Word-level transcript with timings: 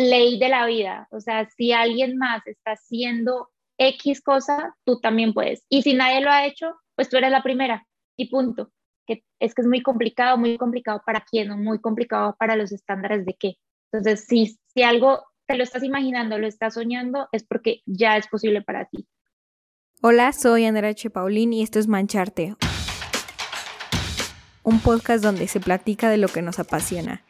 ley 0.00 0.38
de 0.38 0.48
la 0.48 0.66
vida. 0.66 1.06
O 1.10 1.20
sea, 1.20 1.48
si 1.56 1.72
alguien 1.72 2.16
más 2.16 2.46
está 2.46 2.72
haciendo 2.72 3.50
X 3.78 4.20
cosa, 4.22 4.76
tú 4.84 5.00
también 5.00 5.32
puedes. 5.32 5.64
Y 5.68 5.82
si 5.82 5.94
nadie 5.94 6.20
lo 6.20 6.30
ha 6.30 6.46
hecho, 6.46 6.74
pues 6.96 7.08
tú 7.08 7.16
eres 7.16 7.30
la 7.30 7.42
primera 7.42 7.86
y 8.16 8.28
punto. 8.28 8.70
Que 9.06 9.24
es 9.38 9.54
que 9.54 9.62
es 9.62 9.68
muy 9.68 9.82
complicado, 9.82 10.36
muy 10.36 10.56
complicado 10.58 11.02
para 11.04 11.20
quién, 11.20 11.50
muy 11.62 11.80
complicado 11.80 12.36
para 12.38 12.56
los 12.56 12.72
estándares 12.72 13.24
de 13.24 13.34
qué. 13.38 13.54
Entonces, 13.92 14.26
si, 14.26 14.58
si 14.74 14.82
algo 14.82 15.24
te 15.46 15.56
lo 15.56 15.64
estás 15.64 15.82
imaginando, 15.82 16.38
lo 16.38 16.46
estás 16.46 16.74
soñando, 16.74 17.28
es 17.32 17.44
porque 17.44 17.82
ya 17.86 18.16
es 18.16 18.28
posible 18.28 18.62
para 18.62 18.84
ti. 18.86 19.06
Hola, 20.02 20.32
soy 20.32 20.64
Andrea 20.64 20.90
H. 20.90 21.10
Paulín 21.10 21.52
y 21.52 21.62
esto 21.62 21.78
es 21.78 21.86
Mancharte, 21.86 22.54
un 24.62 24.80
podcast 24.80 25.22
donde 25.22 25.46
se 25.46 25.60
platica 25.60 26.08
de 26.08 26.16
lo 26.16 26.28
que 26.28 26.40
nos 26.40 26.58
apasiona, 26.58 27.22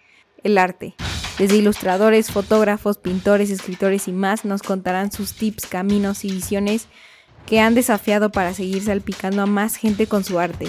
el 0.44 0.58
arte. 0.58 0.94
Desde 1.40 1.56
ilustradores, 1.56 2.30
fotógrafos, 2.30 2.98
pintores, 2.98 3.48
escritores 3.48 4.08
y 4.08 4.12
más 4.12 4.44
nos 4.44 4.60
contarán 4.60 5.10
sus 5.10 5.32
tips, 5.32 5.64
caminos 5.64 6.26
y 6.26 6.30
visiones 6.30 6.86
que 7.46 7.60
han 7.60 7.74
desafiado 7.74 8.30
para 8.30 8.52
seguir 8.52 8.82
salpicando 8.82 9.40
a 9.40 9.46
más 9.46 9.76
gente 9.76 10.06
con 10.06 10.22
su 10.22 10.38
arte. 10.38 10.66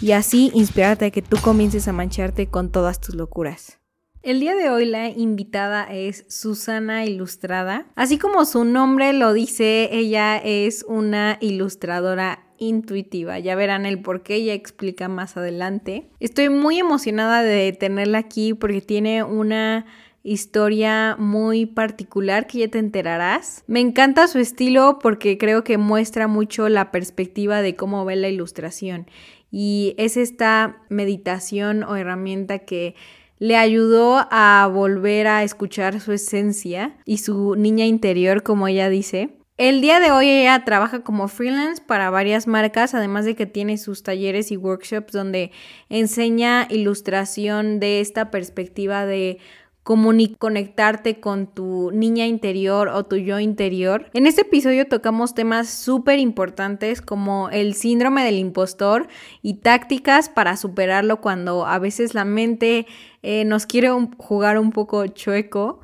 Y 0.00 0.10
así 0.10 0.50
inspirarte 0.54 1.04
a 1.04 1.10
que 1.12 1.22
tú 1.22 1.36
comiences 1.40 1.86
a 1.86 1.92
mancharte 1.92 2.48
con 2.48 2.72
todas 2.72 3.00
tus 3.00 3.14
locuras. 3.14 3.78
El 4.22 4.40
día 4.40 4.56
de 4.56 4.70
hoy 4.70 4.86
la 4.86 5.08
invitada 5.08 5.84
es 5.84 6.24
Susana 6.28 7.04
Ilustrada. 7.04 7.86
Así 7.94 8.18
como 8.18 8.44
su 8.44 8.64
nombre 8.64 9.12
lo 9.12 9.32
dice, 9.32 9.88
ella 9.92 10.36
es 10.36 10.84
una 10.88 11.38
ilustradora 11.40 12.51
intuitiva. 12.62 13.38
Ya 13.38 13.54
verán 13.54 13.86
el 13.86 14.00
por 14.00 14.22
qué, 14.22 14.36
ella 14.36 14.54
explica 14.54 15.08
más 15.08 15.36
adelante. 15.36 16.08
Estoy 16.20 16.48
muy 16.48 16.78
emocionada 16.78 17.42
de 17.42 17.72
tenerla 17.72 18.18
aquí 18.18 18.54
porque 18.54 18.80
tiene 18.80 19.22
una 19.22 19.86
historia 20.24 21.16
muy 21.18 21.66
particular 21.66 22.46
que 22.46 22.58
ya 22.58 22.68
te 22.68 22.78
enterarás. 22.78 23.64
Me 23.66 23.80
encanta 23.80 24.28
su 24.28 24.38
estilo 24.38 24.98
porque 25.00 25.36
creo 25.36 25.64
que 25.64 25.78
muestra 25.78 26.28
mucho 26.28 26.68
la 26.68 26.90
perspectiva 26.92 27.60
de 27.62 27.74
cómo 27.74 28.04
ve 28.04 28.16
la 28.16 28.28
ilustración 28.28 29.06
y 29.50 29.94
es 29.98 30.16
esta 30.16 30.82
meditación 30.88 31.82
o 31.82 31.96
herramienta 31.96 32.60
que 32.60 32.94
le 33.38 33.56
ayudó 33.56 34.26
a 34.30 34.70
volver 34.72 35.26
a 35.26 35.42
escuchar 35.42 36.00
su 36.00 36.12
esencia 36.12 36.96
y 37.04 37.18
su 37.18 37.56
niña 37.56 37.84
interior, 37.84 38.44
como 38.44 38.68
ella 38.68 38.88
dice. 38.88 39.36
El 39.58 39.82
día 39.82 40.00
de 40.00 40.10
hoy 40.10 40.30
ella 40.30 40.64
trabaja 40.64 41.04
como 41.04 41.28
freelance 41.28 41.82
para 41.82 42.08
varias 42.08 42.46
marcas, 42.46 42.94
además 42.94 43.26
de 43.26 43.36
que 43.36 43.44
tiene 43.44 43.76
sus 43.76 44.02
talleres 44.02 44.50
y 44.50 44.56
workshops 44.56 45.12
donde 45.12 45.52
enseña 45.90 46.66
ilustración 46.70 47.78
de 47.78 48.00
esta 48.00 48.30
perspectiva 48.30 49.04
de 49.04 49.38
conectarte 49.82 51.20
con 51.20 51.48
tu 51.48 51.90
niña 51.92 52.26
interior 52.26 52.88
o 52.88 53.04
tu 53.04 53.16
yo 53.16 53.40
interior. 53.40 54.08
En 54.14 54.26
este 54.26 54.40
episodio 54.42 54.86
tocamos 54.86 55.34
temas 55.34 55.68
súper 55.68 56.18
importantes 56.18 57.02
como 57.02 57.50
el 57.50 57.74
síndrome 57.74 58.24
del 58.24 58.38
impostor 58.38 59.08
y 59.42 59.54
tácticas 59.54 60.30
para 60.30 60.56
superarlo 60.56 61.20
cuando 61.20 61.66
a 61.66 61.78
veces 61.78 62.14
la 62.14 62.24
mente 62.24 62.86
eh, 63.22 63.44
nos 63.44 63.66
quiere 63.66 63.90
jugar 64.16 64.58
un 64.58 64.70
poco 64.70 65.06
chueco 65.08 65.81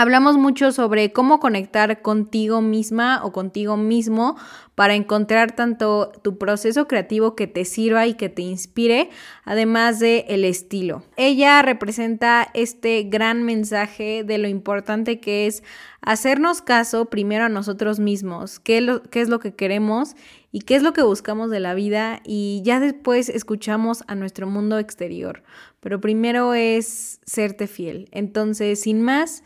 Hablamos 0.00 0.36
mucho 0.36 0.70
sobre 0.70 1.12
cómo 1.12 1.40
conectar 1.40 2.02
contigo 2.02 2.60
misma 2.60 3.20
o 3.24 3.32
contigo 3.32 3.76
mismo 3.76 4.36
para 4.76 4.94
encontrar 4.94 5.56
tanto 5.56 6.12
tu 6.22 6.38
proceso 6.38 6.86
creativo 6.86 7.34
que 7.34 7.48
te 7.48 7.64
sirva 7.64 8.06
y 8.06 8.14
que 8.14 8.28
te 8.28 8.42
inspire, 8.42 9.10
además 9.44 9.98
de 9.98 10.24
el 10.28 10.44
estilo. 10.44 11.02
Ella 11.16 11.60
representa 11.62 12.46
este 12.54 13.02
gran 13.02 13.42
mensaje 13.42 14.22
de 14.22 14.38
lo 14.38 14.46
importante 14.46 15.18
que 15.18 15.48
es 15.48 15.64
hacernos 16.00 16.62
caso 16.62 17.06
primero 17.06 17.46
a 17.46 17.48
nosotros 17.48 17.98
mismos, 17.98 18.60
qué, 18.60 19.00
qué 19.10 19.20
es 19.20 19.28
lo 19.28 19.40
que 19.40 19.56
queremos 19.56 20.14
y 20.52 20.60
qué 20.60 20.76
es 20.76 20.84
lo 20.84 20.92
que 20.92 21.02
buscamos 21.02 21.50
de 21.50 21.58
la 21.58 21.74
vida 21.74 22.20
y 22.24 22.62
ya 22.64 22.78
después 22.78 23.28
escuchamos 23.28 24.04
a 24.06 24.14
nuestro 24.14 24.46
mundo 24.46 24.78
exterior. 24.78 25.42
Pero 25.80 26.00
primero 26.00 26.54
es 26.54 27.18
serte 27.26 27.66
fiel. 27.66 28.08
Entonces, 28.12 28.80
sin 28.82 29.02
más, 29.02 29.42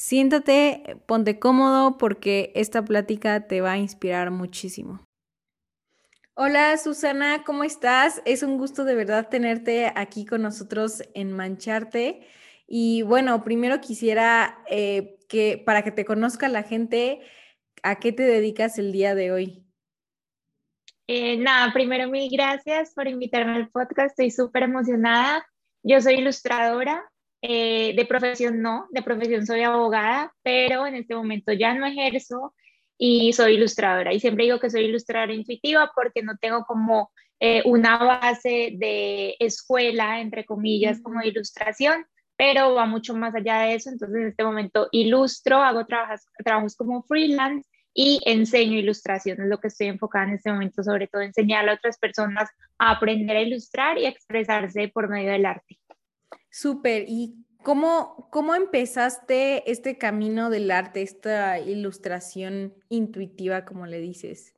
Siéntate, 0.00 0.96
ponte 1.04 1.38
cómodo 1.38 1.98
porque 1.98 2.52
esta 2.54 2.82
plática 2.82 3.46
te 3.46 3.60
va 3.60 3.72
a 3.72 3.76
inspirar 3.76 4.30
muchísimo. 4.30 5.04
Hola 6.32 6.78
Susana, 6.78 7.44
¿cómo 7.44 7.64
estás? 7.64 8.22
Es 8.24 8.42
un 8.42 8.56
gusto 8.56 8.84
de 8.84 8.94
verdad 8.94 9.28
tenerte 9.28 9.92
aquí 9.94 10.24
con 10.24 10.40
nosotros 10.40 11.02
en 11.12 11.34
Mancharte. 11.34 12.26
Y 12.66 13.02
bueno, 13.02 13.44
primero 13.44 13.82
quisiera 13.82 14.64
eh, 14.70 15.18
que 15.28 15.62
para 15.66 15.82
que 15.82 15.90
te 15.90 16.06
conozca 16.06 16.48
la 16.48 16.62
gente, 16.62 17.20
¿a 17.82 17.96
qué 17.96 18.10
te 18.10 18.22
dedicas 18.22 18.78
el 18.78 18.92
día 18.92 19.14
de 19.14 19.32
hoy? 19.32 19.66
Eh, 21.08 21.36
nada, 21.36 21.74
primero 21.74 22.08
mil 22.08 22.30
gracias 22.32 22.94
por 22.94 23.06
invitarme 23.06 23.52
al 23.52 23.68
podcast, 23.68 24.18
estoy 24.18 24.30
súper 24.30 24.62
emocionada. 24.62 25.46
Yo 25.82 26.00
soy 26.00 26.14
ilustradora, 26.14 27.04
eh, 27.42 27.94
de 27.96 28.04
profesión 28.04 28.60
no, 28.60 28.86
de 28.90 29.02
profesión 29.02 29.46
soy 29.46 29.62
abogada, 29.62 30.32
pero 30.42 30.86
en 30.86 30.94
este 30.94 31.14
momento 31.14 31.52
ya 31.52 31.74
no 31.74 31.86
ejerzo 31.86 32.54
y 32.98 33.32
soy 33.32 33.54
ilustradora. 33.54 34.12
Y 34.12 34.20
siempre 34.20 34.44
digo 34.44 34.60
que 34.60 34.70
soy 34.70 34.84
ilustradora 34.84 35.32
intuitiva 35.32 35.90
porque 35.94 36.22
no 36.22 36.36
tengo 36.36 36.64
como 36.64 37.10
eh, 37.40 37.62
una 37.64 37.96
base 37.98 38.74
de 38.76 39.36
escuela, 39.38 40.20
entre 40.20 40.44
comillas, 40.44 41.00
como 41.00 41.20
de 41.20 41.28
ilustración, 41.28 42.04
pero 42.36 42.74
va 42.74 42.84
mucho 42.84 43.14
más 43.14 43.34
allá 43.34 43.60
de 43.60 43.74
eso. 43.74 43.88
Entonces 43.88 44.20
en 44.20 44.28
este 44.28 44.44
momento 44.44 44.88
ilustro, 44.92 45.62
hago 45.62 45.86
trabajos, 45.86 46.20
trabajos 46.44 46.76
como 46.76 47.02
freelance 47.04 47.66
y 47.94 48.20
enseño 48.24 48.78
ilustración, 48.78 49.40
es 49.40 49.48
lo 49.48 49.58
que 49.58 49.68
estoy 49.68 49.88
enfocada 49.88 50.26
en 50.26 50.34
este 50.34 50.52
momento, 50.52 50.82
sobre 50.82 51.08
todo 51.08 51.22
enseñar 51.22 51.68
a 51.68 51.74
otras 51.74 51.98
personas 51.98 52.48
a 52.78 52.92
aprender 52.92 53.36
a 53.36 53.42
ilustrar 53.42 53.98
y 53.98 54.06
a 54.06 54.10
expresarse 54.10 54.88
por 54.88 55.08
medio 55.08 55.32
del 55.32 55.46
arte. 55.46 55.79
Súper. 56.50 57.04
¿Y 57.08 57.44
cómo, 57.62 58.28
cómo 58.30 58.54
empezaste 58.54 59.70
este 59.70 59.98
camino 59.98 60.50
del 60.50 60.70
arte, 60.70 61.02
esta 61.02 61.58
ilustración 61.58 62.74
intuitiva, 62.88 63.64
como 63.64 63.86
le 63.86 64.00
dices? 64.00 64.54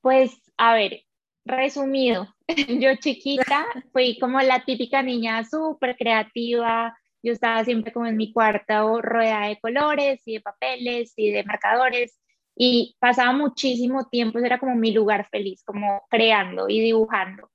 Pues, 0.00 0.32
a 0.56 0.74
ver, 0.74 1.02
resumido, 1.44 2.34
yo 2.80 2.96
chiquita 2.96 3.66
fui 3.92 4.18
como 4.18 4.40
la 4.40 4.64
típica 4.64 5.02
niña 5.02 5.44
súper 5.44 5.96
creativa. 5.96 6.96
Yo 7.22 7.32
estaba 7.32 7.64
siempre 7.64 7.92
como 7.92 8.06
en 8.06 8.16
mi 8.16 8.32
cuarto 8.32 9.02
rodeada 9.02 9.48
de 9.48 9.58
colores 9.58 10.20
y 10.26 10.34
de 10.34 10.40
papeles 10.40 11.12
y 11.16 11.32
de 11.32 11.42
marcadores 11.42 12.20
y 12.56 12.96
pasaba 12.98 13.32
muchísimo 13.32 14.08
tiempo, 14.08 14.38
era 14.38 14.58
como 14.58 14.74
mi 14.74 14.90
lugar 14.92 15.28
feliz, 15.28 15.62
como 15.62 16.02
creando 16.08 16.68
y 16.68 16.80
dibujando. 16.80 17.50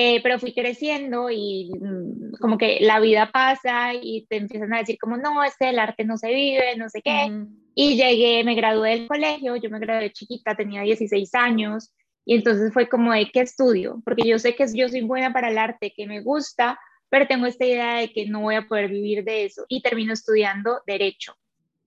Eh, 0.00 0.20
pero 0.22 0.38
fui 0.38 0.54
creciendo 0.54 1.28
y 1.28 1.72
mm, 1.76 2.34
como 2.40 2.56
que 2.56 2.78
la 2.80 3.00
vida 3.00 3.32
pasa 3.32 3.94
y 3.94 4.26
te 4.28 4.36
empiezan 4.36 4.72
a 4.72 4.78
decir 4.78 4.96
como, 4.96 5.16
no, 5.16 5.42
es 5.42 5.56
que 5.56 5.70
el 5.70 5.78
arte 5.80 6.04
no 6.04 6.16
se 6.16 6.32
vive, 6.32 6.76
no 6.76 6.88
sé 6.88 7.02
qué. 7.02 7.32
Y 7.74 7.96
llegué, 7.96 8.44
me 8.44 8.54
gradué 8.54 8.90
del 8.90 9.08
colegio, 9.08 9.56
yo 9.56 9.68
me 9.70 9.80
gradué 9.80 10.12
chiquita, 10.12 10.54
tenía 10.54 10.82
16 10.82 11.34
años, 11.34 11.92
y 12.24 12.36
entonces 12.36 12.72
fue 12.72 12.88
como 12.88 13.12
de 13.12 13.28
qué 13.32 13.40
estudio, 13.40 14.00
porque 14.04 14.22
yo 14.24 14.38
sé 14.38 14.54
que 14.54 14.66
yo 14.72 14.88
soy 14.88 15.00
buena 15.00 15.32
para 15.32 15.50
el 15.50 15.58
arte, 15.58 15.92
que 15.96 16.06
me 16.06 16.20
gusta, 16.20 16.78
pero 17.08 17.26
tengo 17.26 17.46
esta 17.46 17.64
idea 17.64 17.96
de 17.96 18.12
que 18.12 18.26
no 18.26 18.42
voy 18.42 18.54
a 18.54 18.68
poder 18.68 18.90
vivir 18.90 19.24
de 19.24 19.46
eso 19.46 19.64
y 19.66 19.82
termino 19.82 20.12
estudiando 20.12 20.80
derecho. 20.86 21.34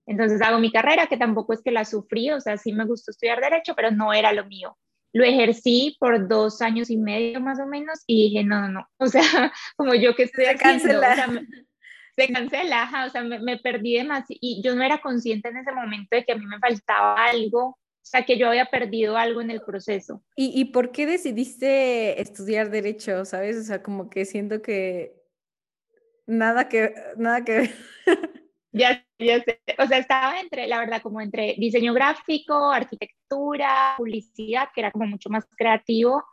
Entonces 0.04 0.42
hago 0.42 0.58
mi 0.58 0.70
carrera, 0.70 1.06
que 1.06 1.16
tampoco 1.16 1.54
es 1.54 1.62
que 1.62 1.70
la 1.70 1.86
sufrí, 1.86 2.30
o 2.30 2.40
sea, 2.42 2.58
sí 2.58 2.74
me 2.74 2.84
gustó 2.84 3.10
estudiar 3.10 3.40
derecho, 3.40 3.74
pero 3.74 3.90
no 3.90 4.12
era 4.12 4.34
lo 4.34 4.44
mío. 4.44 4.76
Lo 5.12 5.24
ejercí 5.24 5.96
por 6.00 6.28
dos 6.28 6.62
años 6.62 6.90
y 6.90 6.96
medio 6.96 7.40
más 7.40 7.60
o 7.60 7.66
menos 7.66 8.02
y 8.06 8.30
dije, 8.30 8.44
no, 8.44 8.60
no, 8.60 8.68
no, 8.68 8.88
o 8.98 9.06
sea, 9.06 9.52
como 9.76 9.94
yo 9.94 10.14
que 10.14 10.24
estoy 10.24 10.46
se 10.46 10.56
cancela. 10.56 11.28
se 12.16 12.32
cancela, 12.32 13.04
o 13.06 13.10
sea, 13.10 13.22
me, 13.22 13.58
perdí 13.58 13.94
demasiado 13.96 14.38
y 14.40 14.62
yo 14.62 14.74
no 14.74 14.82
era 14.82 15.00
consciente 15.00 15.48
en 15.48 15.58
ese 15.58 15.72
momento 15.72 16.16
de 16.16 16.24
que 16.24 16.32
a 16.32 16.36
mí 16.36 16.46
me 16.46 16.58
faltaba 16.58 17.24
algo, 17.26 17.68
o 17.68 18.04
sea, 18.04 18.24
que 18.24 18.36
yo 18.36 18.48
había 18.48 18.66
perdido 18.66 19.16
algo 19.16 19.40
en 19.40 19.50
el 19.50 19.62
proceso. 19.62 20.24
¿Y, 20.36 20.58
y 20.60 20.66
por 20.66 20.92
qué 20.92 21.06
decidiste 21.06 22.20
estudiar 22.20 22.70
derecho, 22.70 23.24
sabes? 23.24 23.56
O 23.56 23.62
sea, 23.62 23.82
como 23.82 24.10
que 24.10 24.24
siento 24.24 24.60
que 24.60 25.14
nada 26.26 26.68
que, 26.68 26.94
nada 27.16 27.44
que 27.44 27.52
ver. 27.52 27.74
Ya, 28.72 29.04
ya 29.18 29.40
sé. 29.42 29.60
O 29.78 29.86
sea, 29.86 29.98
estaba 29.98 30.40
entre, 30.40 30.66
la 30.66 30.78
verdad, 30.78 31.02
como 31.02 31.20
entre 31.20 31.54
diseño 31.58 31.92
gráfico, 31.92 32.70
arquitectura, 32.70 33.94
publicidad, 33.98 34.68
que 34.74 34.80
era 34.80 34.90
como 34.90 35.06
mucho 35.06 35.28
más 35.28 35.44
creativo, 35.56 36.24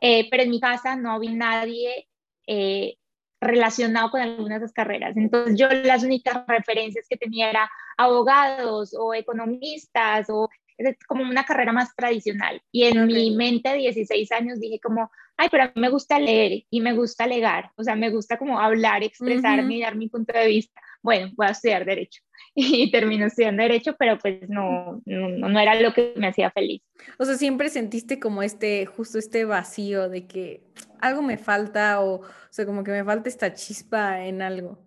eh, 0.00 0.28
pero 0.30 0.42
en 0.42 0.50
mi 0.50 0.60
casa 0.60 0.96
no 0.96 1.12
había 1.12 1.30
nadie 1.30 2.08
eh, 2.48 2.96
relacionado 3.40 4.10
con 4.10 4.20
algunas 4.20 4.60
de 4.60 4.66
esas 4.66 4.72
carreras. 4.74 5.16
Entonces 5.16 5.56
yo 5.56 5.68
las 5.68 6.02
únicas 6.02 6.44
referencias 6.48 7.06
que 7.08 7.16
tenía 7.16 7.48
era 7.50 7.70
abogados 7.96 8.94
o 8.98 9.14
economistas 9.14 10.28
o 10.30 10.48
es 10.76 10.96
como 11.06 11.22
una 11.22 11.44
carrera 11.44 11.72
más 11.72 11.94
tradicional. 11.94 12.60
Y 12.72 12.84
en 12.84 13.06
mi 13.06 13.36
mente 13.36 13.68
de 13.70 13.76
16 13.76 14.32
años 14.32 14.58
dije 14.58 14.80
como, 14.80 15.12
ay, 15.36 15.48
pero 15.48 15.64
a 15.64 15.66
mí 15.66 15.80
me 15.80 15.90
gusta 15.90 16.18
leer 16.18 16.64
y 16.68 16.80
me 16.80 16.92
gusta 16.94 17.28
legar, 17.28 17.70
o 17.76 17.84
sea, 17.84 17.94
me 17.94 18.10
gusta 18.10 18.36
como 18.36 18.58
hablar, 18.58 19.04
expresarme 19.04 19.76
y 19.76 19.80
dar 19.82 19.94
mi 19.94 20.08
punto 20.08 20.32
de 20.36 20.48
vista 20.48 20.80
bueno, 21.04 21.30
voy 21.36 21.46
a 21.46 21.50
estudiar 21.50 21.84
derecho. 21.84 22.22
Y 22.56 22.90
termino 22.92 23.26
estudiando 23.26 23.62
derecho, 23.62 23.96
pero 23.98 24.16
pues 24.16 24.48
no, 24.48 25.02
no, 25.04 25.48
no 25.48 25.60
era 25.60 25.80
lo 25.80 25.92
que 25.92 26.14
me 26.16 26.28
hacía 26.28 26.52
feliz. 26.52 26.82
O 27.18 27.24
sea, 27.24 27.34
siempre 27.34 27.68
sentiste 27.68 28.20
como 28.20 28.42
este, 28.42 28.86
justo 28.86 29.18
este 29.18 29.44
vacío 29.44 30.08
de 30.08 30.26
que 30.26 30.62
algo 31.00 31.20
me 31.20 31.36
falta 31.36 32.00
o, 32.00 32.20
o 32.20 32.24
sea, 32.50 32.64
como 32.64 32.84
que 32.84 32.92
me 32.92 33.04
falta 33.04 33.28
esta 33.28 33.52
chispa 33.54 34.24
en 34.24 34.40
algo. 34.40 34.78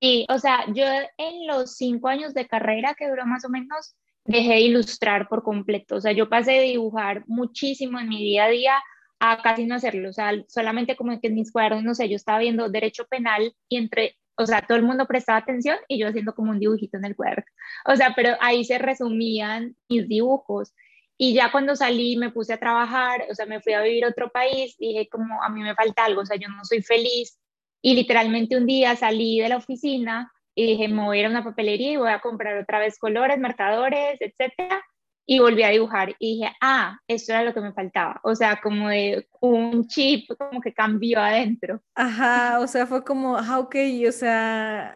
Sí, 0.00 0.26
o 0.28 0.38
sea, 0.38 0.64
yo 0.72 0.84
en 1.18 1.46
los 1.48 1.76
cinco 1.76 2.08
años 2.08 2.32
de 2.34 2.46
carrera 2.46 2.94
que 2.94 3.08
duró 3.08 3.26
más 3.26 3.44
o 3.44 3.48
menos, 3.48 3.96
dejé 4.24 4.54
de 4.54 4.60
ilustrar 4.60 5.28
por 5.28 5.42
completo. 5.42 5.96
O 5.96 6.00
sea, 6.00 6.12
yo 6.12 6.28
pasé 6.28 6.52
de 6.52 6.62
dibujar 6.62 7.24
muchísimo 7.26 7.98
en 7.98 8.08
mi 8.08 8.22
día 8.22 8.44
a 8.44 8.48
día 8.48 8.82
a 9.18 9.42
casi 9.42 9.66
no 9.66 9.74
hacerlo. 9.74 10.10
O 10.10 10.12
sea, 10.12 10.32
solamente 10.46 10.96
como 10.96 11.20
que 11.20 11.28
en 11.28 11.34
mis 11.34 11.50
cuadernos, 11.50 11.82
no 11.82 11.94
sé, 11.94 12.08
yo 12.08 12.16
estaba 12.16 12.38
viendo 12.38 12.68
derecho 12.68 13.06
penal 13.06 13.54
y 13.68 13.76
entre, 13.76 14.16
o 14.36 14.46
sea, 14.46 14.62
todo 14.62 14.76
el 14.76 14.84
mundo 14.84 15.06
prestaba 15.06 15.38
atención 15.38 15.76
y 15.88 15.98
yo 15.98 16.08
haciendo 16.08 16.34
como 16.34 16.50
un 16.50 16.58
dibujito 16.58 16.96
en 16.96 17.04
el 17.04 17.16
cuaderno. 17.16 17.44
O 17.86 17.96
sea, 17.96 18.12
pero 18.16 18.36
ahí 18.40 18.64
se 18.64 18.78
resumían 18.78 19.76
mis 19.88 20.08
dibujos. 20.08 20.74
Y 21.16 21.34
ya 21.34 21.52
cuando 21.52 21.76
salí 21.76 22.16
me 22.16 22.30
puse 22.30 22.54
a 22.54 22.58
trabajar, 22.58 23.24
o 23.30 23.34
sea, 23.34 23.46
me 23.46 23.60
fui 23.60 23.72
a 23.72 23.82
vivir 23.82 24.04
a 24.04 24.08
otro 24.08 24.30
país, 24.30 24.76
dije 24.78 25.08
como 25.08 25.42
a 25.42 25.48
mí 25.48 25.62
me 25.62 25.74
falta 25.74 26.04
algo, 26.04 26.22
o 26.22 26.26
sea, 26.26 26.36
yo 26.36 26.48
no 26.48 26.64
soy 26.64 26.82
feliz. 26.82 27.38
Y 27.80 27.94
literalmente 27.94 28.56
un 28.56 28.66
día 28.66 28.96
salí 28.96 29.40
de 29.40 29.48
la 29.48 29.58
oficina 29.58 30.32
y 30.54 30.66
dije, 30.66 30.88
me 30.88 31.04
voy 31.04 31.22
a 31.22 31.28
una 31.28 31.44
papelería 31.44 31.92
y 31.92 31.96
voy 31.96 32.10
a 32.10 32.20
comprar 32.20 32.58
otra 32.58 32.78
vez 32.78 32.98
colores, 32.98 33.38
marcadores, 33.38 34.20
etcétera. 34.20 34.82
Y 35.26 35.38
volví 35.38 35.62
a 35.62 35.70
dibujar 35.70 36.14
y 36.18 36.34
dije, 36.36 36.52
ah, 36.60 36.98
esto 37.08 37.32
era 37.32 37.44
lo 37.44 37.54
que 37.54 37.60
me 37.60 37.72
faltaba. 37.72 38.20
O 38.24 38.34
sea, 38.34 38.60
como 38.60 38.90
de 38.90 39.26
un 39.40 39.86
chip 39.88 40.28
como 40.36 40.60
que 40.60 40.74
cambió 40.74 41.20
adentro. 41.20 41.80
Ajá, 41.94 42.60
o 42.60 42.66
sea, 42.66 42.86
fue 42.86 43.02
como, 43.02 43.36
ah, 43.36 43.58
ok, 43.58 43.74
o 44.06 44.12
sea, 44.12 44.94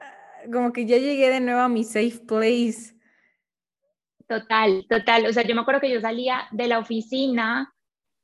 como 0.53 0.73
que 0.73 0.85
ya 0.85 0.99
llegué 0.99 1.31
de 1.31 1.41
nuevo 1.41 1.61
a 1.61 1.69
mi 1.69 1.83
safe 1.83 2.21
place. 2.27 2.95
Total, 4.29 4.85
total. 4.89 5.27
O 5.27 5.33
sea, 5.33 5.43
yo 5.45 5.55
me 5.55 5.63
acuerdo 5.63 5.81
que 5.81 5.91
yo 5.91 6.01
salía 6.03 6.47
de 6.51 6.69
la 6.69 6.79
oficina, 6.79 7.73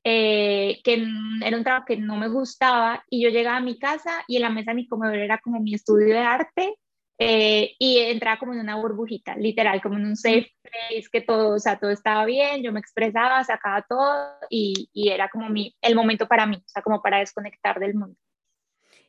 eh, 0.04 0.82
que 0.84 1.06
era 1.42 1.56
un 1.56 1.64
trabajo 1.64 1.86
que 1.86 1.96
no 1.96 2.16
me 2.16 2.28
gustaba, 2.28 3.02
y 3.08 3.22
yo 3.22 3.30
llegaba 3.30 3.56
a 3.56 3.62
mi 3.62 3.78
casa 3.78 4.22
y 4.28 4.36
en 4.36 4.42
la 4.42 4.50
mesa 4.50 4.72
de 4.72 4.76
mi 4.76 4.86
comedor 4.86 5.16
era 5.16 5.38
como 5.38 5.60
mi 5.60 5.72
estudio 5.72 6.08
de 6.08 6.18
arte, 6.18 6.74
eh, 7.18 7.74
y 7.78 7.98
entraba 7.98 8.38
como 8.38 8.52
en 8.52 8.60
una 8.60 8.76
burbujita, 8.76 9.36
literal, 9.36 9.80
como 9.82 9.96
en 9.96 10.06
un 10.06 10.16
safe 10.16 10.50
place, 10.62 11.08
que 11.12 11.20
todo, 11.20 11.54
o 11.54 11.58
sea, 11.58 11.78
todo 11.78 11.90
estaba 11.90 12.24
bien, 12.24 12.62
yo 12.62 12.72
me 12.72 12.80
expresaba, 12.80 13.42
sacaba 13.44 13.84
todo, 13.88 14.36
y, 14.50 14.90
y 14.92 15.10
era 15.10 15.28
como 15.28 15.48
mi, 15.48 15.74
el 15.80 15.94
momento 15.94 16.26
para 16.26 16.46
mí, 16.46 16.56
o 16.56 16.68
sea, 16.68 16.82
como 16.82 17.02
para 17.02 17.18
desconectar 17.18 17.78
del 17.78 17.94
mundo. 17.94 18.16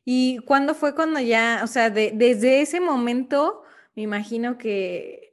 ¿Y 0.03 0.37
cuándo 0.45 0.75
fue 0.75 0.93
cuando 0.93 1.19
ya, 1.19 1.61
o 1.63 1.67
sea, 1.67 1.89
de, 1.89 2.11
desde 2.13 2.61
ese 2.61 2.79
momento, 2.79 3.63
me 3.95 4.03
imagino 4.03 4.57
que 4.57 5.25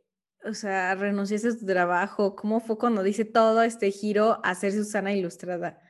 o 0.45 0.55
sea, 0.55 0.95
renunciaste 0.95 1.49
a 1.49 1.57
tu 1.57 1.67
trabajo? 1.67 2.35
¿Cómo 2.35 2.61
fue 2.61 2.79
cuando 2.79 3.03
dice 3.03 3.25
todo 3.25 3.63
este 3.63 3.91
giro 3.91 4.41
a 4.43 4.55
ser 4.55 4.73
Susana 4.73 5.13
Ilustrada? 5.13 5.81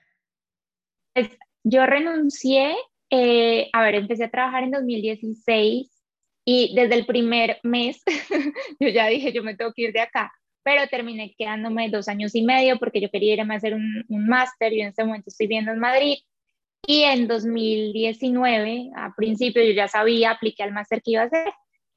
Pues, 1.15 1.31
yo 1.65 1.87
renuncié, 1.87 2.75
eh, 3.11 3.69
a 3.73 3.83
ver, 3.83 3.95
empecé 3.95 4.25
a 4.25 4.31
trabajar 4.31 4.65
en 4.65 4.73
2016 4.73 5.92
y 6.45 6.75
desde 6.75 6.95
el 6.95 7.07
primer 7.07 7.59
mes 7.63 8.03
yo 8.81 8.89
ya 8.89 9.07
dije, 9.07 9.33
yo 9.33 9.43
me 9.43 9.57
tengo 9.57 9.73
que 9.73 9.83
ir 9.83 9.93
de 9.93 10.01
acá, 10.01 10.33
pero 10.63 10.87
terminé 10.89 11.35
quedándome 11.37 11.89
dos 11.89 12.09
años 12.09 12.35
y 12.35 12.43
medio 12.43 12.79
porque 12.79 13.01
yo 13.01 13.11
quería 13.11 13.35
irme 13.35 13.55
a 13.55 13.57
hacer 13.59 13.75
un, 13.75 14.05
un 14.09 14.27
máster, 14.27 14.73
yo 14.73 14.81
en 14.81 14.89
este 14.89 15.05
momento 15.05 15.31
estoy 15.31 15.47
viviendo 15.47 15.73
en 15.73 15.79
Madrid 15.79 16.19
y 16.87 17.03
en 17.03 17.29
2019, 17.29 18.91
a 18.97 19.15
principio 19.15 19.63
yo 19.63 19.73
ya 19.73 19.87
sabía, 19.87 20.33
apliqué 20.33 20.65
al 20.65 20.73
máster 20.73 21.01
que 21.01 21.13
iba 21.13 21.23
a 21.23 21.27
hacer 21.27 21.53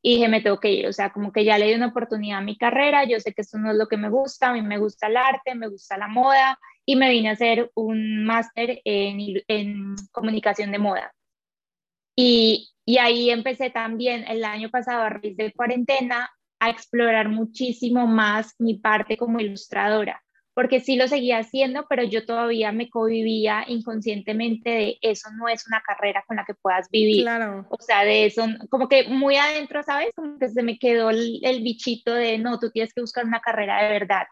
y 0.05 0.15
dije, 0.15 0.27
me 0.27 0.41
tengo 0.41 0.59
que 0.59 0.71
ir, 0.71 0.85
o 0.85 0.93
sea, 0.93 1.11
como 1.11 1.31
que 1.31 1.43
ya 1.43 1.57
le 1.57 1.65
di 1.65 1.73
una 1.73 1.87
oportunidad 1.87 2.37
a 2.37 2.41
mi 2.41 2.55
carrera, 2.55 3.05
yo 3.05 3.19
sé 3.19 3.33
que 3.33 3.41
esto 3.41 3.57
no 3.57 3.71
es 3.71 3.77
lo 3.77 3.87
que 3.87 3.97
me 3.97 4.09
gusta, 4.09 4.49
a 4.49 4.53
mí 4.53 4.61
me 4.61 4.77
gusta 4.77 5.07
el 5.07 5.17
arte, 5.17 5.55
me 5.55 5.67
gusta 5.67 5.97
la 5.97 6.07
moda, 6.07 6.59
y 6.85 6.95
me 6.95 7.09
vine 7.09 7.29
a 7.29 7.31
hacer 7.31 7.71
un 7.73 8.23
máster 8.23 8.81
en, 8.85 9.41
en, 9.47 9.95
comunicación 10.11 10.71
de 10.71 10.77
moda. 10.77 11.11
Y, 12.15 12.71
y 12.85 12.97
ahí 12.97 13.29
empecé 13.29 13.69
también 13.69 14.25
el 14.27 14.43
año 14.43 14.69
pasado, 14.69 15.03
a 15.03 15.09
raíz 15.09 15.35
de 15.37 15.53
cuarentena, 15.53 16.29
a 16.59 16.69
explorar 16.69 17.29
muchísimo 17.29 18.07
más 18.07 18.55
mi 18.59 18.75
parte 18.75 19.17
como 19.17 19.39
ilustradora 19.39 20.21
porque 20.55 20.79
sí 20.79 20.95
lo 20.95 21.07
seguía 21.07 21.39
haciendo, 21.39 21.85
pero 21.89 22.03
yo 22.03 22.25
todavía 22.25 22.71
me 22.71 22.89
convivía 22.89 23.65
inconscientemente 23.67 24.69
de 24.69 24.97
eso 25.01 25.29
no 25.37 25.49
es 25.49 25.67
una 25.67 25.81
carrera 25.81 26.23
con 26.25 26.37
la 26.37 26.45
que 26.45 26.53
puedas 26.53 26.89
vivir. 26.89 27.23
Claro. 27.23 27.67
O 27.69 27.77
sea, 27.81 28.05
de 28.05 28.25
eso, 28.25 28.47
como 28.69 28.87
que 28.87 29.03
muy 29.09 29.35
adentro, 29.35 29.83
¿sabes? 29.83 30.11
Como 30.15 30.39
que 30.39 30.47
se 30.47 30.63
me 30.63 30.79
quedó 30.79 31.09
el, 31.09 31.41
bichito 31.61 32.13
de, 32.13 32.37
no, 32.37 32.57
tú 32.57 32.71
tienes 32.71 32.93
que 32.93 33.01
buscar 33.01 33.25
una 33.25 33.41
carrera 33.41 33.83
de 33.83 33.89
verdad. 33.89 34.27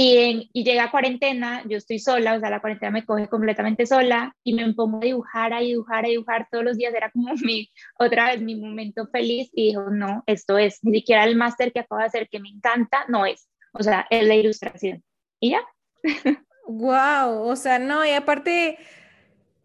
Y, 0.00 0.48
y 0.52 0.64
llega 0.64 0.92
cuarentena, 0.92 1.64
yo 1.68 1.76
estoy 1.76 1.98
sola, 1.98 2.34
o 2.34 2.40
sea, 2.40 2.50
la 2.50 2.60
cuarentena 2.60 2.92
me 2.92 3.04
coge 3.04 3.26
completamente 3.28 3.84
sola 3.84 4.32
y 4.44 4.52
me 4.52 4.72
pongo 4.74 4.98
a 4.98 5.06
dibujar, 5.06 5.52
a 5.52 5.58
dibujar, 5.58 6.04
a 6.04 6.08
dibujar 6.08 6.46
todos 6.52 6.64
los 6.64 6.76
días, 6.76 6.94
era 6.94 7.10
como 7.10 7.34
mi, 7.42 7.68
otra 7.98 8.26
vez 8.26 8.40
mi 8.40 8.54
momento 8.54 9.08
feliz 9.08 9.50
y 9.52 9.70
dijo, 9.70 9.90
no, 9.90 10.22
esto 10.26 10.56
es, 10.56 10.78
ni 10.82 10.98
siquiera 10.98 11.24
el 11.24 11.36
máster 11.36 11.72
que 11.72 11.80
acabo 11.80 12.00
de 12.00 12.06
hacer 12.06 12.28
que 12.28 12.38
me 12.38 12.48
encanta, 12.48 13.06
no 13.08 13.26
es 13.26 13.48
o 13.72 13.82
sea, 13.82 14.06
es 14.10 14.26
la 14.26 14.34
ilustración. 14.34 15.02
Y 15.40 15.50
ya. 15.50 15.62
Wow, 16.70 17.48
o 17.48 17.56
sea, 17.56 17.78
no, 17.78 18.04
y 18.04 18.10
aparte, 18.10 18.76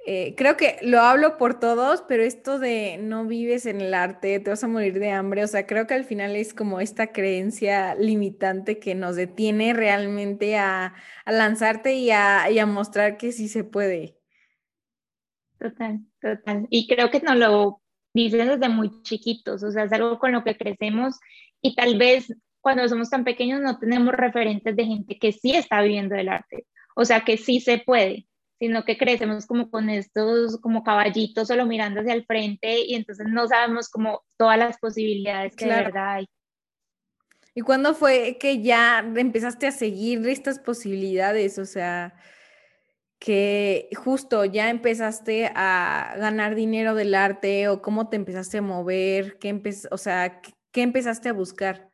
eh, 0.05 0.35
creo 0.35 0.57
que 0.57 0.77
lo 0.81 0.99
hablo 0.99 1.37
por 1.37 1.59
todos, 1.59 2.03
pero 2.07 2.23
esto 2.23 2.59
de 2.59 2.97
no 3.01 3.25
vives 3.25 3.65
en 3.65 3.79
el 3.79 3.93
arte, 3.93 4.39
te 4.41 4.49
vas 4.49 4.63
a 4.63 4.67
morir 4.67 4.99
de 4.99 5.11
hambre, 5.11 5.45
o 5.45 5.47
sea, 5.47 5.65
creo 5.65 5.87
que 5.87 5.93
al 5.93 6.03
final 6.03 6.35
es 6.35 6.53
como 6.53 6.81
esta 6.81 7.13
creencia 7.13 7.95
limitante 7.95 8.79
que 8.79 8.95
nos 8.95 9.15
detiene 9.15 9.73
realmente 9.73 10.57
a, 10.57 10.93
lanzarte 11.25 11.93
y 11.93 12.11
a, 12.11 12.51
y 12.51 12.59
a 12.59 12.65
mostrar 12.65 13.17
que 13.17 13.31
sí 13.31 13.47
se 13.47 13.63
puede. 13.63 14.17
Total, 15.57 16.01
total. 16.19 16.67
Y 16.69 16.87
creo 16.87 17.09
que 17.09 17.21
nos 17.21 17.37
lo 17.37 17.81
dicen 18.13 18.49
desde 18.49 18.67
muy 18.67 19.01
chiquitos, 19.03 19.63
o 19.63 19.71
sea, 19.71 19.85
es 19.85 19.93
algo 19.93 20.19
con 20.19 20.33
lo 20.33 20.43
que 20.43 20.57
crecemos 20.57 21.17
y 21.61 21.75
tal 21.75 21.97
vez 21.97 22.33
cuando 22.59 22.87
somos 22.89 23.09
tan 23.09 23.23
pequeños 23.23 23.61
no 23.61 23.79
tenemos 23.79 24.13
referentes 24.13 24.75
de 24.75 24.85
gente 24.85 25.17
que 25.17 25.31
sí 25.31 25.55
está 25.55 25.81
viviendo 25.81 26.15
el 26.15 26.27
arte, 26.27 26.67
o 26.95 27.05
sea, 27.05 27.23
que 27.23 27.37
sí 27.37 27.61
se 27.61 27.79
puede, 27.79 28.27
sino 28.59 28.85
que 28.85 28.97
crecemos 28.97 29.45
como 29.45 29.69
con 29.69 29.89
estos 29.89 30.59
como 30.61 30.83
caballitos 30.83 31.47
solo 31.47 31.65
mirando 31.65 32.01
hacia 32.01 32.13
el 32.13 32.25
frente 32.25 32.81
y 32.85 32.95
entonces 32.95 33.27
no 33.29 33.47
sabemos 33.47 33.89
como 33.89 34.23
todas 34.37 34.57
las 34.57 34.77
posibilidades 34.77 35.55
que 35.55 35.65
de 35.65 35.75
verdad 35.75 36.13
hay. 36.13 36.25
¿Y 37.55 37.61
cuándo 37.61 37.93
fue 37.93 38.37
que 38.39 38.61
ya 38.61 38.99
empezaste 39.15 39.67
a 39.67 39.71
seguir 39.71 40.27
estas 40.27 40.59
posibilidades? 40.59 41.59
O 41.59 41.65
sea, 41.65 42.15
que 43.19 43.89
justo 43.95 44.43
ya 44.43 44.69
empezaste 44.69 45.51
a 45.55 46.15
ganar 46.17 46.55
dinero 46.55 46.95
del 46.95 47.15
arte 47.15 47.69
o 47.69 47.81
cómo 47.81 48.09
te 48.09 48.17
empezaste 48.17 48.57
a 48.57 48.61
mover, 48.61 49.37
qué 49.39 49.57
o 49.91 49.97
sea, 49.97 50.41
qué 50.71 50.81
empezaste 50.81 51.29
a 51.29 51.33
buscar. 51.33 51.92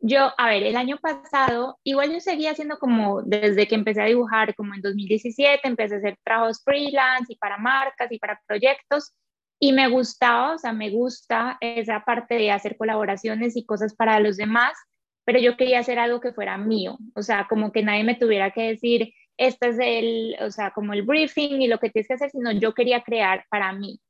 Yo, 0.00 0.32
a 0.38 0.48
ver, 0.50 0.62
el 0.62 0.76
año 0.76 0.98
pasado, 0.98 1.78
igual 1.82 2.12
yo 2.12 2.20
seguía 2.20 2.52
haciendo 2.52 2.78
como 2.78 3.22
desde 3.22 3.66
que 3.66 3.74
empecé 3.74 4.00
a 4.02 4.06
dibujar, 4.06 4.54
como 4.54 4.74
en 4.74 4.80
2017, 4.80 5.60
empecé 5.64 5.96
a 5.96 5.98
hacer 5.98 6.16
trabajos 6.24 6.62
freelance 6.64 7.32
y 7.32 7.36
para 7.36 7.58
marcas 7.58 8.10
y 8.12 8.18
para 8.18 8.40
proyectos, 8.46 9.12
y 9.60 9.72
me 9.72 9.88
gustaba, 9.88 10.54
o 10.54 10.58
sea, 10.58 10.72
me 10.72 10.90
gusta 10.90 11.58
esa 11.60 12.04
parte 12.04 12.36
de 12.36 12.52
hacer 12.52 12.76
colaboraciones 12.76 13.56
y 13.56 13.66
cosas 13.66 13.94
para 13.96 14.20
los 14.20 14.36
demás, 14.36 14.72
pero 15.24 15.40
yo 15.40 15.56
quería 15.56 15.80
hacer 15.80 15.98
algo 15.98 16.20
que 16.20 16.32
fuera 16.32 16.56
mío, 16.58 16.96
o 17.16 17.22
sea, 17.22 17.48
como 17.48 17.72
que 17.72 17.82
nadie 17.82 18.04
me 18.04 18.14
tuviera 18.14 18.52
que 18.52 18.62
decir, 18.62 19.12
este 19.36 19.68
es 19.70 19.78
el, 19.80 20.36
o 20.40 20.50
sea, 20.52 20.70
como 20.70 20.92
el 20.92 21.02
briefing 21.02 21.60
y 21.60 21.66
lo 21.66 21.78
que 21.80 21.90
tienes 21.90 22.06
que 22.06 22.14
hacer, 22.14 22.30
sino 22.30 22.52
yo 22.52 22.72
quería 22.72 23.02
crear 23.02 23.44
para 23.50 23.72
mí. 23.72 24.00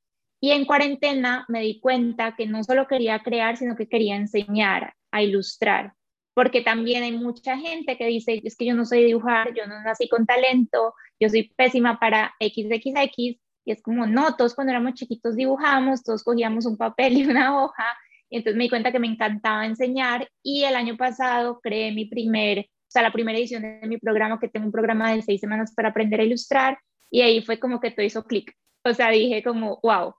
Y 0.40 0.52
en 0.52 0.66
cuarentena 0.66 1.44
me 1.48 1.62
di 1.62 1.80
cuenta 1.80 2.36
que 2.36 2.46
no 2.46 2.62
solo 2.62 2.86
quería 2.86 3.20
crear, 3.20 3.56
sino 3.56 3.74
que 3.74 3.88
quería 3.88 4.16
enseñar 4.16 4.94
a 5.10 5.22
ilustrar, 5.22 5.94
porque 6.34 6.60
también 6.60 7.02
hay 7.02 7.12
mucha 7.12 7.56
gente 7.56 7.96
que 7.96 8.06
dice, 8.06 8.40
es 8.44 8.56
que 8.56 8.66
yo 8.66 8.74
no 8.74 8.84
soy 8.84 9.04
dibujar, 9.04 9.54
yo 9.54 9.66
no 9.66 9.82
nací 9.82 10.08
con 10.08 10.26
talento, 10.26 10.94
yo 11.18 11.28
soy 11.28 11.52
pésima 11.56 11.98
para 11.98 12.34
XXX, 12.40 13.16
y 13.16 13.72
es 13.72 13.82
como, 13.82 14.06
no, 14.06 14.36
todos 14.36 14.54
cuando 14.54 14.70
éramos 14.70 14.94
chiquitos 14.94 15.36
dibujamos, 15.36 16.02
todos 16.02 16.22
cogíamos 16.22 16.64
un 16.64 16.76
papel 16.76 17.18
y 17.18 17.26
una 17.26 17.60
hoja, 17.62 17.84
y 18.30 18.36
entonces 18.36 18.56
me 18.56 18.64
di 18.64 18.70
cuenta 18.70 18.92
que 18.92 18.98
me 18.98 19.08
encantaba 19.08 19.66
enseñar, 19.66 20.28
y 20.42 20.64
el 20.64 20.76
año 20.76 20.96
pasado 20.96 21.60
creé 21.60 21.92
mi 21.92 22.04
primer, 22.04 22.60
o 22.60 22.90
sea, 22.90 23.02
la 23.02 23.12
primera 23.12 23.36
edición 23.36 23.62
de 23.62 23.86
mi 23.88 23.98
programa, 23.98 24.38
que 24.38 24.48
tengo 24.48 24.66
un 24.66 24.72
programa 24.72 25.12
de 25.12 25.22
seis 25.22 25.40
semanas 25.40 25.74
para 25.74 25.88
aprender 25.88 26.20
a 26.20 26.24
ilustrar, 26.24 26.78
y 27.10 27.22
ahí 27.22 27.42
fue 27.42 27.58
como 27.58 27.80
que 27.80 27.90
todo 27.90 28.06
hizo 28.06 28.24
clic, 28.24 28.54
o 28.84 28.94
sea, 28.94 29.10
dije 29.10 29.42
como, 29.42 29.80
wow, 29.82 30.14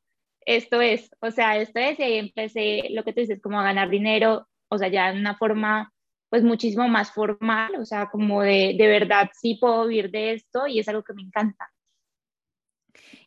esto 0.45 0.81
es, 0.81 1.09
o 1.21 1.31
sea, 1.31 1.57
esto 1.57 1.79
es, 1.79 1.97
y 1.99 2.03
ahí 2.03 2.17
empecé, 2.17 2.89
lo 2.89 3.03
que 3.03 3.13
tú 3.13 3.21
dices, 3.21 3.41
como 3.41 3.59
a 3.59 3.63
ganar 3.63 3.89
dinero, 3.89 4.47
o 4.69 4.77
sea, 4.77 4.87
ya 4.87 5.09
en 5.09 5.19
una 5.19 5.35
forma 5.37 5.93
pues 6.29 6.43
muchísimo 6.43 6.87
más 6.87 7.11
formal, 7.11 7.75
o 7.75 7.85
sea, 7.85 8.09
como 8.09 8.43
de, 8.43 8.75
de 8.77 8.87
verdad 8.87 9.29
sí 9.39 9.55
puedo 9.59 9.87
vivir 9.87 10.11
de 10.11 10.33
esto 10.33 10.67
y 10.67 10.79
es 10.79 10.87
algo 10.87 11.03
que 11.03 11.13
me 11.13 11.23
encanta. 11.23 11.71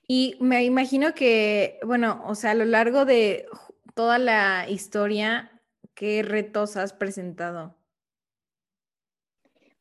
Y 0.06 0.36
me 0.40 0.64
imagino 0.64 1.14
que, 1.14 1.80
bueno, 1.84 2.22
o 2.26 2.34
sea, 2.34 2.52
a 2.52 2.54
lo 2.54 2.64
largo 2.64 3.04
de 3.04 3.46
toda 3.94 4.18
la 4.18 4.68
historia, 4.68 5.62
¿qué 5.94 6.22
retos 6.22 6.76
has 6.76 6.92
presentado? 6.92 7.76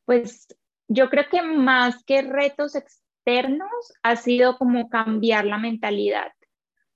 Pues 0.04 0.48
yo 0.88 1.08
creo 1.10 1.24
que 1.30 1.42
más 1.42 2.02
que 2.04 2.22
retos 2.22 2.74
externos 2.74 3.70
ha 4.02 4.16
sido 4.16 4.58
como 4.58 4.88
cambiar 4.88 5.44
la 5.44 5.58
mentalidad. 5.58 6.32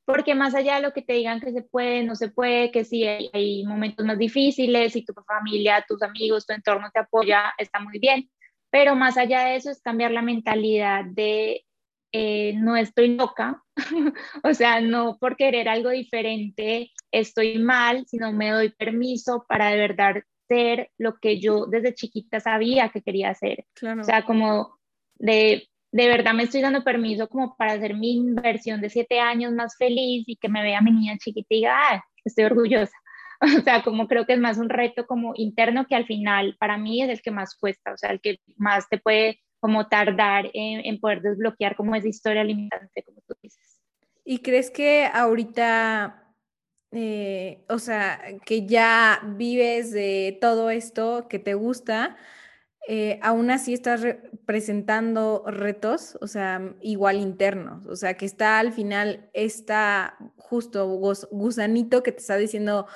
Porque 0.07 0.35
más 0.35 0.55
allá 0.55 0.77
de 0.77 0.83
lo 0.83 0.93
que 0.93 1.03
te 1.03 1.13
digan 1.13 1.41
que 1.41 1.53
se 1.53 1.63
puede, 1.63 2.05
no 2.05 2.15
se 2.15 2.31
puede, 2.31 2.71
que 2.71 2.85
si 2.85 3.05
hay, 3.05 3.65
momentos 3.67 4.07
más 4.07 4.17
difíciles 4.17 4.97
y 4.97 5.05
tu 5.05 5.13
familia, 5.13 5.85
tus 5.87 6.03
amigos, 6.03 6.47
tu 6.47 6.55
entorno 6.55 6.91
te 6.93 7.01
apoya, 7.01 7.53
está 7.59 7.81
muy 7.81 7.99
bien. 7.99 8.31
Pero 8.71 8.97
más 8.97 9.19
allá 9.19 9.41
de 9.47 9.57
eso 9.57 9.71
es 9.71 9.83
cambiar 9.83 10.13
la 10.13 10.23
mentalidad 10.23 11.05
de 11.05 11.67
eh, 12.13 12.55
no 12.55 12.77
estoy 12.77 13.17
loca, 13.17 13.63
o 14.45 14.55
sea, 14.55 14.81
no 14.81 15.19
por 15.19 15.37
querer 15.37 15.69
algo 15.69 15.91
diferente 15.91 16.93
estoy 17.11 17.59
mal, 17.59 18.07
sino 18.07 18.33
me 18.33 18.51
doy 18.51 18.71
permiso 18.71 19.45
para 19.49 19.71
de 19.71 19.77
verdad 19.77 20.23
ser 20.49 20.91
lo 20.99 21.17
que 21.17 21.41
yo 21.41 21.67
desde 21.67 21.95
chiquita 21.95 22.41
sabía 22.41 22.91
que 22.91 23.03
quería 23.03 23.31
hacer. 23.31 23.67
O 24.01 24.05
sea, 24.05 24.25
como 24.25 24.79
de, 25.17 25.69
de 25.93 26.09
verdad 26.09 26.35
me 26.35 26.45
estoy 26.45 26.61
dando 26.61 26.85
permiso 26.85 27.29
como 27.29 27.57
para 27.57 27.73
hacer 27.73 27.95
mi 27.95 28.17
inversión 28.17 28.81
de 28.81 28.91
siete 28.91 29.21
años 29.21 29.53
más 29.53 29.77
feliz 29.77 30.25
y 30.27 30.37
que 30.37 30.49
me 30.49 30.63
vea 30.63 30.81
mi 30.81 30.93
niña 30.93 31.17
chiquita 31.19 31.47
y 31.51 31.57
diga, 31.57 31.75
ah, 31.77 32.05
estoy 32.25 32.45
orgullosa. 32.45 32.93
O 33.39 33.63
sea, 33.63 33.83
como 33.83 34.09
creo 34.09 34.25
que 34.25 34.33
es 34.33 34.41
más 34.41 34.57
un 34.57 34.71
reto 34.71 35.07
como 35.07 35.35
interno 35.37 35.87
que 35.87 35.95
al 35.95 36.07
final 36.07 36.57
para 36.59 36.79
mí 36.79 37.03
es 37.03 37.11
el 37.11 37.21
que 37.21 37.31
más 37.31 37.55
cuesta, 37.55 37.93
o 37.93 37.99
sea, 37.99 38.11
el 38.11 38.23
que 38.23 38.41
más 38.57 38.89
te 38.89 38.97
puede 38.97 39.41
como 39.61 39.89
tardar 39.89 40.51
en, 40.55 40.99
poder 41.01 41.21
desbloquear 41.21 41.77
como 41.77 41.95
esa 41.95 42.09
historia 42.09 42.45
limitante, 42.45 43.03
como 43.03 43.21
tú 43.27 43.35
dices. 43.43 43.81
¿Y 44.25 44.39
crees 44.39 44.71
que 44.71 45.07
ahorita, 45.13 46.33
eh, 46.93 47.65
o 47.69 47.79
sea, 47.79 48.23
que 48.45 48.67
ya 48.67 49.21
vives 49.37 49.93
de 49.93 50.39
todo 50.41 50.71
esto 50.71 51.27
que 51.29 51.39
te 51.39 51.55
gusta, 51.55 52.17
eh, 52.89 53.19
aún 53.21 53.51
así 53.51 53.75
estás 53.75 54.07
presentando 54.45 55.43
retos, 55.47 56.17
o 56.21 56.29
sea, 56.29 56.73
igual 56.81 57.17
internos, 57.17 57.85
o 57.87 57.97
sea, 57.97 58.17
que 58.17 58.27
está 58.27 58.61
al 58.61 58.73
final, 58.73 59.29
está 59.33 60.17
justo 60.37 60.87
gusanito 60.87 62.05
que 62.05 62.13
te 62.13 62.19
está 62.19 62.37
diciendo, 62.37 62.87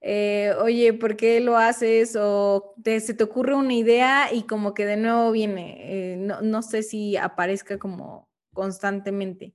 eh, 0.00 0.52
oye, 0.60 0.92
¿por 0.94 1.16
qué 1.16 1.40
lo 1.40 1.56
haces? 1.56 2.16
O 2.16 2.74
se 2.84 3.14
te 3.14 3.22
ocurre 3.22 3.54
una 3.54 3.74
idea 3.74 4.32
y 4.32 4.42
como 4.42 4.74
que 4.74 4.84
de 4.84 4.96
nuevo 4.96 5.30
viene, 5.30 5.76
eh, 5.80 6.16
no, 6.16 6.62
sé 6.62 6.82
si 6.82 7.16
aparezca 7.16 7.78
como 7.78 8.28
constantemente. 8.52 9.54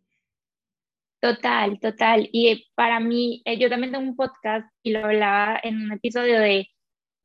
Total, 1.20 1.78
total. 1.82 2.30
Y 2.32 2.72
para 2.76 3.02
mí, 3.02 3.44
yo 3.60 3.70
también 3.70 3.92
tengo 3.92 4.06
un 4.06 4.16
podcast 4.16 4.66
y 4.84 4.92
lo 4.92 5.06
hablaba 5.06 5.60
en 5.62 5.82
un 5.82 5.92
episodio 5.92 6.40
de, 6.40 6.70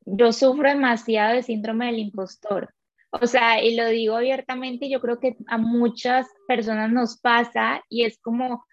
yo 0.09 0.31
sufro 0.31 0.69
demasiado 0.69 1.35
de 1.35 1.43
síndrome 1.43 1.87
del 1.87 1.99
impostor. 1.99 2.73
O 3.11 3.27
sea, 3.27 3.61
y 3.61 3.75
lo 3.75 3.87
digo 3.87 4.15
abiertamente, 4.15 4.89
yo 4.89 5.01
creo 5.01 5.19
que 5.19 5.37
a 5.47 5.57
muchas 5.57 6.27
personas 6.47 6.91
nos 6.91 7.19
pasa 7.19 7.83
y 7.89 8.03
es 8.03 8.19
como, 8.19 8.65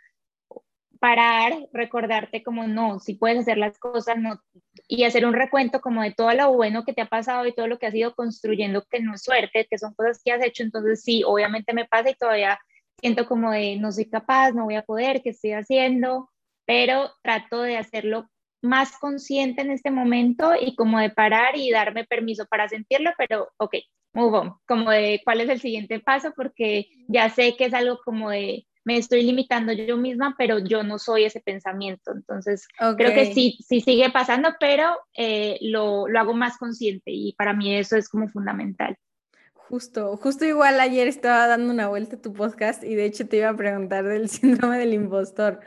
parar, 1.01 1.53
recordarte 1.73 2.43
como 2.43 2.67
no, 2.67 2.99
si 2.99 3.15
puedes 3.15 3.41
hacer 3.41 3.59
las 3.59 3.79
cosas 3.79 4.17
no, 4.17 4.41
y 4.89 5.05
hacer 5.05 5.27
un 5.27 5.35
recuento 5.35 5.81
como 5.81 6.03
de 6.03 6.13
todo 6.13 6.33
lo 6.33 6.55
bueno 6.55 6.85
que 6.85 6.95
te 6.95 7.03
ha 7.03 7.07
pasado 7.07 7.47
y 7.47 7.55
todo 7.55 7.67
lo 7.67 7.79
que 7.79 7.87
has 7.87 7.95
ido 7.95 8.15
construyendo, 8.15 8.83
que 8.89 9.01
no 9.01 9.15
es 9.15 9.23
suerte, 9.23 9.67
que 9.69 9.77
son 9.77 9.93
cosas 9.95 10.23
que 10.25 10.33
has 10.33 10.43
hecho, 10.43 10.63
entonces 10.63 11.03
sí, 11.03 11.23
obviamente 11.27 11.75
me 11.75 11.85
pasa 11.85 12.11
y 12.11 12.15
todavía 12.15 12.59
siento 13.01 13.27
como 13.27 13.51
de 13.51 13.77
no 13.77 13.93
soy 13.93 14.09
capaz, 14.09 14.53
no 14.53 14.65
voy 14.65 14.77
a 14.77 14.83
poder, 14.83 15.21
¿qué 15.23 15.31
estoy 15.31 15.53
haciendo? 15.53 16.31
Pero 16.65 17.13
trato 17.23 17.61
de 17.61 17.77
hacerlo 17.77 18.31
más 18.65 18.99
consciente 18.99 19.63
en 19.63 19.71
este 19.71 19.91
momento 19.91 20.53
y 20.61 20.75
como 20.75 20.99
de 20.99 21.11
parar 21.11 21.57
y 21.57 21.71
darme 21.71 22.05
permiso 22.05 22.47
para 22.47 22.69
sentirlo, 22.69 23.11
pero 23.17 23.49
ok, 23.59 23.77
move 24.15 24.39
on, 24.39 24.55
como 24.67 24.91
de 24.91 25.21
cuál 25.25 25.41
es 25.41 25.49
el 25.49 25.61
siguiente 25.61 26.01
paso, 26.01 26.33
porque 26.35 26.89
ya 27.09 27.29
sé 27.29 27.57
que 27.57 27.67
es 27.67 27.75
algo 27.75 28.01
como 28.05 28.31
de 28.31 28.67
me 28.85 28.99
estoy 28.99 29.23
limitando 29.23 29.73
yo 29.73 29.97
misma, 29.97 30.35
pero 30.37 30.59
yo 30.59 30.83
no 30.83 30.99
soy 30.99 31.25
ese 31.25 31.41
pensamiento. 31.41 32.13
Entonces, 32.13 32.69
creo 32.99 33.15
que 33.15 33.33
sí, 33.33 33.57
sí 33.67 33.81
sigue 33.81 34.11
pasando, 34.11 34.51
pero 34.61 34.95
eh, 35.15 35.59
lo, 35.63 36.07
lo, 36.07 36.21
hago 36.21 36.35
más 36.35 36.59
consciente 36.59 37.11
y 37.11 37.33
para 37.33 37.55
mí 37.55 37.75
eso 37.75 37.97
es 37.97 38.11
como 38.11 38.29
fundamental. 38.29 38.99
Justo, 39.69 40.17
justo 40.19 40.45
igual 40.45 40.79
ayer 40.79 41.09
estaba 41.09 41.47
dando 41.47 41.73
una 41.73 41.89
vuelta 41.89 42.17
a 42.17 42.21
tu 42.21 42.33
podcast 42.33 42.85
y 42.85 42.95
de 42.95 43.07
hecho 43.07 43.27
te 43.27 43.39
iba 43.39 43.49
a 43.49 43.57
preguntar 43.57 44.05
del 44.05 44.29
síndrome 44.69 44.79
del 44.79 44.93
impostor. 44.93 45.61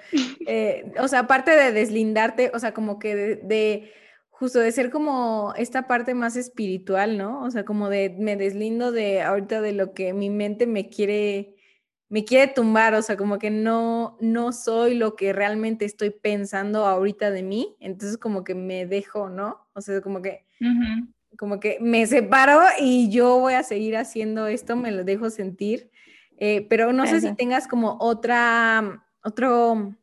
Eh, 0.46 0.92
o 1.00 1.08
sea, 1.08 1.20
aparte 1.20 1.52
de 1.52 1.72
deslindarte, 1.72 2.52
o 2.54 2.60
sea, 2.60 2.74
como 2.74 3.00
que 3.00 3.16
de, 3.16 3.36
de, 3.38 3.92
justo 4.30 4.60
de 4.60 4.72
ser 4.72 4.92
como 4.92 5.54
esta 5.58 5.88
parte 5.88 6.14
más 6.14 6.36
espiritual, 6.36 7.18
¿no? 7.18 7.42
O 7.44 7.50
sea, 7.50 7.66
como 7.66 7.90
de 7.90 8.16
me 8.18 8.36
deslindo 8.38 8.92
de 8.92 9.22
ahorita 9.22 9.62
de 9.62 9.74
lo 9.74 9.94
que 9.94 10.14
mi 10.14 10.30
mente 10.30 10.68
me 10.68 10.90
quiere 10.90 11.58
me 12.10 12.24
quiere 12.24 12.48
tumbar, 12.48 12.94
o 12.94 13.02
sea, 13.02 13.18
como 13.18 13.38
que 13.38 13.50
no, 13.50 14.18
no 14.22 14.54
soy 14.54 14.96
lo 14.96 15.16
que 15.16 15.34
realmente 15.34 15.86
estoy 15.86 16.10
pensando 16.12 16.86
ahorita 16.86 17.32
de 17.32 17.44
mí, 17.44 17.76
entonces 17.80 18.18
como 18.18 18.44
que 18.44 18.56
me 18.56 18.86
dejo, 18.86 19.30
¿no? 19.30 19.68
O 19.74 19.82
sea, 19.82 20.02
como 20.02 20.22
que, 20.22 20.46
como 21.38 21.60
que 21.60 21.78
me 21.80 22.06
separo 22.06 22.62
y 22.80 23.10
yo 23.10 23.40
voy 23.40 23.54
a 23.54 23.64
seguir 23.64 23.96
haciendo 23.96 24.48
esto, 24.48 24.76
me 24.76 24.92
lo 24.92 25.04
dejo 25.04 25.30
sentir, 25.30 25.92
eh, 26.38 26.66
pero 26.70 26.94
no 26.94 27.06
sé 27.08 27.22
si 27.22 27.34
tengas 27.36 27.68
como 27.68 27.98
otra, 28.00 29.06
otro, 29.24 29.96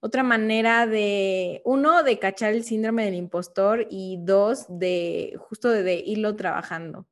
otra 0.00 0.22
manera 0.22 0.86
de, 0.86 1.62
uno, 1.64 2.02
de 2.02 2.18
cachar 2.18 2.52
el 2.52 2.64
síndrome 2.64 3.04
del 3.04 3.14
impostor 3.14 3.86
y 3.90 4.18
dos, 4.20 4.66
de 4.68 5.34
justo 5.38 5.70
de 5.70 6.02
irlo 6.04 6.36
trabajando. 6.36 7.06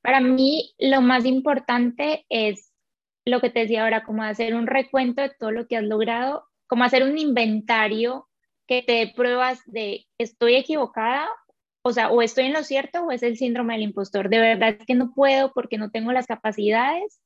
Para 0.00 0.20
mí, 0.20 0.74
lo 0.78 1.00
más 1.00 1.24
importante 1.24 2.24
es 2.28 2.72
lo 3.24 3.40
que 3.40 3.50
te 3.50 3.60
decía 3.60 3.84
ahora, 3.84 4.04
como 4.04 4.22
hacer 4.22 4.54
un 4.54 4.66
recuento 4.66 5.22
de 5.22 5.30
todo 5.38 5.50
lo 5.50 5.66
que 5.66 5.76
has 5.76 5.84
logrado, 5.84 6.48
como 6.66 6.84
hacer 6.84 7.02
un 7.02 7.18
inventario 7.18 8.28
que 8.66 8.82
te 8.82 8.92
dé 8.92 9.12
pruebas 9.14 9.60
de 9.66 10.06
estoy 10.18 10.54
equivocada, 10.54 11.28
o 11.88 11.92
sea, 11.92 12.10
o 12.10 12.22
estoy 12.22 12.46
en 12.46 12.52
lo 12.52 12.62
cierto 12.64 13.04
o 13.04 13.10
es 13.10 13.22
el 13.22 13.36
síndrome 13.36 13.74
del 13.74 13.82
impostor. 13.82 14.28
De 14.28 14.38
verdad 14.38 14.76
es 14.78 14.86
que 14.86 14.94
no 14.94 15.12
puedo 15.14 15.52
porque 15.52 15.78
no 15.78 15.90
tengo 15.90 16.12
las 16.12 16.26
capacidades. 16.26 17.20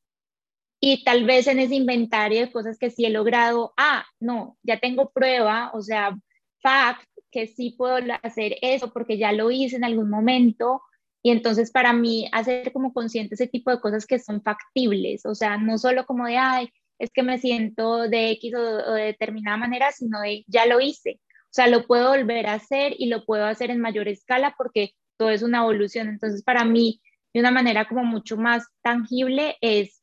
Y 0.81 1.05
tal 1.05 1.25
vez 1.25 1.47
en 1.47 1.61
ese 1.61 1.77
inventario 1.77 2.41
de 2.41 2.53
cosas 2.53 2.79
que 2.79 2.91
sí 2.91 3.05
he 3.05 3.11
logrado, 3.11 3.73
ah, 3.77 4.05
no, 4.21 4.59
ya 4.63 4.81
tengo 4.81 5.11
prueba, 5.11 5.71
o 5.75 5.83
sea, 5.83 6.17
fact, 6.61 7.05
que 7.31 7.47
sí 7.47 7.75
puedo 7.77 7.97
hacer 8.23 8.57
eso 8.63 8.93
porque 8.93 9.19
ya 9.19 9.33
lo 9.33 9.51
hice 9.51 9.77
en 9.77 9.85
algún 9.85 10.11
momento 10.11 10.83
y 11.23 11.31
entonces 11.31 11.71
para 11.71 11.93
mí 11.93 12.29
hacer 12.33 12.73
como 12.73 12.93
consciente 12.93 13.35
ese 13.35 13.47
tipo 13.47 13.71
de 13.71 13.81
cosas 13.81 14.07
que 14.07 14.19
son 14.19 14.43
factibles, 14.43 15.25
o 15.25 15.35
sea, 15.35 15.57
no 15.57 15.79
solo 15.79 16.05
como 16.05 16.27
de, 16.27 16.37
ay, 16.37 16.69
es 16.99 17.11
que 17.13 17.23
me 17.23 17.39
siento 17.39 18.09
de 18.09 18.31
X 18.33 18.55
o, 18.55 18.93
de 18.93 19.05
determinada 19.05 19.57
manera, 19.57 19.93
sino 19.93 20.21
de, 20.21 20.45
ya 20.47 20.67
lo 20.67 20.81
hice. 20.81 21.21
O 21.53 21.55
sea, 21.55 21.67
lo 21.67 21.87
puedo 21.87 22.09
volver 22.09 22.47
a 22.47 22.55
hacer 22.55 22.95
y 22.97 23.09
lo 23.09 23.27
puedo 23.27 23.45
hacer 23.45 23.71
en 23.71 23.79
mayor 23.79 24.09
escala 24.09 24.55
porque 24.57 24.95
todo 25.19 25.29
es 25.29 25.43
una 25.43 25.59
evolución. 25.59 26.09
Entonces, 26.09 26.43
para 26.43 26.65
mí, 26.65 27.03
de 27.35 27.41
una 27.41 27.51
manera 27.51 27.87
como 27.87 28.05
mucho 28.05 28.39
más 28.39 28.67
tangible 28.81 29.59
es 29.61 30.03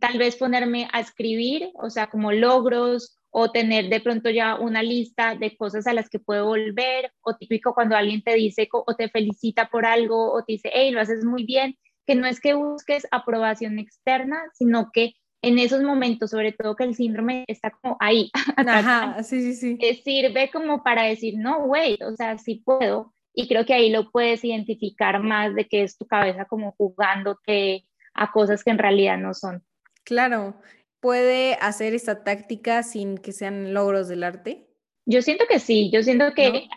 tal 0.00 0.16
vez 0.16 0.36
ponerme 0.36 0.88
a 0.94 1.00
escribir, 1.00 1.68
o 1.74 1.90
sea, 1.90 2.06
como 2.06 2.32
logros 2.32 3.18
o 3.28 3.50
tener 3.50 3.90
de 3.90 4.00
pronto 4.00 4.30
ya 4.30 4.54
una 4.54 4.82
lista 4.82 5.34
de 5.34 5.54
cosas 5.58 5.86
a 5.86 5.92
las 5.92 6.08
que 6.08 6.18
puedo 6.18 6.46
volver, 6.46 7.12
o 7.20 7.36
típico 7.36 7.74
cuando 7.74 7.94
alguien 7.94 8.22
te 8.22 8.34
dice 8.34 8.66
o 8.72 8.94
te 8.96 9.10
felicita 9.10 9.68
por 9.68 9.84
algo 9.84 10.32
o 10.32 10.44
te 10.44 10.54
dice, 10.54 10.70
hey, 10.72 10.92
lo 10.92 11.00
haces 11.02 11.26
muy 11.26 11.44
bien, 11.44 11.76
que 12.06 12.14
no 12.14 12.26
es 12.26 12.40
que 12.40 12.54
busques 12.54 13.06
aprobación 13.10 13.78
externa, 13.78 14.42
sino 14.54 14.88
que 14.94 15.12
en 15.46 15.60
esos 15.60 15.82
momentos, 15.82 16.30
sobre 16.30 16.52
todo 16.52 16.74
que 16.74 16.84
el 16.84 16.94
síndrome 16.96 17.44
está 17.46 17.70
como 17.70 17.96
ahí, 18.00 18.30
Ajá, 18.56 19.22
sí, 19.22 19.54
sí, 19.54 19.78
sirve 20.02 20.50
como 20.50 20.82
para 20.82 21.04
decir, 21.04 21.34
no, 21.38 21.58
wait, 21.66 22.02
o 22.02 22.16
sea, 22.16 22.36
sí 22.38 22.62
puedo, 22.64 23.14
y 23.32 23.46
creo 23.46 23.64
que 23.64 23.74
ahí 23.74 23.90
lo 23.90 24.10
puedes 24.10 24.44
identificar 24.44 25.22
más 25.22 25.54
de 25.54 25.68
que 25.68 25.82
es 25.82 25.96
tu 25.96 26.06
cabeza 26.06 26.46
como 26.46 26.72
jugándote 26.72 27.86
a 28.14 28.32
cosas 28.32 28.64
que 28.64 28.70
en 28.70 28.78
realidad 28.78 29.18
no 29.18 29.34
son. 29.34 29.62
Claro, 30.04 30.56
puede 31.00 31.54
hacer 31.60 31.94
esta 31.94 32.24
táctica 32.24 32.82
sin 32.82 33.18
que 33.18 33.30
sean 33.32 33.72
logros 33.72 34.08
del 34.08 34.24
arte? 34.24 34.66
Yo 35.04 35.22
siento 35.22 35.44
que 35.48 35.60
sí, 35.60 35.90
yo 35.92 36.02
siento 36.02 36.34
que 36.34 36.68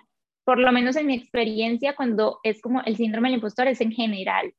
por 0.44 0.60
lo 0.60 0.72
menos 0.72 0.96
en 0.96 1.08
mi 1.08 1.16
experiencia 1.16 1.96
cuando 1.96 2.40
es 2.44 2.62
como 2.62 2.82
el 2.86 2.98
síndrome 2.98 3.30
del 3.30 3.36
impostor 3.38 3.68
es 3.68 3.82
en 3.82 3.92
general. 3.92 4.54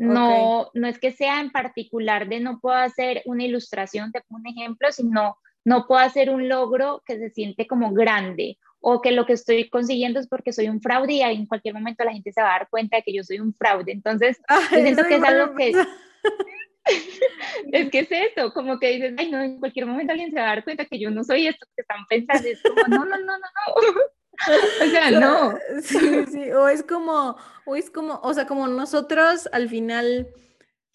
No, 0.00 0.70
no 0.72 0.88
es 0.88 0.98
que 0.98 1.12
sea 1.12 1.40
en 1.40 1.50
particular 1.50 2.28
de 2.28 2.40
no 2.40 2.58
puedo 2.58 2.76
hacer 2.76 3.22
una 3.26 3.44
ilustración, 3.44 4.12
te 4.12 4.22
pongo 4.22 4.40
un 4.40 4.46
ejemplo, 4.46 4.90
sino 4.92 5.36
no 5.64 5.86
puedo 5.86 6.00
hacer 6.00 6.30
un 6.30 6.48
logro 6.48 7.02
que 7.04 7.18
se 7.18 7.30
siente 7.30 7.66
como 7.66 7.92
grande 7.92 8.58
o 8.80 9.02
que 9.02 9.12
lo 9.12 9.26
que 9.26 9.34
estoy 9.34 9.68
consiguiendo 9.68 10.18
es 10.18 10.26
porque 10.26 10.54
soy 10.54 10.68
un 10.68 10.80
fraude 10.80 11.12
y 11.12 11.20
en 11.20 11.46
cualquier 11.46 11.74
momento 11.74 12.02
la 12.02 12.12
gente 12.12 12.32
se 12.32 12.40
va 12.40 12.48
a 12.48 12.58
dar 12.60 12.68
cuenta 12.70 12.96
de 12.96 13.02
que 13.02 13.12
yo 13.12 13.22
soy 13.22 13.40
un 13.40 13.52
fraude. 13.52 13.92
Entonces, 13.92 14.40
yo 14.72 14.78
siento 14.78 15.04
que 15.04 15.16
es 15.16 15.22
algo 15.22 15.54
que... 15.54 15.72
es 17.72 17.90
que 17.90 17.98
es 17.98 18.08
eso, 18.10 18.54
como 18.54 18.78
que 18.78 18.92
dices, 18.92 19.14
ay, 19.18 19.30
no, 19.30 19.42
en 19.42 19.58
cualquier 19.58 19.84
momento 19.84 20.12
alguien 20.12 20.30
se 20.30 20.40
va 20.40 20.46
a 20.46 20.56
dar 20.56 20.64
cuenta 20.64 20.86
que 20.86 20.98
yo 20.98 21.10
no 21.10 21.24
soy 21.24 21.46
esto 21.46 21.66
que 21.76 21.82
están 21.82 22.06
pensando. 22.08 22.48
Es 22.48 22.62
como, 22.62 22.88
no, 22.88 23.04
no, 23.04 23.18
no, 23.18 23.18
no, 23.18 23.36
no. 23.36 23.38
O 24.48 24.90
sea, 24.90 25.10
no. 25.20 25.54
Sí, 25.82 26.24
sí, 26.30 26.50
o 26.52 26.68
es 26.68 26.82
como, 26.82 27.36
o 27.66 27.76
es 27.76 27.90
como, 27.90 28.20
o 28.22 28.34
sea, 28.34 28.46
como 28.46 28.66
nosotros 28.68 29.48
al 29.52 29.68
final, 29.68 30.28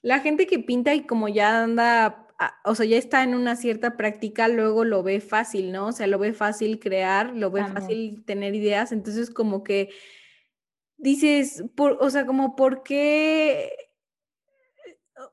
la 0.02 0.20
gente 0.20 0.48
que 0.48 0.60
pinta 0.60 0.94
y 0.94 1.06
como 1.06 1.28
ya 1.28 1.64
anda, 1.64 2.28
o 2.64 2.76
sea, 2.76 2.86
ya 2.86 2.98
está 2.98 3.24
en 3.24 3.36
una 3.36 3.56
cierta 3.56 3.98
práctica, 3.98 4.48
luego 4.48 4.84
lo 4.84 5.04
ve 5.04 5.22
fácil, 5.22 5.72
¿no? 5.72 5.88
O 5.88 5.92
sea, 5.92 6.08
lo 6.08 6.20
ve 6.20 6.34
fácil 6.34 6.80
crear, 6.80 7.34
lo 7.36 7.52
ve 7.52 7.64
fácil 7.66 8.24
tener 8.26 8.56
ideas, 8.56 8.92
entonces 8.92 9.30
como 9.30 9.64
que 9.64 9.90
dices, 10.98 11.64
por, 11.76 11.98
o 12.02 12.10
sea, 12.10 12.26
como, 12.26 12.56
¿por 12.56 12.84
qué? 12.84 13.72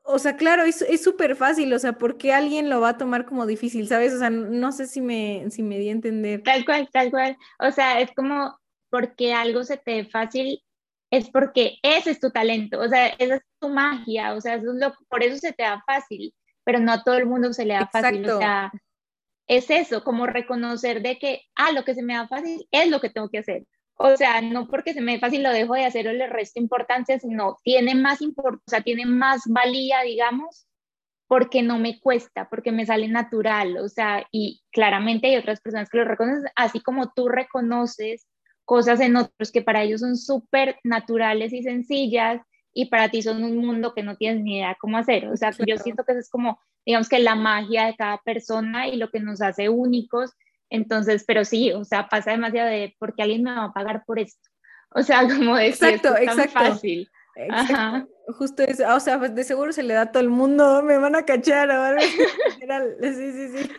O 0.04 0.18
sea, 0.18 0.36
claro, 0.36 0.64
es 0.64 1.02
súper 1.02 1.36
fácil, 1.36 1.72
o 1.72 1.78
sea, 1.78 1.92
¿por 1.92 2.18
qué 2.18 2.32
alguien 2.32 2.68
lo 2.68 2.80
va 2.80 2.90
a 2.90 2.98
tomar 2.98 3.24
como 3.24 3.46
difícil, 3.46 3.86
sabes? 3.86 4.12
O 4.12 4.18
sea, 4.18 4.30
no 4.30 4.72
sé 4.72 4.86
si 4.86 5.00
me, 5.00 5.50
si 5.50 5.62
me 5.62 5.78
di 5.78 5.88
a 5.88 5.92
entender. 5.92 6.42
Tal 6.42 6.64
cual, 6.64 6.88
tal 6.92 7.10
cual. 7.10 7.36
O 7.60 7.70
sea, 7.70 8.00
es 8.00 8.10
como, 8.12 8.58
porque 8.90 9.32
algo 9.32 9.62
se 9.62 9.76
te 9.76 10.04
fácil, 10.04 10.62
es 11.10 11.30
porque 11.30 11.78
ese 11.82 12.10
es 12.10 12.20
tu 12.20 12.30
talento, 12.30 12.80
o 12.80 12.88
sea, 12.88 13.08
esa 13.08 13.36
es 13.36 13.42
tu 13.60 13.68
magia, 13.68 14.34
o 14.34 14.40
sea, 14.40 14.56
eso 14.56 14.72
es 14.72 14.78
lo, 14.80 14.92
por 15.08 15.22
eso 15.22 15.36
se 15.38 15.52
te 15.52 15.62
da 15.62 15.82
fácil, 15.86 16.34
pero 16.64 16.80
no 16.80 16.92
a 16.92 17.04
todo 17.04 17.16
el 17.16 17.26
mundo 17.26 17.52
se 17.52 17.64
le 17.64 17.74
da 17.74 17.86
fácil, 17.86 18.28
o 18.28 18.38
sea, 18.38 18.72
es 19.46 19.70
eso, 19.70 20.02
como 20.02 20.26
reconocer 20.26 21.02
de 21.02 21.18
que, 21.18 21.42
ah, 21.54 21.72
lo 21.72 21.84
que 21.84 21.94
se 21.94 22.02
me 22.02 22.14
da 22.14 22.26
fácil 22.26 22.66
es 22.70 22.90
lo 22.90 23.00
que 23.00 23.10
tengo 23.10 23.28
que 23.28 23.38
hacer. 23.38 23.64
O 24.04 24.16
sea, 24.16 24.40
no 24.40 24.66
porque 24.66 24.94
se 24.94 25.00
me 25.00 25.12
dé 25.12 25.20
fácil 25.20 25.44
lo 25.44 25.50
dejo 25.50 25.74
de 25.74 25.84
hacer 25.84 26.08
o 26.08 26.12
le 26.12 26.26
resto 26.26 26.60
importancia, 26.60 27.20
sino 27.20 27.58
tiene 27.62 27.94
más 27.94 28.20
importancia, 28.20 28.64
o 28.66 28.70
sea, 28.70 28.82
tiene 28.82 29.06
más 29.06 29.42
valía, 29.46 30.02
digamos, 30.02 30.66
porque 31.28 31.62
no 31.62 31.78
me 31.78 32.00
cuesta, 32.00 32.48
porque 32.48 32.72
me 32.72 32.84
sale 32.84 33.06
natural, 33.06 33.76
o 33.78 33.88
sea, 33.88 34.26
y 34.32 34.60
claramente 34.72 35.28
hay 35.28 35.36
otras 35.36 35.60
personas 35.60 35.88
que 35.88 35.98
lo 35.98 36.04
reconocen, 36.04 36.50
así 36.56 36.80
como 36.80 37.12
tú 37.12 37.28
reconoces 37.28 38.26
cosas 38.64 39.00
en 39.00 39.16
otros 39.16 39.52
que 39.52 39.62
para 39.62 39.84
ellos 39.84 40.00
son 40.00 40.16
súper 40.16 40.78
naturales 40.82 41.52
y 41.52 41.62
sencillas 41.62 42.42
y 42.74 42.86
para 42.86 43.08
ti 43.08 43.22
son 43.22 43.44
un 43.44 43.56
mundo 43.58 43.94
que 43.94 44.02
no 44.02 44.16
tienes 44.16 44.42
ni 44.42 44.56
idea 44.56 44.76
cómo 44.80 44.98
hacer. 44.98 45.28
O 45.28 45.36
sea, 45.36 45.52
yo 45.64 45.76
siento 45.78 46.04
que 46.04 46.12
eso 46.12 46.20
es 46.20 46.30
como, 46.30 46.58
digamos 46.84 47.08
que 47.08 47.20
la 47.20 47.36
magia 47.36 47.86
de 47.86 47.94
cada 47.94 48.18
persona 48.18 48.88
y 48.88 48.96
lo 48.96 49.10
que 49.10 49.20
nos 49.20 49.42
hace 49.42 49.68
únicos 49.68 50.32
entonces, 50.72 51.24
pero 51.26 51.44
sí, 51.44 51.70
o 51.70 51.84
sea, 51.84 52.08
pasa 52.08 52.30
demasiado 52.30 52.68
de 52.68 52.96
porque 52.98 53.22
alguien 53.22 53.42
me 53.42 53.54
va 53.54 53.64
a 53.64 53.72
pagar 53.72 54.04
por 54.06 54.18
esto. 54.18 54.48
O 54.90 55.02
sea, 55.02 55.22
como 55.28 55.56
de 55.56 55.68
exacto, 55.68 56.16
es 56.16 56.30
exacto. 56.30 56.52
fácil. 56.52 57.08
Ajá. 57.50 58.06
Justo 58.28 58.62
eso, 58.62 58.84
o 58.94 59.00
sea, 59.00 59.18
pues 59.18 59.34
de 59.34 59.44
seguro 59.44 59.72
se 59.72 59.82
le 59.82 59.94
da 59.94 60.02
a 60.02 60.12
todo 60.12 60.22
el 60.22 60.30
mundo, 60.30 60.82
me 60.82 60.98
van 60.98 61.14
a 61.14 61.24
cachar 61.24 61.70
ahora. 61.70 62.00
sí, 63.00 63.32
sí, 63.32 63.48
sí. 63.48 63.70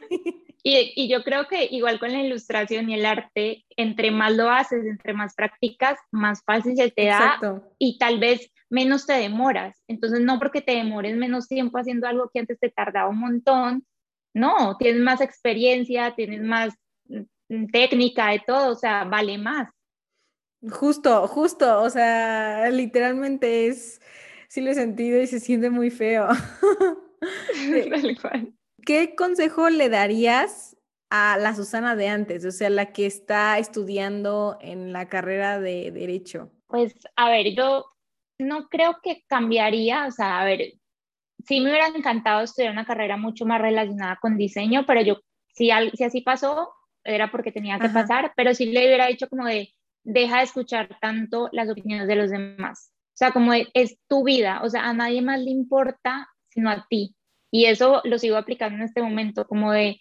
Y, 0.64 0.94
y, 0.96 1.10
yo 1.10 1.24
creo 1.24 1.48
que 1.48 1.66
igual 1.66 2.00
con 2.00 2.12
la 2.14 2.22
ilustración 2.22 2.90
y 2.90 2.94
el 2.94 3.06
arte, 3.06 3.66
entre 3.76 4.12
más 4.12 4.34
lo 4.34 4.50
haces, 4.50 4.86
entre 4.86 5.14
más 5.14 5.36
practicas, 5.36 6.00
más 6.12 6.42
fácil 6.44 6.76
se 6.78 6.90
te 6.90 7.08
da 7.08 7.40
y 7.80 7.98
tal 7.98 8.20
vez 8.20 8.50
menos 8.70 9.06
te 9.06 9.14
demoras. 9.14 9.82
Entonces, 9.88 10.22
no 10.22 10.40
porque 10.40 10.62
te 10.62 10.74
demores 10.74 11.18
menos 11.18 11.48
tiempo 11.48 11.78
haciendo 11.78 12.08
algo 12.08 12.30
que 12.34 12.40
antes 12.40 12.60
te 12.60 12.70
tardaba 12.70 13.10
un 13.10 13.20
montón, 13.20 13.86
no, 14.34 14.78
tienes 14.78 15.02
más 15.02 15.22
experiencia, 15.22 16.16
tienes 16.16 16.42
más 16.42 16.74
técnica, 17.72 18.30
de 18.30 18.42
todo, 18.46 18.72
o 18.72 18.76
sea, 18.76 19.04
vale 19.04 19.38
más. 19.38 19.70
Justo, 20.70 21.28
justo, 21.28 21.82
o 21.82 21.90
sea, 21.90 22.70
literalmente 22.70 23.68
es, 23.68 24.02
sí 24.48 24.62
lo 24.62 24.72
he 24.72 24.76
sentido 24.76 25.22
y 25.22 25.28
se 25.28 25.40
siente 25.40 25.70
muy 25.70 25.90
feo. 25.90 26.30
¿Qué 28.86 29.16
consejo 29.16 29.70
le 29.70 29.90
darías 29.90 30.78
a 31.10 31.38
la 31.38 31.54
Susana 31.54 31.96
de 31.96 32.08
antes, 32.08 32.46
o 32.46 32.52
sea, 32.52 32.70
la 32.70 32.92
que 32.92 33.06
está 33.06 33.60
estudiando 33.60 34.58
en 34.62 34.94
la 34.94 35.10
carrera 35.10 35.60
de 35.60 35.92
Derecho? 35.92 36.50
Pues, 36.68 36.96
a 37.16 37.30
ver, 37.30 37.54
yo 37.56 37.86
no 38.40 38.68
creo 38.68 38.98
que 39.04 39.24
cambiaría, 39.28 40.08
o 40.08 40.12
sea, 40.12 40.42
a 40.42 40.46
ver, 40.46 40.74
sí 41.46 41.60
me 41.60 41.70
hubiera 41.70 41.88
encantado 41.88 42.42
estudiar 42.42 42.72
una 42.72 42.86
carrera 42.86 43.18
mucho 43.18 43.46
más 43.46 43.62
relacionada 43.62 44.18
con 44.22 44.38
diseño, 44.38 44.86
pero 44.88 45.02
yo, 45.02 45.18
si, 45.54 45.70
si 45.94 46.04
así 46.04 46.22
pasó, 46.22 46.72
era 47.04 47.32
porque 47.32 47.52
tenía 47.52 47.80
que 47.80 47.90
pasar, 47.90 48.34
pero 48.36 48.54
sí 48.54 48.66
le 48.66 48.86
hubiera 48.86 49.08
dicho 49.08 49.28
como 49.30 49.46
de, 49.46 49.74
deja 50.04 50.38
de 50.38 50.44
escuchar 50.44 50.98
tanto 51.02 51.50
las 51.52 51.70
opiniones 51.70 52.08
de 52.08 52.16
los 52.16 52.30
demás. 52.30 52.92
O 53.10 53.18
sea, 53.18 53.32
como 53.32 53.54
es 53.54 53.98
tu 54.08 54.24
vida, 54.24 54.62
o 54.64 54.70
sea, 54.70 54.90
a 54.90 54.94
nadie 54.94 55.22
más 55.22 55.40
le 55.40 55.52
importa 55.52 56.30
sino 56.54 56.70
a 56.70 56.86
ti. 56.88 57.16
Y 57.52 57.66
eso 57.66 58.02
lo 58.04 58.18
sigo 58.18 58.38
aplicando 58.38 58.78
en 58.78 58.84
este 58.84 59.02
momento, 59.02 59.48
como 59.48 59.72
de, 59.72 60.00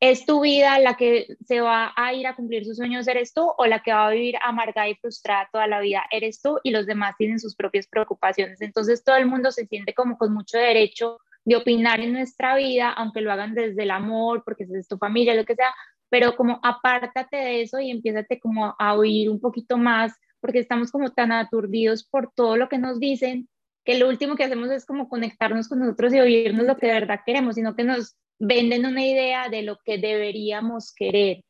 es 0.00 0.24
tu 0.24 0.40
vida 0.40 0.78
la 0.78 0.94
que 0.96 1.36
se 1.44 1.60
va 1.60 1.92
a 1.94 2.14
ir 2.14 2.26
a 2.26 2.34
cumplir 2.34 2.64
sus 2.64 2.78
sueños, 2.78 3.06
eres 3.06 3.34
tú, 3.34 3.52
o 3.56 3.66
la 3.66 3.82
que 3.82 3.92
va 3.92 4.06
a 4.06 4.10
vivir 4.10 4.36
amargada 4.42 4.88
y 4.88 4.94
frustrada 4.94 5.48
toda 5.52 5.66
la 5.66 5.80
vida, 5.80 6.04
eres 6.10 6.40
tú, 6.40 6.58
y 6.62 6.70
los 6.70 6.86
demás 6.86 7.16
tienen 7.18 7.38
sus 7.38 7.54
propias 7.54 7.86
preocupaciones. 7.86 8.62
Entonces 8.62 9.04
todo 9.04 9.16
el 9.16 9.26
mundo 9.26 9.50
se 9.50 9.66
siente 9.66 9.92
como 9.92 10.16
con 10.16 10.32
mucho 10.32 10.56
derecho 10.56 11.18
de 11.44 11.56
opinar 11.56 12.00
en 12.00 12.12
nuestra 12.12 12.56
vida, 12.56 12.90
aunque 12.90 13.20
lo 13.20 13.32
hagan 13.32 13.54
desde 13.54 13.82
el 13.82 13.90
amor, 13.90 14.42
porque 14.44 14.66
es 14.70 14.88
tu 14.88 14.96
familia, 14.96 15.34
lo 15.34 15.44
que 15.44 15.56
sea, 15.56 15.74
pero 16.10 16.36
como 16.36 16.60
apártate 16.62 17.36
de 17.36 17.62
eso 17.62 17.80
y 17.80 17.90
empiézate 17.90 18.38
como 18.38 18.74
a 18.78 18.94
oír 18.94 19.30
un 19.30 19.40
poquito 19.40 19.78
más, 19.78 20.12
porque 20.40 20.58
estamos 20.58 20.90
como 20.90 21.10
tan 21.12 21.32
aturdidos 21.32 22.04
por 22.04 22.32
todo 22.34 22.56
lo 22.56 22.68
que 22.68 22.78
nos 22.78 22.98
dicen, 23.00 23.48
que 23.84 23.98
lo 23.98 24.08
último 24.08 24.36
que 24.36 24.44
hacemos 24.44 24.70
es 24.70 24.84
como 24.84 25.08
conectarnos 25.08 25.68
con 25.68 25.78
nosotros 25.78 26.12
y 26.12 26.20
oírnos 26.20 26.66
lo 26.66 26.76
que 26.76 26.88
de 26.88 26.94
verdad 26.94 27.20
queremos, 27.24 27.54
sino 27.54 27.74
que 27.74 27.84
nos 27.84 28.16
venden 28.38 28.86
una 28.86 29.06
idea 29.06 29.48
de 29.48 29.62
lo 29.62 29.78
que 29.84 29.98
deberíamos 29.98 30.92
querer. 30.94 31.42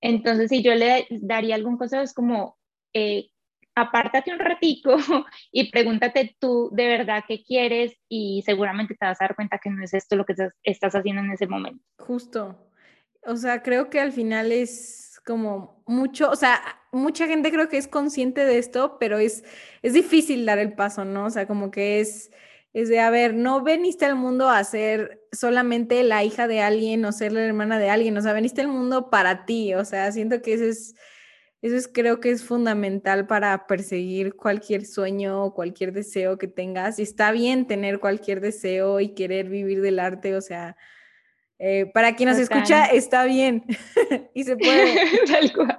Entonces, 0.00 0.50
si 0.50 0.62
yo 0.62 0.74
le 0.74 1.06
daría 1.10 1.54
algún 1.54 1.78
consejo, 1.78 2.02
es 2.02 2.12
como, 2.12 2.58
eh, 2.92 3.28
apártate 3.74 4.32
un 4.32 4.38
ratico 4.38 4.96
y 5.52 5.70
pregúntate 5.70 6.36
tú 6.38 6.70
de 6.72 6.88
verdad 6.88 7.24
qué 7.26 7.42
quieres 7.42 7.96
y 8.08 8.42
seguramente 8.44 8.94
te 8.94 9.06
vas 9.06 9.20
a 9.20 9.24
dar 9.24 9.34
cuenta 9.34 9.58
que 9.58 9.70
no 9.70 9.82
es 9.82 9.94
esto 9.94 10.16
lo 10.16 10.26
que 10.26 10.34
estás 10.62 10.94
haciendo 10.94 11.22
en 11.22 11.30
ese 11.30 11.46
momento. 11.46 11.82
Justo, 11.98 12.71
o 13.26 13.36
sea, 13.36 13.62
creo 13.62 13.90
que 13.90 14.00
al 14.00 14.12
final 14.12 14.52
es 14.52 15.20
como 15.24 15.82
mucho, 15.86 16.30
o 16.30 16.36
sea, 16.36 16.60
mucha 16.92 17.26
gente 17.26 17.50
creo 17.50 17.68
que 17.68 17.78
es 17.78 17.88
consciente 17.88 18.44
de 18.44 18.58
esto, 18.58 18.98
pero 18.98 19.18
es, 19.18 19.44
es 19.82 19.92
difícil 19.94 20.44
dar 20.46 20.58
el 20.58 20.74
paso, 20.74 21.04
¿no? 21.04 21.26
O 21.26 21.30
sea, 21.30 21.46
como 21.46 21.70
que 21.70 22.00
es, 22.00 22.30
es 22.72 22.88
de, 22.88 23.00
a 23.00 23.10
ver, 23.10 23.34
no 23.34 23.62
veniste 23.62 24.04
al 24.04 24.16
mundo 24.16 24.48
a 24.48 24.62
ser 24.64 25.22
solamente 25.32 26.02
la 26.04 26.24
hija 26.24 26.48
de 26.48 26.60
alguien 26.60 27.04
o 27.04 27.12
ser 27.12 27.32
la 27.32 27.42
hermana 27.42 27.78
de 27.78 27.90
alguien, 27.90 28.16
o 28.16 28.22
sea, 28.22 28.32
veniste 28.32 28.60
al 28.62 28.68
mundo 28.68 29.10
para 29.10 29.46
ti, 29.46 29.74
o 29.74 29.84
sea, 29.84 30.10
siento 30.12 30.42
que 30.42 30.54
eso 30.54 30.64
es, 30.64 30.94
eso 31.62 31.76
es, 31.76 31.88
creo 31.88 32.18
que 32.20 32.30
es 32.30 32.44
fundamental 32.44 33.26
para 33.26 33.66
perseguir 33.68 34.34
cualquier 34.34 34.84
sueño 34.84 35.44
o 35.44 35.54
cualquier 35.54 35.92
deseo 35.92 36.36
que 36.36 36.48
tengas. 36.48 36.98
Y 36.98 37.02
está 37.02 37.30
bien 37.30 37.68
tener 37.68 38.00
cualquier 38.00 38.40
deseo 38.40 38.98
y 39.00 39.14
querer 39.14 39.48
vivir 39.48 39.80
del 39.80 40.00
arte, 40.00 40.34
o 40.36 40.40
sea, 40.40 40.76
eh, 41.64 41.86
para 41.94 42.16
quien 42.16 42.28
nos 42.28 42.38
escucha, 42.38 42.86
está 42.86 43.24
bien 43.24 43.64
y 44.34 44.42
se 44.42 44.56
puede. 44.56 44.96
Tal 45.28 45.52
cual. 45.52 45.78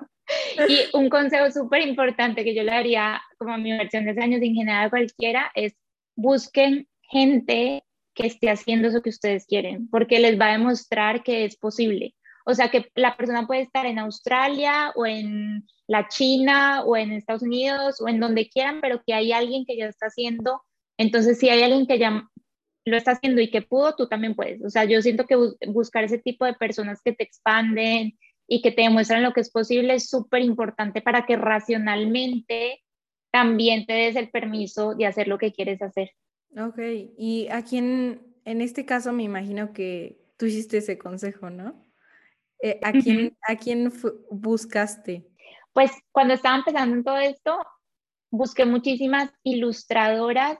Y 0.69 0.79
un 0.95 1.09
consejo 1.09 1.51
súper 1.51 1.85
importante 1.85 2.45
que 2.45 2.55
yo 2.55 2.63
le 2.63 2.71
daría 2.71 3.21
como 3.37 3.53
a 3.53 3.57
mi 3.57 3.69
versión 3.71 4.05
de 4.05 4.11
años 4.11 4.39
de 4.39 4.47
ingeniería 4.47 4.89
cualquiera 4.89 5.51
es 5.53 5.75
busquen 6.15 6.87
gente 7.01 7.83
que 8.15 8.27
esté 8.27 8.49
haciendo 8.49 8.87
eso 8.87 9.01
que 9.01 9.09
ustedes 9.09 9.45
quieren, 9.45 9.89
porque 9.89 10.21
les 10.21 10.39
va 10.39 10.47
a 10.47 10.57
demostrar 10.57 11.21
que 11.21 11.43
es 11.43 11.57
posible. 11.57 12.15
O 12.45 12.53
sea, 12.53 12.69
que 12.69 12.89
la 12.95 13.17
persona 13.17 13.45
puede 13.45 13.63
estar 13.63 13.85
en 13.85 13.99
Australia 13.99 14.93
o 14.95 15.05
en 15.05 15.67
la 15.87 16.07
China 16.07 16.83
o 16.85 16.95
en 16.95 17.11
Estados 17.11 17.43
Unidos 17.43 17.99
o 17.99 18.07
en 18.07 18.21
donde 18.21 18.47
quieran, 18.47 18.79
pero 18.81 19.01
que 19.05 19.13
hay 19.13 19.33
alguien 19.33 19.65
que 19.65 19.75
ya 19.75 19.87
está 19.87 20.05
haciendo. 20.05 20.61
Entonces, 20.97 21.39
si 21.39 21.49
hay 21.49 21.61
alguien 21.61 21.87
que 21.87 21.99
ya 21.99 22.29
lo 22.85 22.97
está 22.97 23.11
haciendo 23.11 23.41
y 23.41 23.49
que 23.49 23.61
pudo, 23.61 23.95
tú 23.95 24.07
también 24.07 24.35
puedes. 24.35 24.63
O 24.63 24.69
sea, 24.69 24.85
yo 24.85 25.01
siento 25.01 25.25
que 25.25 25.37
buscar 25.67 26.03
ese 26.03 26.17
tipo 26.17 26.45
de 26.45 26.53
personas 26.53 27.01
que 27.01 27.13
te 27.13 27.23
expanden 27.23 28.17
y 28.47 28.61
que 28.61 28.71
te 28.71 28.81
demuestran 28.83 29.23
lo 29.23 29.33
que 29.33 29.41
es 29.41 29.51
posible 29.51 29.95
es 29.95 30.09
súper 30.09 30.41
importante 30.41 31.01
para 31.01 31.25
que 31.25 31.37
racionalmente 31.37 32.81
también 33.31 33.85
te 33.85 33.93
des 33.93 34.15
el 34.15 34.29
permiso 34.29 34.95
de 34.95 35.07
hacer 35.07 35.27
lo 35.27 35.37
que 35.37 35.53
quieres 35.53 35.81
hacer. 35.81 36.11
Ok, 36.57 36.79
y 37.17 37.47
a 37.49 37.63
quién, 37.63 38.21
en 38.45 38.61
este 38.61 38.85
caso 38.85 39.11
me 39.11 39.23
imagino 39.23 39.73
que 39.73 40.19
tú 40.37 40.45
hiciste 40.45 40.77
ese 40.77 40.97
consejo, 40.97 41.49
¿no? 41.49 41.81
Eh, 42.61 42.79
¿A 42.83 42.91
quién, 42.91 43.35
¿a 43.47 43.55
quién 43.55 43.91
buscaste? 44.29 45.27
Pues 45.73 45.91
cuando 46.11 46.35
estaba 46.35 46.57
empezando 46.57 46.95
en 46.95 47.03
todo 47.03 47.17
esto, 47.17 47.57
busqué 48.29 48.65
muchísimas 48.65 49.31
ilustradoras 49.43 50.59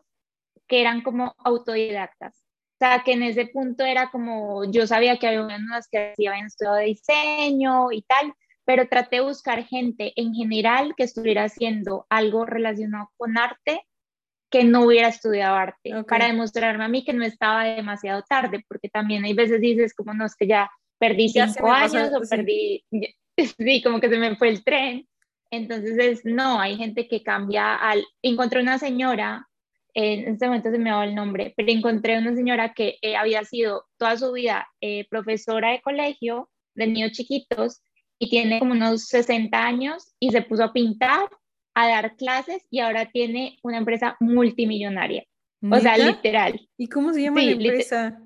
que 0.67 0.82
eran 0.82 1.02
como 1.02 1.36
autodidactas. 1.39 2.43
O 2.73 2.86
sea, 2.86 3.04
que 3.04 3.13
en 3.13 3.23
ese 3.23 3.45
punto 3.47 3.86
era 3.86 4.10
como, 4.10 4.69
yo 4.71 4.88
sabía 4.88 5.17
que 5.17 5.28
había 5.28 5.43
unas 5.43 5.88
que 5.88 6.13
habían 6.17 6.47
estudiado 6.47 6.78
de 6.78 6.86
diseño 6.86 7.91
y 7.91 8.02
tal, 8.02 8.34
pero 8.65 8.88
traté 8.88 9.17
de 9.17 9.23
buscar 9.23 9.65
gente 9.65 10.13
en 10.15 10.34
general 10.34 10.93
que 10.95 11.04
estuviera 11.04 11.45
haciendo 11.45 12.06
algo 12.10 12.45
relacionado 12.45 13.10
con 13.17 13.38
arte, 13.38 13.82
que 14.49 14.63
no 14.63 14.86
hubiera 14.86 15.08
estudiado 15.08 15.56
arte, 15.56 16.04
para 16.08 16.28
demostrarme 16.28 16.84
a 16.84 16.88
mí 16.88 17.04
que 17.04 17.13
no 17.13 17.26
estaba 17.26 17.63
demasiado 17.63 18.23
tarde, 18.28 18.63
porque 18.67 18.89
también 18.89 19.23
hay 19.26 19.34
veces 19.34 19.62
dices 19.62 19.93
como 19.95 20.13
no, 20.13 20.26
es 20.26 20.36
que 20.36 20.47
ya 20.47 20.69
perdí 20.99 21.30
cinco 21.30 21.71
años 21.71 22.12
o 22.13 22.21
perdí, 22.30 22.86
sí, 23.38 23.82
como 23.82 23.99
que 23.99 24.10
se 24.10 24.17
me 24.17 24.36
fue 24.36 24.49
el 24.49 24.63
tren. 24.63 25.08
Entonces 25.49 25.97
es, 25.97 26.26
no, 26.26 26.60
hay 26.60 26.78
gente 26.78 27.08
que 27.08 27.21
cambia 27.21 27.76
al... 27.76 28.04
Encontré 28.21 28.62
una 28.62 28.80
señora, 28.80 29.47
en 29.93 30.27
este 30.27 30.45
momento 30.45 30.71
se 30.71 30.79
me 30.79 30.91
va 30.91 31.06
el 31.06 31.15
nombre, 31.15 31.53
pero 31.56 31.71
encontré 31.71 32.17
una 32.17 32.36
señora 32.36 32.73
que 32.73 32.97
eh, 33.01 33.15
había 33.15 33.43
sido 33.43 33.86
toda 33.97 34.17
su 34.17 34.32
vida 34.32 34.67
eh, 34.82 35.08
profesora 35.10 35.71
de 35.71 35.82
colegio 35.82 36.49
de 36.75 36.88
niños 36.88 37.12
chiquitos 37.12 37.82
y 38.19 38.29
tiene 38.29 38.60
como 38.60 38.71
unos 38.71 39.08
60 39.08 39.56
años 39.58 40.15
y 40.19 40.32
se 40.32 40.41
puso 40.41 40.63
a 40.63 40.73
pintar, 40.73 41.29
a 41.75 41.88
dar 41.88 42.15
clases 42.15 42.65
y 42.69 42.79
ahora 42.79 43.10
tiene 43.12 43.60
una 43.63 43.77
empresa 43.77 44.17
multimillonaria. 44.19 45.25
O 45.71 45.79
sea, 45.79 45.97
literal. 45.97 46.60
¿Y 46.77 46.88
cómo 46.88 47.13
se 47.13 47.21
llama 47.21 47.41
la 47.41 47.51
empresa? 47.51 48.19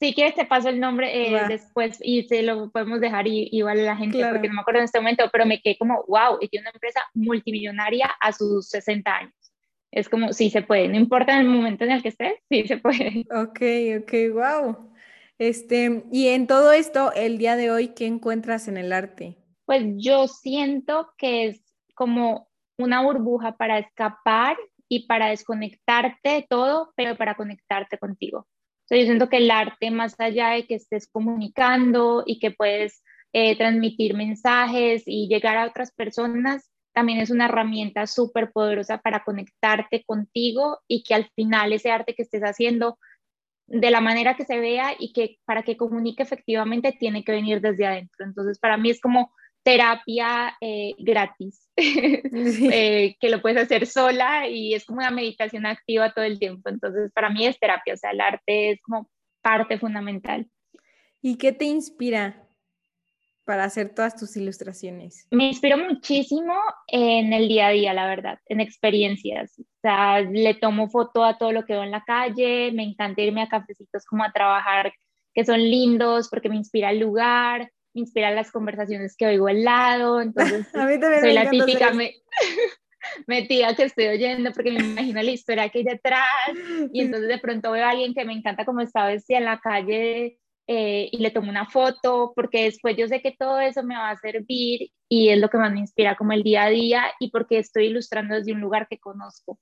Si 0.00 0.14
quieres 0.14 0.34
te 0.34 0.44
paso 0.44 0.68
el 0.68 0.78
nombre 0.78 1.26
eh, 1.26 1.40
después 1.48 1.98
y 2.00 2.22
se 2.24 2.42
lo 2.42 2.70
podemos 2.70 3.00
dejar 3.00 3.26
igual 3.26 3.80
a 3.80 3.82
la 3.82 3.96
gente 3.96 4.24
porque 4.30 4.46
no 4.46 4.54
me 4.54 4.60
acuerdo 4.60 4.78
en 4.78 4.84
este 4.84 5.00
momento, 5.00 5.28
pero 5.32 5.44
me 5.44 5.60
quedé 5.60 5.76
como, 5.76 6.04
wow, 6.06 6.38
y 6.40 6.48
tiene 6.48 6.64
una 6.64 6.70
empresa 6.72 7.00
multimillonaria 7.14 8.14
a 8.20 8.32
sus 8.32 8.68
60 8.68 9.10
años. 9.10 9.32
Es 9.90 10.08
como, 10.08 10.32
sí 10.32 10.50
se 10.50 10.62
puede, 10.62 10.88
no 10.88 10.96
importa 10.96 11.38
el 11.40 11.46
momento 11.46 11.84
en 11.84 11.92
el 11.92 12.02
que 12.02 12.08
estés, 12.08 12.34
sí 12.50 12.66
se 12.66 12.78
puede. 12.78 13.24
Ok, 13.30 13.60
ok, 14.02 14.12
wow. 14.34 14.90
Este, 15.38 16.04
y 16.12 16.28
en 16.28 16.46
todo 16.46 16.72
esto, 16.72 17.12
el 17.14 17.38
día 17.38 17.56
de 17.56 17.70
hoy, 17.70 17.88
¿qué 17.88 18.06
encuentras 18.06 18.68
en 18.68 18.76
el 18.76 18.92
arte? 18.92 19.36
Pues 19.64 19.84
yo 19.96 20.26
siento 20.28 21.12
que 21.16 21.46
es 21.46 21.62
como 21.94 22.48
una 22.76 23.02
burbuja 23.02 23.56
para 23.56 23.78
escapar 23.78 24.56
y 24.88 25.06
para 25.06 25.30
desconectarte 25.30 26.28
de 26.28 26.46
todo, 26.48 26.92
pero 26.96 27.16
para 27.16 27.34
conectarte 27.34 27.98
contigo 27.98 28.46
yo 28.96 29.04
siento 29.04 29.28
que 29.28 29.38
el 29.38 29.50
arte, 29.50 29.90
más 29.90 30.18
allá 30.18 30.50
de 30.50 30.66
que 30.66 30.76
estés 30.76 31.08
comunicando 31.08 32.22
y 32.24 32.38
que 32.38 32.50
puedes 32.50 33.02
eh, 33.32 33.56
transmitir 33.56 34.14
mensajes 34.14 35.02
y 35.06 35.28
llegar 35.28 35.56
a 35.58 35.66
otras 35.66 35.92
personas, 35.92 36.70
también 36.98 37.20
es 37.20 37.30
una 37.30 37.44
herramienta 37.44 38.08
súper 38.08 38.50
poderosa 38.50 38.98
para 38.98 39.22
conectarte 39.22 40.02
contigo 40.02 40.80
y 40.88 41.04
que 41.04 41.14
al 41.14 41.30
final 41.36 41.72
ese 41.72 41.92
arte 41.92 42.12
que 42.12 42.22
estés 42.22 42.42
haciendo 42.42 42.98
de 43.68 43.92
la 43.92 44.00
manera 44.00 44.34
que 44.34 44.44
se 44.44 44.58
vea 44.58 44.96
y 44.98 45.12
que 45.12 45.38
para 45.44 45.62
que 45.62 45.76
comunique 45.76 46.24
efectivamente 46.24 46.90
tiene 46.98 47.22
que 47.22 47.30
venir 47.30 47.60
desde 47.60 47.86
adentro. 47.86 48.26
Entonces, 48.26 48.58
para 48.58 48.76
mí 48.76 48.90
es 48.90 49.00
como 49.00 49.30
terapia 49.62 50.56
eh, 50.60 50.94
gratis, 50.98 51.70
eh, 51.76 53.14
que 53.20 53.30
lo 53.30 53.40
puedes 53.40 53.62
hacer 53.62 53.86
sola 53.86 54.48
y 54.48 54.74
es 54.74 54.84
como 54.84 54.98
una 54.98 55.12
meditación 55.12 55.66
activa 55.66 56.12
todo 56.12 56.24
el 56.24 56.40
tiempo. 56.40 56.68
Entonces, 56.68 57.12
para 57.12 57.30
mí 57.30 57.46
es 57.46 57.60
terapia, 57.60 57.94
o 57.94 57.96
sea, 57.96 58.10
el 58.10 58.20
arte 58.20 58.72
es 58.72 58.82
como 58.82 59.08
parte 59.40 59.78
fundamental. 59.78 60.48
¿Y 61.22 61.36
qué 61.36 61.52
te 61.52 61.66
inspira 61.66 62.47
para 63.48 63.64
hacer 63.64 63.94
todas 63.94 64.14
tus 64.14 64.36
ilustraciones? 64.36 65.26
Me 65.30 65.46
inspiro 65.46 65.78
muchísimo 65.78 66.52
en 66.86 67.32
el 67.32 67.48
día 67.48 67.68
a 67.68 67.70
día, 67.70 67.94
la 67.94 68.06
verdad, 68.06 68.38
en 68.44 68.60
experiencias. 68.60 69.58
O 69.58 69.80
sea, 69.80 70.20
le 70.20 70.52
tomo 70.52 70.90
foto 70.90 71.24
a 71.24 71.38
todo 71.38 71.52
lo 71.52 71.64
que 71.64 71.72
veo 71.72 71.82
en 71.82 71.90
la 71.90 72.04
calle, 72.04 72.72
me 72.72 72.82
encanta 72.82 73.22
irme 73.22 73.40
a 73.40 73.48
cafecitos 73.48 74.04
como 74.04 74.22
a 74.22 74.32
trabajar 74.32 74.92
que 75.32 75.46
son 75.46 75.60
lindos 75.60 76.28
porque 76.28 76.50
me 76.50 76.56
inspira 76.56 76.90
el 76.90 76.98
lugar 76.98 77.70
inspira 77.94 78.30
las 78.30 78.52
conversaciones 78.52 79.16
que 79.16 79.26
oigo 79.26 79.48
al 79.48 79.64
lado, 79.64 80.20
entonces 80.20 80.66
a 80.74 80.86
mí 80.86 81.00
también 81.00 81.20
soy 81.20 81.32
la 81.32 81.50
típica 81.50 81.90
me, 81.92 82.14
metida 83.26 83.74
que 83.74 83.84
estoy 83.84 84.08
oyendo 84.08 84.52
porque 84.52 84.72
me 84.72 84.80
imagino 84.80 85.22
la 85.22 85.30
historia 85.30 85.68
que 85.70 85.78
hay 85.78 85.84
detrás 85.84 86.26
y 86.92 87.00
entonces 87.00 87.28
de 87.28 87.38
pronto 87.38 87.72
veo 87.72 87.84
a 87.84 87.90
alguien 87.90 88.14
que 88.14 88.24
me 88.24 88.34
encanta 88.34 88.64
como 88.64 88.82
está 88.82 89.06
vestida 89.06 89.38
en 89.38 89.44
la 89.46 89.58
calle 89.58 90.38
eh, 90.70 91.08
y 91.10 91.16
le 91.16 91.30
tomo 91.30 91.48
una 91.48 91.64
foto 91.64 92.34
porque 92.36 92.64
después 92.64 92.94
yo 92.94 93.08
sé 93.08 93.22
que 93.22 93.32
todo 93.32 93.58
eso 93.58 93.82
me 93.82 93.96
va 93.96 94.10
a 94.10 94.18
servir 94.18 94.90
y 95.08 95.30
es 95.30 95.38
lo 95.38 95.48
que 95.48 95.56
más 95.56 95.72
me 95.72 95.80
inspira 95.80 96.14
como 96.14 96.32
el 96.32 96.42
día 96.42 96.64
a 96.64 96.68
día 96.68 97.04
y 97.18 97.30
porque 97.30 97.58
estoy 97.58 97.86
ilustrando 97.86 98.34
desde 98.34 98.52
un 98.52 98.60
lugar 98.60 98.86
que 98.86 98.98
conozco. 98.98 99.58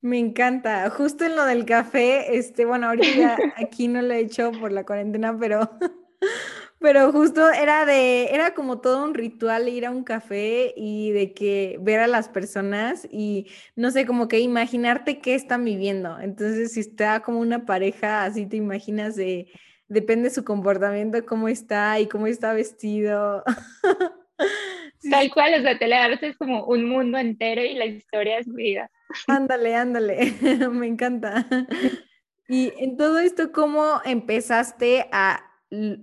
Me 0.00 0.18
encanta. 0.18 0.88
Justo 0.88 1.26
en 1.26 1.36
lo 1.36 1.44
del 1.44 1.66
café, 1.66 2.38
este, 2.38 2.64
bueno, 2.64 2.88
ahorita 2.88 3.36
aquí 3.58 3.86
no 3.86 4.00
lo 4.00 4.14
he 4.14 4.20
hecho 4.20 4.50
por 4.52 4.72
la 4.72 4.86
cuarentena, 4.86 5.36
pero 5.38 5.70
pero 6.78 7.12
justo 7.12 7.50
era 7.50 7.84
de, 7.84 8.26
era 8.26 8.54
como 8.54 8.80
todo 8.80 9.04
un 9.04 9.12
ritual 9.12 9.68
ir 9.68 9.84
a 9.84 9.90
un 9.90 10.04
café 10.04 10.72
y 10.74 11.10
de 11.12 11.34
que 11.34 11.76
ver 11.82 12.00
a 12.00 12.06
las 12.06 12.30
personas 12.30 13.06
y 13.10 13.48
no 13.76 13.90
sé, 13.90 14.06
como 14.06 14.26
que 14.28 14.40
imaginarte 14.40 15.18
qué 15.20 15.34
están 15.34 15.66
viviendo. 15.66 16.18
Entonces, 16.18 16.72
si 16.72 16.80
está 16.80 17.20
como 17.20 17.40
una 17.40 17.66
pareja, 17.66 18.24
así 18.24 18.46
te 18.46 18.56
imaginas 18.56 19.16
de, 19.16 19.48
depende 19.88 20.28
de 20.28 20.34
su 20.34 20.44
comportamiento, 20.44 21.24
cómo 21.26 21.48
está 21.48 21.98
y 22.00 22.06
cómo 22.06 22.26
está 22.26 22.52
vestido. 22.52 23.42
Tal 25.10 25.30
cual, 25.30 25.54
o 25.54 25.62
sea, 25.62 25.78
te 25.78 26.26
es 26.26 26.36
como 26.36 26.64
un 26.64 26.88
mundo 26.88 27.18
entero 27.18 27.62
y 27.62 27.74
la 27.74 27.84
historia 27.84 28.38
es 28.38 28.46
vida. 28.52 28.90
Ándale, 29.26 29.76
ándale, 29.76 30.32
me 30.70 30.86
encanta. 30.86 31.46
Y 32.48 32.72
en 32.78 32.96
todo 32.96 33.18
esto, 33.18 33.52
¿cómo 33.52 34.00
empezaste 34.04 35.08
a 35.12 35.50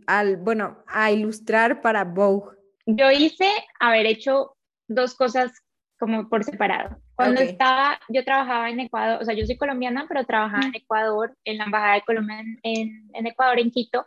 al, 0.08 0.38
bueno, 0.38 0.84
a 0.88 1.12
ilustrar 1.12 1.82
para 1.82 2.04
Vogue? 2.04 2.58
Yo 2.86 3.12
hice 3.12 3.50
haber 3.80 4.06
hecho 4.06 4.56
dos 4.88 5.16
cosas 5.16 5.52
como 6.00 6.30
por 6.30 6.44
separado. 6.44 7.01
Cuando 7.26 7.42
estaba, 7.42 8.00
yo 8.10 8.24
trabajaba 8.24 8.70
en 8.70 8.80
Ecuador, 8.82 9.22
o 9.22 9.26
sea, 9.26 9.34
yo 9.34 9.46
soy 9.46 9.58
colombiana, 9.58 10.06
pero 10.08 10.26
trabajaba 10.26 10.66
en 10.66 10.76
Ecuador, 10.76 11.36
en 11.46 11.58
la 11.58 11.66
Embajada 11.66 11.96
de 11.96 12.02
Colombia 12.02 12.40
en, 12.64 13.10
en, 13.14 13.28
Ecuador, 13.28 13.60
en 13.60 13.72
Quito, 13.72 14.06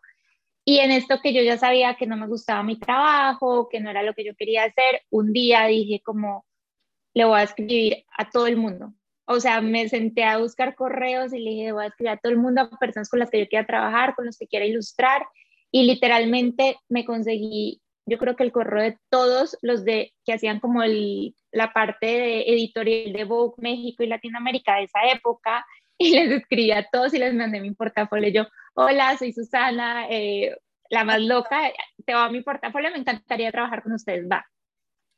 y 0.64 0.78
en 0.78 0.90
esto 0.90 1.20
que 1.22 1.32
yo 1.32 1.42
ya 1.42 1.58
sabía 1.58 1.94
que 1.94 2.06
no 2.06 2.16
me 2.16 2.26
gustaba 2.26 2.62
mi 2.62 2.78
trabajo, 2.78 3.68
que 3.68 3.80
no 3.80 3.90
era 3.90 4.02
lo 4.02 4.14
que 4.14 4.24
yo 4.24 4.34
quería 4.34 4.64
hacer, 4.64 5.02
un 5.10 5.32
día 5.32 5.66
dije 5.66 6.00
como, 6.02 6.44
le 7.14 7.24
voy 7.24 7.40
a 7.40 7.44
escribir 7.44 8.04
a 8.16 8.28
todo 8.30 8.46
el 8.46 8.56
mundo. 8.56 8.92
O 9.26 9.40
sea, 9.40 9.60
me 9.60 9.88
senté 9.88 10.24
a 10.24 10.38
buscar 10.38 10.74
correos 10.74 11.32
y 11.32 11.38
le 11.38 11.50
dije, 11.50 11.72
voy 11.72 11.84
a 11.84 11.88
escribir 11.88 12.10
a 12.10 12.16
todo 12.18 12.32
el 12.32 12.38
mundo, 12.38 12.62
a 12.62 12.78
personas 12.78 13.08
con 13.08 13.20
las 13.20 13.30
que 13.30 13.40
yo 13.40 13.48
quiera 13.48 13.66
trabajar, 13.66 14.14
con 14.14 14.26
los 14.26 14.36
que 14.36 14.46
quiera 14.46 14.66
ilustrar, 14.66 15.26
y 15.70 15.84
literalmente 15.84 16.76
me 16.88 17.04
conseguí, 17.04 17.80
yo 18.06 18.18
creo 18.18 18.36
que 18.36 18.44
el 18.44 18.52
correo 18.52 18.82
de 18.82 18.98
todos 19.10 19.56
los 19.62 19.84
de 19.84 20.14
que 20.24 20.34
hacían 20.34 20.60
como 20.60 20.82
el, 20.82 21.34
la 21.52 21.72
parte 21.72 22.06
de 22.06 22.40
editorial 22.42 23.12
de 23.12 23.24
Vogue 23.24 23.54
México 23.58 24.02
y 24.02 24.08
Latinoamérica 24.08 24.76
de 24.76 24.84
esa 24.84 25.00
época 25.10 25.64
y 25.98 26.10
les 26.10 26.30
escribí 26.30 26.70
a 26.72 26.86
todos 26.90 27.14
y 27.14 27.18
les 27.18 27.34
mandé 27.34 27.60
mi 27.60 27.72
portafolio. 27.72 28.30
Yo, 28.30 28.46
hola, 28.74 29.16
soy 29.16 29.32
Susana, 29.32 30.06
eh, 30.10 30.56
la 30.90 31.04
más 31.04 31.20
loca, 31.20 31.72
te 32.04 32.14
va 32.14 32.28
mi 32.30 32.42
portafolio, 32.42 32.90
me 32.90 32.98
encantaría 32.98 33.50
trabajar 33.52 33.82
con 33.82 33.92
ustedes, 33.92 34.26
va. 34.30 34.44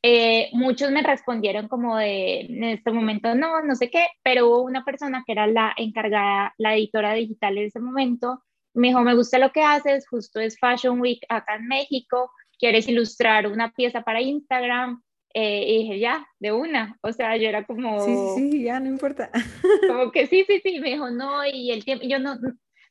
Eh, 0.03 0.49
muchos 0.53 0.91
me 0.91 1.01
respondieron 1.01 1.67
como 1.67 1.97
de, 1.97 2.41
en 2.41 2.63
este 2.63 2.91
momento 2.91 3.33
no, 3.35 3.61
no 3.63 3.75
sé 3.75 3.89
qué, 3.89 4.07
pero 4.23 4.47
hubo 4.47 4.61
una 4.61 4.85
persona 4.85 5.23
que 5.25 5.33
era 5.33 5.47
la 5.47 5.73
encargada, 5.75 6.53
la 6.57 6.75
editora 6.75 7.13
digital 7.13 7.57
en 7.57 7.65
ese 7.65 7.79
momento, 7.79 8.43
me 8.73 8.89
dijo, 8.89 9.01
me 9.01 9.15
gusta 9.15 9.39
lo 9.39 9.51
que 9.51 9.63
haces, 9.63 10.07
justo 10.07 10.39
es 10.39 10.59
Fashion 10.59 11.01
Week 11.01 11.19
acá 11.29 11.55
en 11.55 11.67
México, 11.67 12.31
quieres 12.57 12.87
ilustrar 12.87 13.47
una 13.47 13.71
pieza 13.71 14.01
para 14.01 14.21
Instagram. 14.21 15.01
Eh, 15.33 15.65
y 15.67 15.77
dije, 15.79 15.99
ya, 15.99 16.27
de 16.39 16.51
una. 16.51 16.97
O 17.01 17.11
sea, 17.11 17.37
yo 17.37 17.47
era 17.47 17.65
como... 17.65 17.99
Sí, 17.99 18.15
sí, 18.35 18.63
ya, 18.63 18.79
no 18.79 18.87
importa. 18.87 19.29
Como 19.87 20.11
que 20.11 20.25
sí, 20.25 20.45
sí, 20.47 20.61
sí. 20.63 20.79
Me 20.79 20.91
dijo, 20.91 21.11
no, 21.11 21.45
y 21.45 21.69
el 21.71 21.85
tiempo, 21.85 22.05
yo 22.07 22.17
no, 22.17 22.39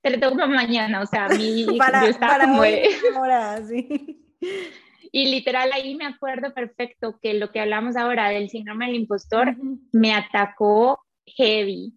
te 0.02 0.10
lo 0.10 0.20
tengo 0.20 0.36
para 0.36 0.46
mañana. 0.46 1.00
O 1.00 1.06
sea, 1.06 1.28
mi, 1.28 1.66
para, 1.78 2.02
yo 2.02 2.10
estaba 2.10 2.34
para 2.34 2.44
como... 2.44 2.62
ahora, 3.18 3.60
sí. 3.66 4.22
Y 5.12 5.30
literal 5.30 5.70
ahí 5.72 5.94
me 5.94 6.04
acuerdo 6.04 6.52
perfecto 6.52 7.18
que 7.22 7.32
lo 7.32 7.50
que 7.50 7.60
hablamos 7.60 7.96
ahora 7.96 8.28
del 8.28 8.50
síndrome 8.50 8.86
del 8.86 8.96
impostor 8.96 9.56
me 9.92 10.12
atacó 10.12 11.00
heavy 11.24 11.94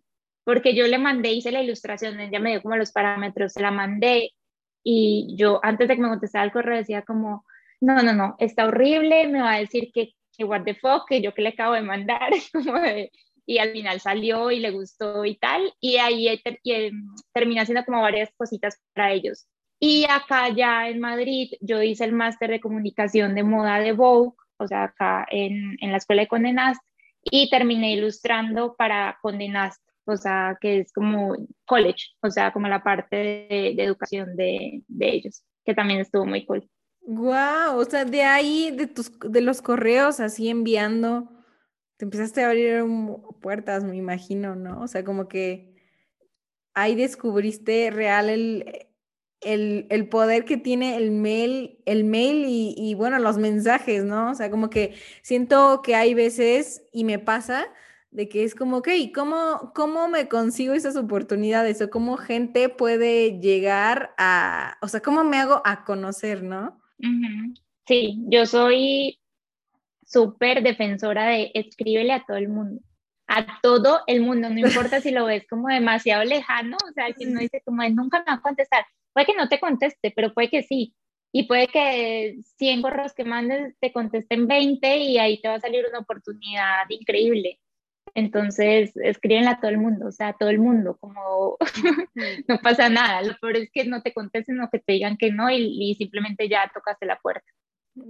porque 0.50 0.74
yo 0.74 0.88
le 0.88 0.98
mandé, 0.98 1.32
hice 1.32 1.52
la 1.52 1.62
ilustración, 1.62 2.20
ella 2.20 2.40
me 2.40 2.50
dio 2.50 2.64
como 2.64 2.76
los 2.76 2.92
parámetros, 2.92 3.54
se 3.54 3.62
la 3.62 3.70
mandé 3.70 4.32
y 4.84 5.36
yo 5.38 5.60
antes 5.62 5.88
de 5.88 5.96
que 5.96 6.02
me 6.02 6.10
contestara 6.10 6.44
el 6.44 6.52
correo 6.52 6.76
decía 6.76 7.04
como, 7.04 7.46
no, 7.82 8.02
no, 8.02 8.14
no, 8.14 8.36
está 8.40 8.66
horrible, 8.66 9.28
me 9.28 9.42
va 9.42 9.54
a 9.54 9.60
decir 9.60 9.92
que, 9.94 10.14
que 10.36 10.44
what 10.44 10.64
the 10.64 10.76
fuck, 10.76 11.08
que 11.08 11.22
yo 11.22 11.34
que 11.34 11.42
le 11.42 11.50
acabo 11.50 11.74
de 11.74 11.82
mandar, 11.82 12.32
y 13.46 13.58
al 13.58 13.72
final 13.72 14.00
salió 14.00 14.52
y 14.52 14.60
le 14.60 14.72
gustó 14.72 15.26
y 15.26 15.36
tal, 15.38 15.74
y 15.80 15.98
ahí 15.98 16.28
eh, 16.28 16.92
terminé 17.34 17.62
haciendo 17.62 17.86
como 17.86 18.02
varias 18.02 18.30
cositas 18.38 18.80
para 18.94 19.12
ellos. 19.12 19.48
Y 19.80 20.06
acá 20.10 20.50
ya 20.50 20.90
en 20.90 21.00
Madrid 21.00 21.54
yo 21.62 21.82
hice 21.82 22.04
el 22.04 22.12
máster 22.12 22.50
de 22.50 22.60
comunicación 22.60 23.34
de 23.34 23.44
moda 23.44 23.80
de 23.80 23.94
Vogue, 23.94 24.36
o 24.58 24.68
sea, 24.68 24.84
acá 24.86 25.26
en, 25.32 25.78
en 25.80 25.92
la 25.92 25.98
escuela 25.98 26.24
de 26.24 26.28
Condenast, 26.28 26.82
y 27.24 27.50
terminé 27.50 27.94
ilustrando 27.94 28.76
para 28.78 29.18
Condenast 29.22 29.82
o 30.10 30.18
sea, 30.18 30.58
que 30.60 30.80
es 30.80 30.92
como 30.92 31.36
college, 31.66 32.08
o 32.22 32.32
sea, 32.32 32.52
como 32.52 32.68
la 32.68 32.84
parte 32.84 33.16
de, 33.16 33.76
educación 33.78 34.36
de, 34.36 34.82
de, 34.88 35.10
ellos, 35.10 35.44
que 35.64 35.74
también 35.74 36.00
estuvo 36.00 36.26
muy 36.26 36.46
cool. 36.46 36.68
Wow, 37.12 37.80
o 37.80 37.86
sea, 37.86 38.06
de 38.06 38.22
ahí, 38.22 38.70
de, 38.70 38.86
tus, 38.86 39.12
de 39.20 39.42
los 39.42 39.64
correos, 39.64 40.20
así 40.20 40.48
enviando 40.48 41.28
te 41.98 42.06
empezaste 42.06 42.44
a 42.44 42.48
abrir 42.50 42.86
puertas, 43.42 43.84
me 43.84 43.98
imagino, 43.98 44.56
¿no? 44.56 44.82
O 44.82 44.88
sea, 44.88 45.04
como 45.04 45.28
que 45.28 45.76
ahí 46.74 46.96
descubriste 46.96 47.92
real 47.92 48.30
el, 48.30 48.88
el, 49.42 50.10
poder 50.10 50.46
que 50.46 50.58
tiene 50.58 50.98
el 50.98 51.12
mail, 51.12 51.82
el 51.86 52.06
mail 52.06 52.46
y, 52.48 52.76
y, 52.78 52.94
bueno, 52.94 53.20
los 53.20 53.38
mensajes, 53.38 54.04
¿no? 54.06 54.32
O 54.32 54.36
sea, 54.36 54.52
como 54.52 54.70
que 54.70 54.96
siento 55.24 55.82
que 55.82 55.96
hay 55.96 56.14
veces, 56.14 56.84
y 56.94 57.06
me 57.06 57.20
pasa, 57.20 57.68
de 58.12 58.30
que 58.30 58.44
es 58.44 58.56
como, 58.56 58.78
ok, 58.78 58.90
¿cómo, 59.14 59.74
¿cómo 59.76 60.08
me 60.08 60.30
consigo 60.30 60.74
esas 60.74 60.96
oportunidades? 60.96 61.82
O 61.82 61.90
cómo 61.90 62.18
gente 62.18 62.70
puede 62.70 63.40
llegar 63.42 64.14
a, 64.18 64.78
o 64.82 64.88
sea, 64.88 65.02
¿cómo 65.02 65.24
me 65.24 65.38
hago 65.38 65.62
a 65.66 65.84
conocer, 65.86 66.44
no? 66.44 66.79
Sí, 67.86 68.20
yo 68.28 68.46
soy 68.46 69.20
súper 70.06 70.64
defensora 70.64 71.28
de 71.28 71.52
escríbele 71.54 72.14
a 72.14 72.24
todo 72.26 72.38
el 72.38 72.50
mundo, 72.50 72.82
a 73.28 73.60
todo 73.62 74.02
el 74.08 74.22
mundo, 74.22 74.50
no 74.50 74.60
importa 74.60 75.02
si 75.02 75.12
lo 75.12 75.26
ves 75.26 75.46
como 75.48 75.68
demasiado 75.70 76.24
lejano, 76.24 76.78
o 76.78 76.94
sea, 76.94 77.12
que 77.14 77.26
no 77.26 77.40
dice 77.40 77.62
como 77.64 77.88
nunca 77.90 78.20
me 78.20 78.26
va 78.32 78.34
a 78.34 78.42
contestar, 78.42 78.86
puede 79.14 79.28
que 79.28 79.36
no 79.36 79.48
te 79.48 79.60
conteste, 79.60 80.12
pero 80.16 80.34
puede 80.34 80.50
que 80.50 80.64
sí, 80.64 80.96
y 81.32 81.44
puede 81.44 81.68
que 81.68 82.40
100 82.58 82.82
correos 82.82 83.14
que 83.14 83.24
mandes 83.24 83.76
te 83.80 83.94
contesten 83.94 84.48
20 84.48 84.98
y 84.98 85.18
ahí 85.18 85.40
te 85.42 85.48
va 85.48 85.56
a 85.56 85.60
salir 85.60 85.86
una 85.88 86.00
oportunidad 86.00 86.90
increíble. 86.90 87.60
Entonces, 88.16 88.92
escríbenla 88.96 89.52
a 89.52 89.60
todo 89.60 89.72
el 89.72 89.78
mundo, 89.78 90.08
o 90.08 90.12
sea, 90.12 90.30
a 90.30 90.38
todo 90.38 90.50
el 90.50 90.60
mundo, 90.60 90.98
como 91.00 91.58
no 92.48 92.58
pasa 92.62 92.90
nada. 92.90 93.22
Lo 93.22 93.38
peor 93.40 93.58
es 93.58 93.70
que 93.72 93.86
no 93.86 94.02
te 94.02 94.14
contesten 94.14 94.62
o 94.62 94.70
que 94.70 94.80
te 94.80 94.94
digan 94.94 95.18
que 95.18 95.32
no 95.32 95.50
y, 95.50 95.96
simplemente 95.96 96.50
ya 96.50 96.70
tocaste 96.74 97.06
la 97.06 97.20
puerta. 97.20 97.46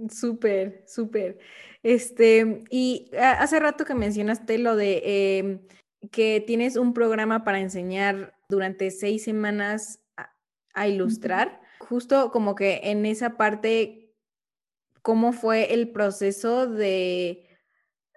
Súper, 0.08 0.84
súper. 0.86 1.38
Este, 1.82 2.62
y 2.70 3.10
hace 3.18 3.58
rato 3.58 3.84
que 3.84 3.94
mencionaste 3.94 4.58
lo 4.58 4.76
de 4.76 5.38
em, 5.38 5.60
que 6.10 6.42
tienes 6.46 6.76
un 6.76 6.94
programa 6.94 7.44
para 7.44 7.60
enseñar 7.60 8.34
durante 8.48 8.90
seis 8.90 9.24
semanas 9.24 10.00
a, 10.74 10.88
ilustrar. 10.88 11.60
Justo 11.80 12.30
como 12.30 12.54
que 12.54 12.80
en 12.84 13.04
esa 13.04 13.36
parte, 13.36 14.14
¿cómo 15.02 15.32
fue 15.32 15.74
el 15.74 15.90
proceso 15.90 16.66
de 16.66 17.49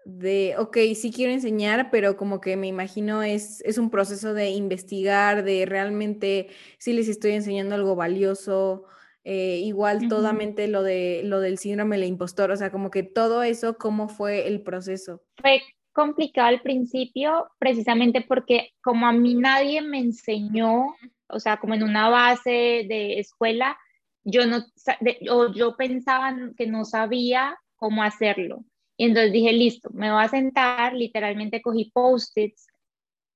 de, 0.06 0.56
ok, 0.58 0.78
sí 0.96 1.12
quiero 1.14 1.32
enseñar, 1.32 1.90
pero 1.92 2.18
como 2.18 2.42
que 2.42 2.58
me 2.58 2.68
imagino 2.68 3.24
es, 3.24 3.62
es 3.62 3.78
un 3.78 3.90
proceso 3.90 4.34
de 4.34 4.52
investigar, 4.52 5.44
de 5.44 5.66
realmente 5.66 6.48
si 6.78 6.94
les 6.94 7.08
estoy 7.08 7.32
enseñando 7.32 7.76
algo 7.76 7.96
valioso, 7.96 8.86
eh, 9.24 9.62
igual 9.64 10.10
totalmente 10.10 10.68
lo, 10.68 10.84
de, 10.84 11.22
lo 11.24 11.40
del 11.40 11.58
síndrome 11.58 11.98
del 11.98 12.08
impostor, 12.08 12.52
o 12.52 12.58
sea, 12.58 12.72
como 12.72 12.92
que 12.92 13.04
todo 13.04 13.44
eso, 13.44 13.78
¿cómo 13.78 14.10
fue 14.10 14.48
el 14.48 14.62
proceso? 14.62 15.22
Fue 15.38 15.62
complicado 15.94 16.50
al 16.50 16.62
principio, 16.62 17.50
precisamente 17.60 18.22
porque 18.22 18.72
como 18.82 19.08
a 19.08 19.14
mí 19.14 19.36
nadie 19.36 19.82
me 19.82 20.00
enseñó, 20.00 20.96
o 21.28 21.40
sea, 21.40 21.58
como 21.58 21.74
en 21.76 21.84
una 21.84 22.10
base 22.10 22.86
de 22.90 23.20
escuela, 23.20 23.78
yo 24.26 24.46
no, 24.46 24.66
o 25.30 25.54
yo 25.54 25.76
pensaba 25.78 26.36
que 26.58 26.68
no 26.68 26.84
sabía 26.84 27.58
cómo 27.76 28.04
hacerlo. 28.04 28.66
Y 28.98 29.06
entonces 29.06 29.32
dije, 29.32 29.52
listo, 29.54 29.90
me 29.92 30.12
voy 30.12 30.24
a 30.24 30.28
sentar, 30.28 30.94
literalmente 30.94 31.62
cogí 31.62 31.92
post-its 31.92 32.68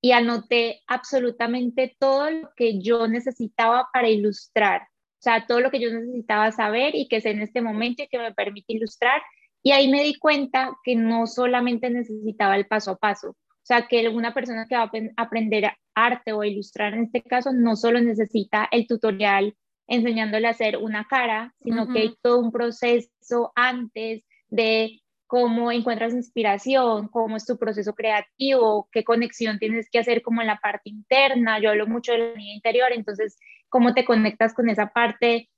y 0.01 0.11
anoté 0.11 0.81
absolutamente 0.87 1.95
todo 1.99 2.29
lo 2.29 2.49
que 2.55 2.79
yo 2.79 3.07
necesitaba 3.07 3.89
para 3.91 4.09
ilustrar, 4.09 4.81
o 4.83 5.21
sea, 5.21 5.47
todo 5.47 5.59
lo 5.59 5.71
que 5.71 5.79
yo 5.79 5.91
necesitaba 5.91 6.51
saber 6.51 6.95
y 6.95 7.07
que 7.07 7.21
sé 7.21 7.31
en 7.31 7.41
este 7.41 7.61
momento 7.61 8.03
y 8.03 8.07
que 8.07 8.19
me 8.19 8.33
permite 8.33 8.73
ilustrar. 8.73 9.21
Y 9.63 9.71
ahí 9.71 9.89
me 9.89 10.03
di 10.03 10.15
cuenta 10.15 10.77
que 10.83 10.95
no 10.95 11.25
solamente 11.25 11.89
necesitaba 11.89 12.55
el 12.55 12.67
paso 12.67 12.91
a 12.91 12.97
paso, 12.97 13.29
o 13.29 13.35
sea, 13.67 13.87
que 13.87 14.07
una 14.07 14.33
persona 14.33 14.65
que 14.65 14.77
va 14.77 14.83
a 14.83 14.91
aprender 15.17 15.73
arte 15.93 16.31
o 16.31 16.43
ilustrar 16.43 16.93
en 16.93 17.05
este 17.05 17.21
caso 17.21 17.51
no 17.51 17.75
solo 17.75 17.99
necesita 17.99 18.69
el 18.71 18.87
tutorial 18.87 19.57
enseñándole 19.87 20.47
a 20.47 20.51
hacer 20.51 20.77
una 20.77 21.05
cara, 21.05 21.53
sino 21.57 21.87
que 21.87 21.99
hay 21.99 22.15
todo 22.21 22.39
un 22.39 22.51
proceso 22.51 23.51
antes 23.55 24.23
de 24.47 25.01
cómo 25.27 25.71
encuentras 25.71 26.13
inspiración, 26.13 27.09
cómo 27.09 27.35
es 27.35 27.45
tu 27.45 27.57
proceso 27.57 27.93
creativo, 27.93 28.87
qué 28.91 29.03
conexión 29.03 29.59
tienes 29.59 29.89
que 29.89 29.99
hacer 29.99 30.21
como 30.21 30.41
en 30.41 30.47
la 30.47 30.57
parte 30.57 30.89
interna. 30.89 31.59
Yo 31.59 31.69
hablo 31.69 31.85
mucho 31.85 32.13
de 32.13 32.17
la 32.19 32.33
niña 32.35 32.55
interior, 32.55 32.89
entonces, 32.93 33.37
cómo 33.69 33.93
te 33.93 34.05
conectas 34.05 34.53
con 34.53 34.69
esa 34.69 34.87
parte 34.87 35.49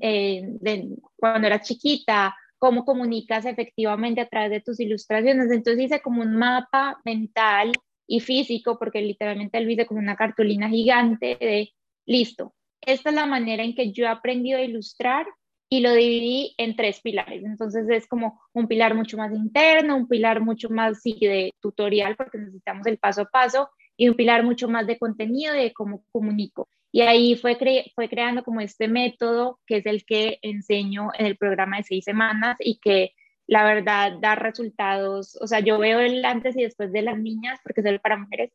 eh, 0.00 0.42
de 0.60 0.88
cuando 1.16 1.46
eras 1.46 1.68
chiquita, 1.68 2.34
cómo 2.58 2.84
comunicas 2.84 3.44
efectivamente 3.44 4.20
a 4.20 4.28
través 4.28 4.50
de 4.50 4.60
tus 4.60 4.80
ilustraciones. 4.80 5.50
Entonces 5.50 5.84
hice 5.84 6.00
como 6.00 6.22
un 6.22 6.36
mapa 6.36 6.98
mental 7.04 7.72
y 8.06 8.20
físico, 8.20 8.78
porque 8.78 9.02
literalmente 9.02 9.60
lo 9.60 9.70
hice 9.70 9.86
como 9.86 10.00
una 10.00 10.16
cartulina 10.16 10.68
gigante 10.68 11.36
de, 11.38 11.70
listo, 12.06 12.54
esta 12.80 13.10
es 13.10 13.14
la 13.14 13.26
manera 13.26 13.62
en 13.62 13.74
que 13.74 13.92
yo 13.92 14.04
he 14.04 14.08
aprendido 14.08 14.58
a 14.58 14.62
ilustrar 14.62 15.26
y 15.68 15.80
lo 15.80 15.92
dividí 15.92 16.54
en 16.56 16.76
tres 16.76 17.00
pilares. 17.00 17.44
Entonces 17.44 17.88
es 17.90 18.06
como 18.06 18.40
un 18.52 18.68
pilar 18.68 18.94
mucho 18.94 19.16
más 19.16 19.32
interno, 19.32 19.96
un 19.96 20.08
pilar 20.08 20.40
mucho 20.40 20.70
más 20.70 21.02
sí, 21.02 21.16
de 21.20 21.54
tutorial 21.60 22.16
porque 22.16 22.38
necesitamos 22.38 22.86
el 22.86 22.98
paso 22.98 23.22
a 23.22 23.24
paso 23.26 23.70
y 23.96 24.08
un 24.08 24.16
pilar 24.16 24.44
mucho 24.44 24.68
más 24.68 24.86
de 24.86 24.98
contenido 24.98 25.52
de 25.52 25.72
cómo 25.72 26.04
comunico. 26.10 26.68
Y 26.90 27.02
ahí 27.02 27.36
fue, 27.36 27.58
fue 27.94 28.08
creando 28.08 28.42
como 28.42 28.60
este 28.60 28.88
método 28.88 29.60
que 29.66 29.78
es 29.78 29.86
el 29.86 30.04
que 30.04 30.38
enseño 30.42 31.10
en 31.18 31.26
el 31.26 31.36
programa 31.36 31.78
de 31.78 31.84
seis 31.84 32.04
semanas 32.04 32.56
y 32.60 32.78
que 32.78 33.12
la 33.46 33.64
verdad 33.64 34.12
da 34.20 34.34
resultados. 34.36 35.36
O 35.40 35.46
sea, 35.46 35.60
yo 35.60 35.78
veo 35.78 36.00
el 36.00 36.24
antes 36.24 36.56
y 36.56 36.62
después 36.62 36.92
de 36.92 37.02
las 37.02 37.18
niñas 37.18 37.58
porque 37.62 37.82
es 37.82 38.00
para 38.00 38.16
mujeres 38.16 38.52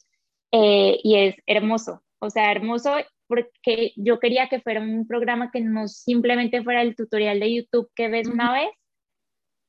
eh, 0.52 1.00
y 1.04 1.18
es 1.18 1.36
hermoso. 1.46 2.02
O 2.20 2.30
sea, 2.30 2.52
hermoso 2.52 2.96
porque 3.34 3.94
yo 3.96 4.20
quería 4.20 4.48
que 4.50 4.62
fuera 4.62 4.82
un 4.82 5.08
programa 5.08 5.50
que 5.52 5.62
no 5.62 5.88
simplemente 5.88 6.64
fuera 6.64 6.82
el 6.82 6.96
tutorial 6.96 7.40
de 7.40 7.56
YouTube 7.56 7.90
que 7.96 8.10
ves 8.10 8.28
una 8.28 8.54
vez 8.54 8.70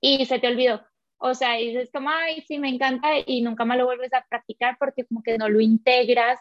y 0.01 0.25
se 0.27 0.39
te 0.39 0.49
olvidó. 0.49 0.83
O 1.19 1.35
sea, 1.35 1.55
dices 1.55 1.91
como, 1.93 2.11
ay, 2.11 2.43
sí, 2.47 2.59
me 2.59 2.69
encanta 2.69 3.09
y 3.25 3.41
nunca 3.41 3.65
más 3.65 3.79
lo 3.79 3.87
vuelves 3.87 4.13
a 4.13 4.25
practicar 4.29 4.77
porque 4.79 5.05
como 5.07 5.23
que 5.23 5.39
no 5.39 5.49
lo 5.49 5.61
integras 5.61 6.39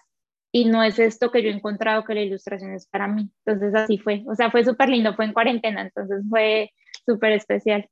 y 0.52 0.66
no 0.66 0.84
es 0.84 1.00
esto 1.00 1.32
que 1.32 1.42
yo 1.42 1.50
he 1.50 1.54
encontrado 1.54 2.04
que 2.04 2.14
la 2.14 2.22
ilustración 2.22 2.74
es 2.74 2.88
para 2.88 3.08
mí. 3.08 3.30
Entonces 3.46 3.74
así 3.74 3.98
fue. 3.98 4.24
O 4.28 4.36
sea, 4.36 4.52
fue 4.52 4.66
súper 4.66 4.90
lindo, 4.90 5.16
fue 5.16 5.26
en 5.26 5.34
cuarentena, 5.34 5.82
entonces 5.82 6.24
fue 6.30 6.72
súper 7.06 7.32
especial. 7.34 7.90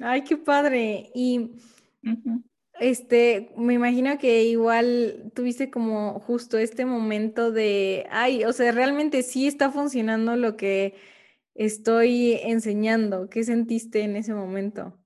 Ay, 0.00 0.22
qué 0.22 0.36
padre. 0.36 1.10
Y 1.14 1.50
este, 2.80 3.52
me 3.56 3.74
imagino 3.74 4.18
que 4.18 4.44
igual 4.44 5.30
tuviste 5.34 5.70
como 5.70 6.20
justo 6.20 6.58
este 6.58 6.84
momento 6.84 7.52
de, 7.52 8.06
ay, 8.10 8.44
o 8.44 8.52
sea, 8.52 8.72
realmente 8.72 9.22
sí 9.22 9.46
está 9.46 9.70
funcionando 9.70 10.36
lo 10.36 10.56
que 10.56 10.94
estoy 11.54 12.40
enseñando. 12.42 13.28
¿Qué 13.28 13.44
sentiste 13.44 14.02
en 14.02 14.16
ese 14.16 14.34
momento? 14.34 14.98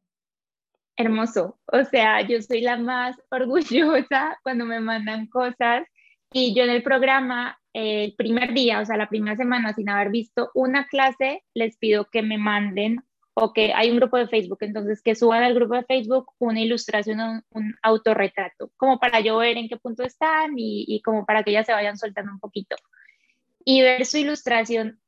Hermoso. 0.96 1.58
O 1.66 1.84
sea, 1.84 2.22
yo 2.22 2.40
soy 2.40 2.62
la 2.62 2.78
más 2.78 3.16
orgullosa 3.30 4.38
cuando 4.42 4.64
me 4.64 4.80
mandan 4.80 5.26
cosas 5.26 5.86
y 6.32 6.54
yo 6.54 6.64
en 6.64 6.70
el 6.70 6.82
programa, 6.82 7.58
el 7.72 8.14
primer 8.16 8.54
día, 8.54 8.80
o 8.80 8.86
sea, 8.86 8.96
la 8.96 9.08
primera 9.08 9.36
semana 9.36 9.74
sin 9.74 9.88
haber 9.88 10.10
visto 10.10 10.50
una 10.54 10.86
clase, 10.86 11.44
les 11.54 11.76
pido 11.76 12.08
que 12.10 12.22
me 12.22 12.38
manden 12.38 13.04
o 13.38 13.52
que 13.52 13.74
hay 13.74 13.90
un 13.90 13.98
grupo 13.98 14.16
de 14.16 14.28
Facebook, 14.28 14.58
entonces 14.62 15.02
que 15.02 15.14
suban 15.14 15.42
al 15.42 15.54
grupo 15.54 15.74
de 15.74 15.84
Facebook 15.84 16.32
una 16.38 16.58
ilustración, 16.58 17.44
un, 17.50 17.74
autorretrato, 17.82 18.70
como 18.78 18.98
para 18.98 19.20
yo 19.20 19.36
ver 19.36 19.58
en 19.58 19.68
qué 19.68 19.76
punto 19.76 20.02
están 20.04 20.54
y, 20.58 20.86
y, 20.88 21.02
como 21.02 21.26
para 21.26 21.42
que 21.42 21.50
ellas 21.50 21.66
se 21.66 21.74
vayan 21.74 21.98
soltando 21.98 22.32
un 22.32 22.40
poquito. 22.40 22.76
Y 23.62 23.82
ver 23.82 24.06
su 24.06 24.16
ilustración 24.16 25.00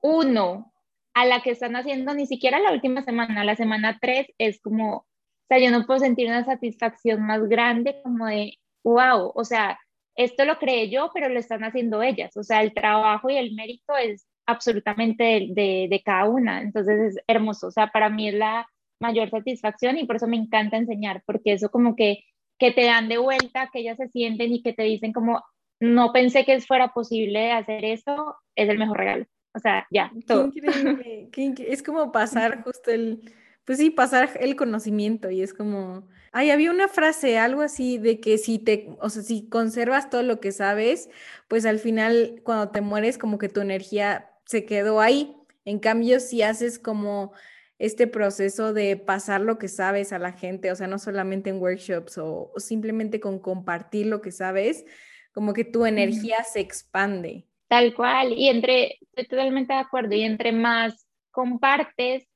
uno 0.00 0.72
a 1.12 1.26
la 1.26 1.42
que 1.42 1.50
están 1.50 1.74
haciendo 1.74 2.14
ni 2.14 2.26
siquiera 2.26 2.60
la 2.60 2.70
última 2.70 3.02
semana, 3.02 3.42
la 3.42 3.56
semana 3.56 3.98
tres, 4.00 4.28
es 4.38 4.60
como, 4.60 4.98
o 4.98 5.06
sea, 5.48 5.58
yo 5.58 5.72
no 5.72 5.84
puedo 5.84 5.98
sentir 5.98 6.28
una 6.28 6.44
satisfacción 6.44 7.26
más 7.26 7.42
grande 7.48 8.00
como 8.04 8.26
de, 8.26 8.58
wow, 8.84 9.32
o 9.34 9.44
sea, 9.44 9.76
esto 10.14 10.44
lo 10.44 10.60
creé 10.60 10.88
yo, 10.88 11.10
pero 11.12 11.28
lo 11.28 11.40
están 11.40 11.64
haciendo 11.64 12.00
ellas, 12.00 12.36
o 12.36 12.44
sea, 12.44 12.62
el 12.62 12.74
trabajo 12.74 13.28
y 13.28 13.38
el 13.38 13.54
mérito 13.54 13.96
es 13.96 14.28
absolutamente 14.46 15.48
de, 15.50 15.86
de, 15.90 16.02
cada 16.04 16.28
una. 16.28 16.62
Entonces 16.62 17.14
es 17.14 17.24
hermoso, 17.26 17.68
o 17.68 17.70
sea, 17.70 17.88
para 17.88 18.08
mí 18.08 18.28
es 18.28 18.34
la 18.34 18.68
mayor 19.00 19.30
satisfacción 19.30 19.98
y 19.98 20.04
por 20.04 20.16
eso 20.16 20.26
me 20.26 20.36
encanta 20.36 20.76
enseñar, 20.76 21.22
porque 21.26 21.52
eso 21.52 21.70
como 21.70 21.96
que, 21.96 22.24
que 22.58 22.70
te 22.72 22.84
dan 22.84 23.08
de 23.08 23.18
vuelta, 23.18 23.70
que 23.72 23.80
ellas 23.80 23.96
se 23.96 24.08
sienten 24.08 24.52
y 24.52 24.62
que 24.62 24.72
te 24.72 24.84
dicen 24.84 25.12
como, 25.12 25.42
no 25.80 26.12
pensé 26.12 26.44
que 26.44 26.60
fuera 26.60 26.92
posible 26.92 27.52
hacer 27.52 27.84
esto, 27.84 28.36
es 28.54 28.68
el 28.68 28.78
mejor 28.78 28.98
regalo. 28.98 29.26
O 29.54 29.58
sea, 29.58 29.86
ya, 29.90 30.10
todo. 30.26 30.50
Qué 30.50 31.42
increíble, 31.42 31.72
es 31.72 31.82
como 31.82 32.12
pasar 32.12 32.62
justo 32.62 32.90
el, 32.90 33.32
pues 33.64 33.78
sí, 33.78 33.90
pasar 33.90 34.30
el 34.40 34.56
conocimiento 34.56 35.30
y 35.30 35.42
es 35.42 35.52
como, 35.54 36.08
ay, 36.32 36.50
había 36.50 36.70
una 36.70 36.88
frase, 36.88 37.38
algo 37.38 37.62
así 37.62 37.98
de 37.98 38.18
que 38.20 38.38
si 38.38 38.58
te, 38.58 38.88
o 39.00 39.10
sea, 39.10 39.22
si 39.22 39.48
conservas 39.48 40.10
todo 40.10 40.22
lo 40.22 40.40
que 40.40 40.52
sabes, 40.52 41.10
pues 41.48 41.66
al 41.66 41.78
final 41.78 42.40
cuando 42.44 42.70
te 42.70 42.80
mueres 42.80 43.18
como 43.18 43.38
que 43.38 43.48
tu 43.48 43.60
energía 43.60 44.31
se 44.52 44.66
quedó 44.66 45.00
ahí. 45.00 45.34
En 45.64 45.78
cambio, 45.78 46.20
si 46.20 46.42
haces 46.42 46.78
como 46.78 47.32
este 47.78 48.06
proceso 48.06 48.74
de 48.74 48.98
pasar 48.98 49.40
lo 49.40 49.58
que 49.58 49.68
sabes 49.68 50.12
a 50.12 50.18
la 50.18 50.32
gente, 50.32 50.70
o 50.70 50.76
sea, 50.76 50.86
no 50.86 50.98
solamente 50.98 51.48
en 51.50 51.60
workshops 51.60 52.18
o, 52.18 52.52
simplemente 52.58 53.18
con 53.18 53.38
compartir 53.38 54.06
lo 54.06 54.20
que 54.20 54.30
sabes, 54.30 54.84
como 55.32 55.54
que 55.54 55.64
tu 55.64 55.86
energía 55.86 56.44
se 56.44 56.60
expande. 56.60 57.46
Tal 57.66 57.94
cual, 57.94 58.34
y 58.34 58.48
entre, 58.48 58.98
estoy 59.00 59.26
totalmente 59.26 59.72
de 59.72 59.80
acuerdo, 59.80 60.14
y 60.14 60.22
entre 60.22 60.52
más 60.52 61.06
compartes, 61.30 62.28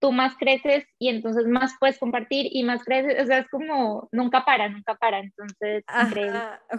tú 0.00 0.10
más 0.10 0.34
creces 0.36 0.84
y 0.98 1.10
entonces 1.10 1.46
más 1.46 1.74
puedes 1.78 1.96
compartir 1.96 2.48
y 2.50 2.64
más 2.64 2.82
creces, 2.82 3.22
o 3.22 3.26
sea, 3.26 3.38
es 3.38 3.48
como 3.48 4.08
nunca 4.10 4.44
para, 4.44 4.68
nunca 4.68 4.96
para, 4.96 5.20
entonces, 5.20 5.84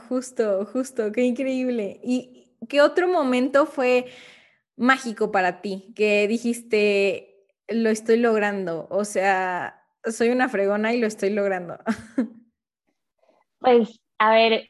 Justo, 0.09 0.65
justo, 0.65 1.13
qué 1.13 1.21
increíble. 1.21 2.01
¿Y 2.03 2.49
qué 2.67 2.81
otro 2.81 3.07
momento 3.07 3.65
fue 3.65 4.07
mágico 4.75 5.31
para 5.31 5.61
ti 5.61 5.93
que 5.95 6.27
dijiste, 6.27 7.47
lo 7.67 7.89
estoy 7.89 8.17
logrando. 8.17 8.87
O 8.89 9.05
sea, 9.05 9.83
soy 10.05 10.29
una 10.29 10.49
fregona 10.49 10.93
y 10.93 10.99
lo 10.99 11.07
estoy 11.07 11.29
logrando. 11.31 11.77
Pues, 13.59 14.01
a 14.19 14.33
ver, 14.33 14.69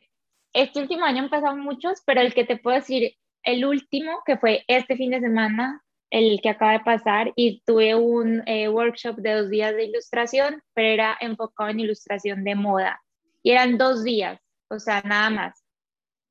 este 0.53 0.79
último 0.79 1.03
año 1.03 1.23
han 1.23 1.29
pasado 1.31 1.55
muchos, 1.55 2.03
pero 2.05 2.21
el 2.21 2.31
que 2.35 2.43
te 2.43 2.57
puedo 2.57 2.75
decir, 2.75 3.15
el 3.41 3.65
último, 3.65 4.21
que 4.23 4.37
fue 4.37 4.63
este 4.67 4.95
fin 4.95 5.09
de 5.09 5.19
semana, 5.19 5.83
el 6.11 6.39
que 6.41 6.49
acaba 6.49 6.73
de 6.73 6.81
pasar, 6.81 7.33
y 7.35 7.63
tuve 7.65 7.95
un 7.95 8.43
eh, 8.45 8.69
workshop 8.69 9.15
de 9.15 9.33
dos 9.33 9.49
días 9.49 9.75
de 9.75 9.85
ilustración, 9.85 10.61
pero 10.75 10.89
era 10.89 11.17
enfocado 11.21 11.71
en 11.71 11.79
ilustración 11.79 12.43
de 12.43 12.53
moda. 12.53 13.01
Y 13.41 13.49
eran 13.49 13.79
dos 13.79 14.03
días, 14.03 14.39
o 14.69 14.77
sea, 14.77 15.01
nada 15.01 15.31
más. 15.31 15.65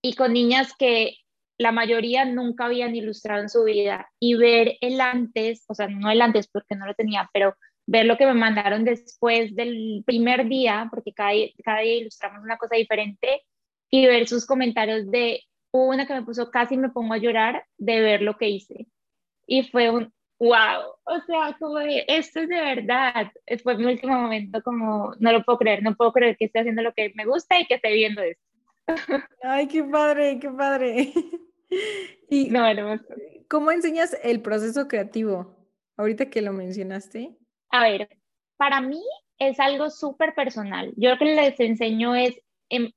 Y 0.01 0.15
con 0.15 0.33
niñas 0.33 0.73
que 0.79 1.17
la 1.59 1.73
mayoría 1.73 2.25
nunca 2.25 2.67
habían 2.67 2.95
ilustrado 2.95 3.43
en 3.43 3.49
su 3.49 3.65
vida 3.65 4.11
y 4.19 4.35
ver 4.35 4.77
el 4.81 5.01
antes, 5.01 5.65
o 5.69 5.75
sea, 5.75 5.89
no 5.89 6.11
el 6.11 6.23
antes 6.23 6.49
porque 6.49 6.75
no 6.75 6.87
lo 6.87 6.95
tenía, 6.95 7.29
pero 7.33 7.55
ver 7.87 8.07
lo 8.07 8.17
que 8.17 8.27
me 8.27 8.35
mandaron 8.35 8.85
después 8.85 9.55
del 9.55 10.03
primer 10.07 10.49
día, 10.49 10.89
porque 10.91 11.13
cada, 11.13 11.33
cada 11.65 11.81
día 11.81 11.97
ilustramos 11.97 12.43
una 12.43 12.57
cosa 12.57 12.77
diferente, 12.77 13.43
y 13.93 14.07
ver 14.07 14.27
sus 14.27 14.47
comentarios 14.47 15.09
de 15.11 15.43
una 15.71 16.07
que 16.07 16.15
me 16.15 16.23
puso 16.23 16.51
casi 16.51 16.77
me 16.77 16.89
pongo 16.89 17.13
a 17.13 17.19
llorar 17.19 17.67
de 17.77 18.01
ver 18.01 18.23
lo 18.23 18.37
que 18.37 18.49
hice. 18.49 18.87
Y 19.47 19.65
fue 19.65 19.91
un 19.91 20.13
wow, 20.39 20.95
o 21.05 21.21
sea, 21.27 21.57
como 21.61 21.79
de, 21.79 22.05
esto 22.09 22.41
es 22.41 22.49
de 22.49 22.61
verdad. 22.61 23.31
Fue 23.63 23.77
mi 23.77 23.85
último 23.85 24.15
momento 24.15 24.63
como, 24.63 25.13
no 25.19 25.31
lo 25.31 25.45
puedo 25.45 25.59
creer, 25.59 25.83
no 25.83 25.95
puedo 25.95 26.13
creer 26.13 26.37
que 26.37 26.47
esté 26.47 26.61
haciendo 26.61 26.83
lo 26.83 26.93
que 26.95 27.13
me 27.15 27.27
gusta 27.27 27.61
y 27.61 27.67
que 27.67 27.75
esté 27.75 27.93
viendo 27.93 28.23
esto. 28.23 28.43
Ay, 29.43 29.69
qué 29.69 29.85
padre, 29.85 30.39
qué 30.41 30.51
padre. 30.51 31.13
Y 32.31 32.51
¿Cómo 33.49 33.71
enseñas 33.71 34.17
el 34.23 34.41
proceso 34.41 34.89
creativo? 34.89 35.55
Ahorita 35.99 36.31
que 36.31 36.41
lo 36.41 36.55
mencionaste. 36.55 37.37
A 37.69 37.83
ver, 37.83 38.09
para 38.57 38.81
mí 38.81 39.03
es 39.39 39.61
algo 39.61 39.91
súper 39.91 40.35
personal. 40.35 40.95
Yo 40.97 41.11
lo 41.11 41.19
que 41.19 41.27
les 41.27 41.61
enseño 41.61 42.15
es, 42.15 42.41
em, 42.71 42.91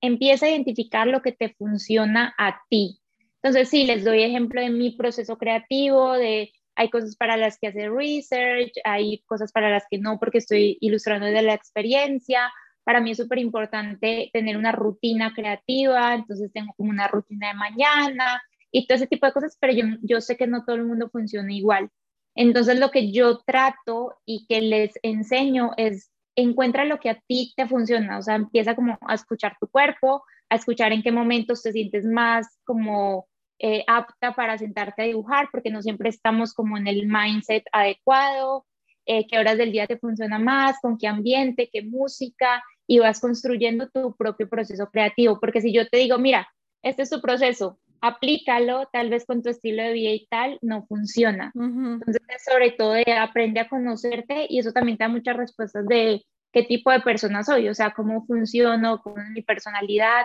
empieza 0.00 0.46
a 0.46 0.50
identificar 0.50 1.06
lo 1.06 1.22
que 1.22 1.30
te 1.30 1.54
funciona 1.54 2.34
a 2.38 2.60
ti. 2.68 2.98
Entonces, 3.42 3.68
sí, 3.68 3.84
les 3.84 4.02
doy 4.04 4.22
ejemplo 4.22 4.60
de 4.60 4.70
mi 4.70 4.96
proceso 4.96 5.38
creativo, 5.38 6.14
de 6.14 6.50
hay 6.74 6.90
cosas 6.90 7.16
para 7.16 7.36
las 7.36 7.58
que 7.58 7.68
hacer 7.68 7.92
research, 7.92 8.72
hay 8.84 9.22
cosas 9.26 9.52
para 9.52 9.70
las 9.70 9.84
que 9.90 9.98
no, 9.98 10.18
porque 10.18 10.38
estoy 10.38 10.78
ilustrando 10.80 11.26
desde 11.26 11.42
la 11.42 11.54
experiencia, 11.54 12.50
para 12.84 13.00
mí 13.00 13.12
es 13.12 13.18
súper 13.18 13.38
importante 13.38 14.30
tener 14.32 14.56
una 14.56 14.72
rutina 14.72 15.32
creativa, 15.34 16.14
entonces 16.14 16.52
tengo 16.52 16.72
como 16.76 16.90
una 16.90 17.08
rutina 17.08 17.48
de 17.48 17.54
mañana 17.54 18.42
y 18.70 18.86
todo 18.86 18.96
ese 18.96 19.06
tipo 19.06 19.26
de 19.26 19.32
cosas, 19.32 19.56
pero 19.60 19.72
yo, 19.72 19.84
yo 20.02 20.20
sé 20.20 20.36
que 20.36 20.46
no 20.46 20.64
todo 20.64 20.76
el 20.76 20.84
mundo 20.84 21.10
funciona 21.10 21.52
igual. 21.52 21.90
Entonces 22.34 22.78
lo 22.78 22.90
que 22.90 23.12
yo 23.12 23.38
trato 23.38 24.16
y 24.24 24.46
que 24.46 24.60
les 24.62 24.98
enseño 25.02 25.72
es 25.76 26.10
encuentra 26.34 26.84
lo 26.84 26.98
que 26.98 27.10
a 27.10 27.20
ti 27.26 27.52
te 27.56 27.66
funciona, 27.66 28.18
o 28.18 28.22
sea, 28.22 28.36
empieza 28.36 28.74
como 28.74 28.98
a 29.02 29.14
escuchar 29.14 29.56
tu 29.60 29.68
cuerpo, 29.68 30.24
a 30.48 30.56
escuchar 30.56 30.92
en 30.92 31.02
qué 31.02 31.12
momentos 31.12 31.62
te 31.62 31.72
sientes 31.72 32.06
más 32.06 32.58
como 32.64 33.26
eh, 33.58 33.84
apta 33.86 34.32
para 34.34 34.58
sentarte 34.58 35.02
a 35.02 35.06
dibujar, 35.06 35.48
porque 35.52 35.70
no 35.70 35.82
siempre 35.82 36.08
estamos 36.08 36.54
como 36.54 36.76
en 36.78 36.86
el 36.86 37.06
mindset 37.06 37.64
adecuado, 37.72 38.66
eh, 39.04 39.26
qué 39.26 39.38
horas 39.38 39.58
del 39.58 39.72
día 39.72 39.86
te 39.86 39.98
funciona 39.98 40.38
más, 40.38 40.80
con 40.80 40.96
qué 40.96 41.08
ambiente, 41.08 41.68
qué 41.72 41.82
música, 41.82 42.62
y 42.86 42.98
vas 42.98 43.20
construyendo 43.20 43.88
tu 43.88 44.14
propio 44.16 44.48
proceso 44.48 44.88
creativo. 44.90 45.38
Porque 45.40 45.60
si 45.60 45.72
yo 45.72 45.88
te 45.88 45.98
digo, 45.98 46.18
mira, 46.18 46.48
este 46.82 47.02
es 47.02 47.10
tu 47.10 47.20
proceso, 47.20 47.78
aplícalo, 48.00 48.88
tal 48.92 49.08
vez 49.10 49.24
con 49.24 49.42
tu 49.42 49.50
estilo 49.50 49.82
de 49.82 49.92
vida 49.92 50.10
y 50.10 50.26
tal, 50.26 50.58
no 50.60 50.84
funciona. 50.86 51.52
Entonces, 51.54 52.22
sobre 52.44 52.72
todo, 52.72 52.92
de 52.92 53.04
aprende 53.12 53.60
a 53.60 53.68
conocerte 53.68 54.46
y 54.48 54.58
eso 54.58 54.72
también 54.72 54.98
te 54.98 55.04
da 55.04 55.08
muchas 55.08 55.36
respuestas 55.36 55.86
de 55.86 56.22
qué 56.52 56.64
tipo 56.64 56.90
de 56.90 57.00
persona 57.00 57.44
soy, 57.44 57.68
o 57.68 57.74
sea, 57.74 57.94
cómo 57.94 58.26
funciono, 58.26 59.00
cómo 59.02 59.18
es 59.18 59.30
mi 59.30 59.42
personalidad, 59.42 60.24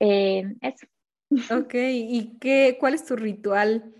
eh, 0.00 0.44
eso. 0.60 0.86
Ok, 1.54 1.74
¿y 1.74 2.38
qué, 2.38 2.76
cuál 2.78 2.94
es 2.94 3.04
tu 3.04 3.16
ritual 3.16 3.92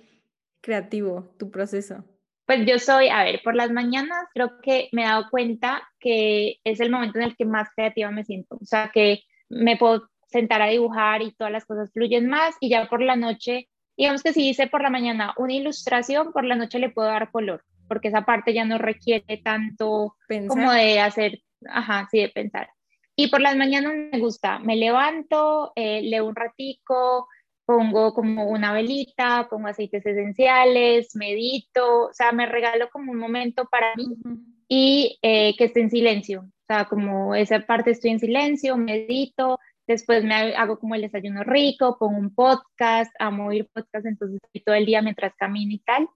creativo, 0.61 1.35
tu 1.39 1.51
proceso? 1.51 2.05
Pues 2.47 2.65
yo 2.65 2.79
soy, 2.79 3.09
a 3.09 3.25
ver, 3.25 3.41
por 3.43 3.57
las 3.57 3.73
mañanas 3.73 4.27
creo 4.33 4.61
que 4.63 4.89
me 4.93 5.03
he 5.03 5.07
dado 5.07 5.29
cuenta 5.31 5.83
que 5.99 6.61
es 6.65 6.79
el 6.81 6.91
momento 6.91 7.19
en 7.19 7.25
el 7.25 7.37
que 7.37 7.45
más 7.45 7.69
creativa 7.75 8.11
me 8.13 8.25
siento, 8.25 8.57
o 8.61 8.65
sea, 8.65 8.91
que 8.95 9.25
me 9.49 9.77
puedo 9.77 10.09
sentar 10.29 10.63
a 10.63 10.69
dibujar 10.69 11.23
y 11.23 11.33
todas 11.33 11.53
las 11.53 11.65
cosas 11.65 11.93
fluyen 11.93 12.29
más 12.29 12.55
y 12.61 12.69
ya 12.69 12.89
por 12.89 13.03
la 13.03 13.17
noche, 13.17 13.69
digamos 13.97 14.23
que 14.23 14.33
si 14.33 14.49
hice 14.49 14.69
por 14.69 14.83
la 14.83 14.91
mañana 14.91 15.35
una 15.37 15.55
ilustración, 15.55 16.33
por 16.33 16.45
la 16.45 16.55
noche 16.55 16.79
le 16.79 16.91
puedo 16.91 17.09
dar 17.09 17.31
color, 17.33 17.65
porque 17.89 18.09
esa 18.09 18.25
parte 18.25 18.55
ya 18.55 18.65
no 18.65 18.79
requiere 18.79 19.39
tanto 19.39 20.17
como 20.49 20.73
de 20.73 21.01
hacer, 21.01 21.41
ajá, 21.69 22.09
sí, 22.11 22.21
de 22.21 22.29
pensar. 22.29 22.71
Y 23.17 23.29
por 23.29 23.41
las 23.41 23.57
mañanas 23.57 23.95
me 24.13 24.19
gusta, 24.19 24.59
me 24.59 24.77
levanto, 24.77 25.73
eh, 25.75 26.03
leo 26.03 26.27
un 26.27 26.37
ratico, 26.37 27.29
pongo 27.67 28.15
como 28.15 28.49
una 28.49 28.73
velita, 28.73 29.49
pongo 29.51 29.67
aceites 29.67 30.07
esenciales, 30.07 31.15
medito, 31.17 32.05
o 32.07 32.13
sea, 32.13 32.33
me 32.33 32.47
regalo 32.47 32.89
como 32.91 33.13
un 33.13 33.19
momento 33.19 33.67
para 33.67 33.95
mí 33.97 34.07
y 34.69 35.19
eh, 35.21 35.55
que 35.59 35.65
esté 35.65 35.81
en 35.81 35.91
silencio, 35.91 36.43
o 36.43 36.67
sea, 36.67 36.87
como 36.87 37.35
esa 37.35 37.61
parte 37.61 37.91
estoy 37.91 38.13
en 38.13 38.21
silencio, 38.21 38.77
medito, 38.77 39.59
después 39.87 40.25
me 40.25 40.35
hago 40.55 40.79
como 40.79 40.95
el 40.95 41.03
desayuno 41.03 41.43
rico, 41.43 41.99
pongo 41.99 42.19
un 42.19 42.35
podcast, 42.35 43.13
amo 43.19 43.49
oír 43.49 43.69
podcast, 43.73 44.07
entonces 44.07 44.39
estoy 44.43 44.63
todo 44.63 44.75
el 44.77 44.87
día 44.87 45.03
mientras 45.03 45.35
camino 45.35 45.73
y 45.73 45.79
tal. 45.81 46.09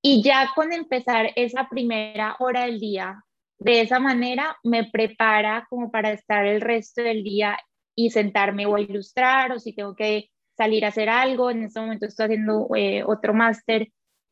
Y 0.00 0.22
ya 0.22 0.52
con 0.54 0.72
empezar 0.72 1.32
esa 1.34 1.68
primera 1.68 2.36
hora 2.38 2.66
del 2.66 2.78
día, 2.78 3.24
de 3.58 3.80
esa 3.80 3.98
manera 3.98 4.56
me 4.62 4.84
prepara 4.84 5.66
como 5.68 5.90
para 5.90 6.12
estar 6.12 6.46
el 6.46 6.60
resto 6.60 7.02
del 7.02 7.24
día 7.24 7.58
y 7.96 8.10
sentarme 8.10 8.66
o 8.66 8.76
a 8.76 8.80
ilustrar 8.80 9.50
o 9.50 9.58
si 9.58 9.74
tengo 9.74 9.96
que 9.96 10.30
salir 10.58 10.84
a 10.84 10.88
hacer 10.88 11.08
algo, 11.08 11.50
en 11.50 11.62
este 11.62 11.80
momento 11.80 12.06
estoy 12.06 12.24
haciendo 12.24 12.68
eh, 12.76 13.02
otro 13.06 13.32
máster, 13.32 13.88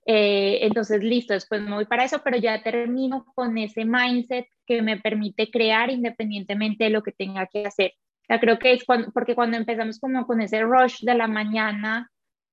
eh, 0.07 0.59
entonces 0.63 1.03
listo, 1.03 1.35
después 1.35 1.63
me 1.63 1.73
voy 1.73 1.87
para 1.87 2.05
eso, 2.05 2.21
pero 2.23 2.37
ya 2.37 2.63
termino 2.63 3.25
con 3.35 3.57
ese 3.59 3.85
mindset 3.85 4.47
que 4.67 4.83
me 4.83 4.99
permite 4.99 5.51
crear 5.51 5.91
independientemente 5.91 6.85
de 6.85 6.91
lo 6.91 7.03
que 7.03 7.13
tenga 7.13 7.47
que 7.47 7.67
hacer. 7.67 7.93
Ya 8.29 8.41
creo 8.41 8.59
que 8.59 8.73
es 8.73 8.85
cuando, 8.85 9.13
porque 9.13 9.35
cuando 9.37 9.57
empezamos 9.57 10.01
como 10.01 10.27
con 10.27 10.41
ese 10.41 10.63
rush 10.63 11.01
de 11.03 11.15
la 11.15 11.29
mañana, 11.29 12.11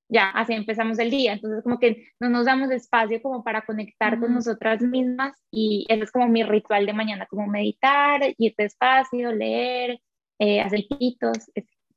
ya 0.08 0.30
así 0.30 0.52
empezamos 0.54 0.98
el 0.98 1.10
día, 1.10 1.32
entonces 1.34 1.62
como 1.64 1.78
que 1.78 2.08
no 2.20 2.28
nos 2.28 2.46
damos 2.46 2.70
espacio 2.70 3.20
como 3.22 3.42
para 3.42 3.62
conectar 3.64 4.20
con 4.20 4.34
nosotras 4.34 4.82
mismas 4.82 5.32
y 5.50 5.86
ese 5.88 6.04
es 6.04 6.12
como 6.12 6.28
mi 6.28 6.44
ritual 6.44 6.86
de 6.86 6.92
mañana, 6.92 7.26
como 7.26 7.46
meditar, 7.48 8.20
ir 8.38 8.54
despacio, 8.56 9.32
leer, 9.32 9.98
eh, 10.38 10.60
hacer 10.60 10.84
pitos, 10.98 11.38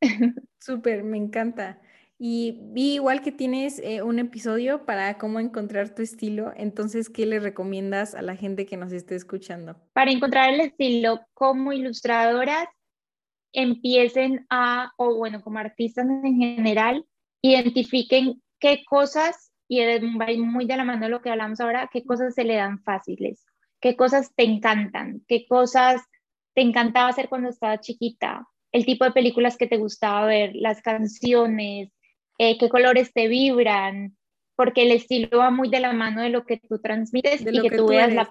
Súper, 0.59 1.03
me 1.03 1.17
encanta. 1.17 1.79
Y 2.19 2.59
vi 2.71 2.95
igual 2.95 3.21
que 3.21 3.31
tienes 3.31 3.79
eh, 3.79 4.01
un 4.01 4.17
episodio 4.17 4.85
para 4.85 5.19
cómo 5.19 5.39
encontrar 5.39 5.93
tu 5.93 6.01
estilo, 6.01 6.51
entonces, 6.55 7.09
¿qué 7.09 7.27
le 7.27 7.39
recomiendas 7.39 8.15
a 8.15 8.23
la 8.23 8.35
gente 8.35 8.65
que 8.65 8.75
nos 8.75 8.91
esté 8.91 9.15
escuchando? 9.15 9.79
Para 9.93 10.11
encontrar 10.11 10.51
el 10.51 10.61
estilo 10.61 11.21
como 11.35 11.73
ilustradoras, 11.73 12.67
empiecen 13.53 14.47
a, 14.49 14.91
o 14.97 15.15
bueno, 15.15 15.41
como 15.41 15.59
artistas 15.59 16.07
en 16.07 16.37
general, 16.37 17.05
identifiquen 17.43 18.41
qué 18.59 18.83
cosas, 18.89 19.51
y 19.67 19.83
va 19.83 20.27
muy 20.37 20.65
de 20.65 20.77
la 20.77 20.85
mano 20.85 21.09
lo 21.09 21.21
que 21.21 21.29
hablamos 21.29 21.59
ahora, 21.59 21.89
qué 21.91 22.03
cosas 22.03 22.33
se 22.33 22.45
le 22.45 22.55
dan 22.55 22.81
fáciles, 22.81 23.45
qué 23.79 23.95
cosas 23.95 24.33
te 24.35 24.43
encantan, 24.43 25.21
qué 25.27 25.45
cosas 25.47 26.01
te 26.55 26.61
encantaba 26.61 27.09
hacer 27.09 27.29
cuando 27.29 27.49
estaba 27.49 27.79
chiquita, 27.79 28.47
el 28.71 28.85
tipo 28.85 29.05
de 29.05 29.11
películas 29.11 29.57
que 29.57 29.67
te 29.67 29.77
gustaba 29.77 30.25
ver, 30.25 30.51
las 30.55 30.81
canciones, 30.81 31.91
eh, 32.37 32.57
qué 32.57 32.69
colores 32.69 33.13
te 33.13 33.27
vibran, 33.27 34.17
porque 34.55 34.83
el 34.83 34.91
estilo 34.91 35.39
va 35.39 35.51
muy 35.51 35.69
de 35.69 35.79
la 35.79 35.93
mano 35.93 36.21
de 36.21 36.29
lo 36.29 36.45
que 36.45 36.57
tú 36.57 36.79
transmites 36.79 37.41
y 37.41 37.61
que, 37.61 37.69
tú 37.69 37.87
veas 37.87 38.13
la 38.13 38.29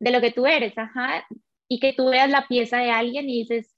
de 0.00 0.10
lo 0.10 0.20
que 0.20 0.32
tú 0.32 0.46
eres, 0.46 0.76
ajá, 0.76 1.24
y 1.68 1.78
que 1.78 1.92
tú 1.92 2.10
veas 2.10 2.28
la 2.28 2.46
pieza 2.48 2.78
de 2.78 2.90
alguien 2.90 3.30
y 3.30 3.40
dices, 3.40 3.74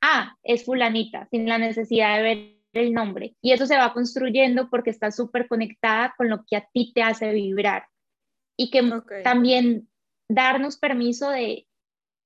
ah, 0.00 0.36
es 0.42 0.64
fulanita, 0.64 1.26
sin 1.30 1.48
la 1.48 1.58
necesidad 1.58 2.16
de 2.16 2.22
ver 2.22 2.54
el 2.72 2.92
nombre. 2.92 3.34
Y 3.42 3.52
eso 3.52 3.66
se 3.66 3.76
va 3.76 3.92
construyendo 3.92 4.70
porque 4.70 4.90
está 4.90 5.10
súper 5.10 5.48
conectada 5.48 6.14
con 6.16 6.28
lo 6.28 6.44
que 6.44 6.56
a 6.56 6.68
ti 6.72 6.92
te 6.94 7.02
hace 7.02 7.32
vibrar. 7.32 7.86
y 8.56 8.70
que 8.70 8.88
también 9.24 9.88
darnos 10.28 10.78
permiso 10.78 11.28
de 11.30 11.66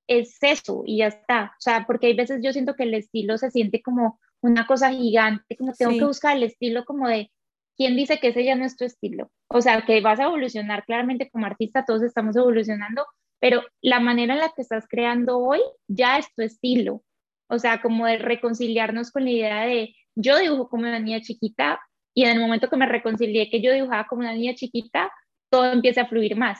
es 0.08 0.38
eso 0.42 0.82
y 0.84 0.98
ya 0.98 1.06
está. 1.08 1.52
O 1.56 1.60
sea, 1.60 1.84
porque 1.86 2.08
hay 2.08 2.14
veces 2.14 2.40
yo 2.42 2.52
siento 2.52 2.74
que 2.74 2.84
el 2.84 2.94
estilo 2.94 3.38
se 3.38 3.50
siente 3.50 3.82
como 3.82 4.18
una 4.40 4.66
cosa 4.66 4.90
gigante, 4.90 5.56
como 5.56 5.72
tengo 5.72 5.92
que 5.92 6.04
buscar 6.04 6.36
el 6.36 6.42
estilo 6.42 6.84
como 6.84 7.08
de 7.08 7.30
quién 7.76 7.96
dice 7.96 8.18
que 8.18 8.28
ese 8.28 8.44
ya 8.44 8.56
no 8.56 8.64
es 8.64 8.76
tu 8.76 8.84
estilo. 8.84 9.30
O 9.48 9.60
sea, 9.60 9.82
que 9.82 10.00
vas 10.00 10.18
a 10.18 10.24
evolucionar 10.24 10.84
claramente 10.84 11.30
como 11.30 11.46
artista, 11.46 11.84
todos 11.84 12.02
estamos 12.02 12.36
evolucionando, 12.36 13.06
pero 13.40 13.62
la 13.80 14.00
manera 14.00 14.34
en 14.34 14.40
la 14.40 14.52
que 14.54 14.62
estás 14.62 14.86
creando 14.88 15.38
hoy 15.38 15.60
ya 15.86 16.18
es 16.18 16.26
tu 16.34 16.42
estilo. 16.42 17.02
O 17.48 17.58
sea, 17.58 17.80
como 17.80 18.06
de 18.06 18.18
reconciliarnos 18.18 19.10
con 19.10 19.24
la 19.24 19.30
idea 19.30 19.62
de 19.62 19.94
yo 20.14 20.38
dibujo 20.38 20.68
como 20.68 20.82
una 20.82 20.98
niña 20.98 21.20
chiquita 21.20 21.80
y 22.14 22.24
en 22.24 22.30
el 22.30 22.40
momento 22.40 22.68
que 22.68 22.76
me 22.76 22.86
reconcilié 22.86 23.48
que 23.48 23.60
yo 23.60 23.72
dibujaba 23.72 24.06
como 24.08 24.22
una 24.22 24.34
niña 24.34 24.54
chiquita, 24.54 25.10
todo 25.50 25.72
empieza 25.72 26.02
a 26.02 26.08
fluir 26.08 26.36
más. 26.36 26.58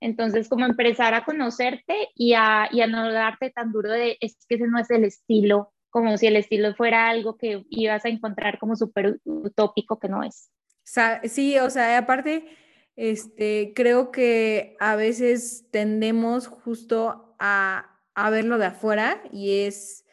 Entonces, 0.00 0.48
como 0.48 0.64
empezar 0.64 1.14
a 1.14 1.24
conocerte 1.24 2.08
y 2.14 2.34
a, 2.34 2.68
y 2.70 2.80
a 2.80 2.86
no 2.86 3.12
darte 3.12 3.50
tan 3.50 3.72
duro 3.72 3.90
de 3.90 4.16
es 4.20 4.38
que 4.48 4.54
ese 4.56 4.66
no 4.66 4.78
es 4.78 4.90
el 4.90 5.04
estilo, 5.04 5.72
como 5.90 6.16
si 6.16 6.26
el 6.26 6.36
estilo 6.36 6.74
fuera 6.74 7.08
algo 7.08 7.36
que 7.36 7.64
ibas 7.70 8.04
a 8.04 8.08
encontrar 8.08 8.58
como 8.58 8.76
súper 8.76 9.20
utópico 9.24 9.98
que 9.98 10.08
no 10.08 10.22
es. 10.22 10.50
Sí, 11.24 11.58
o 11.58 11.68
sea, 11.70 11.98
aparte, 11.98 12.46
este, 12.96 13.72
creo 13.74 14.10
que 14.10 14.76
a 14.80 14.96
veces 14.96 15.66
tendemos 15.70 16.46
justo 16.46 17.36
a, 17.38 18.00
a 18.14 18.30
verlo 18.30 18.58
de 18.58 18.66
afuera 18.66 19.22
y 19.32 19.60
es, 19.60 20.04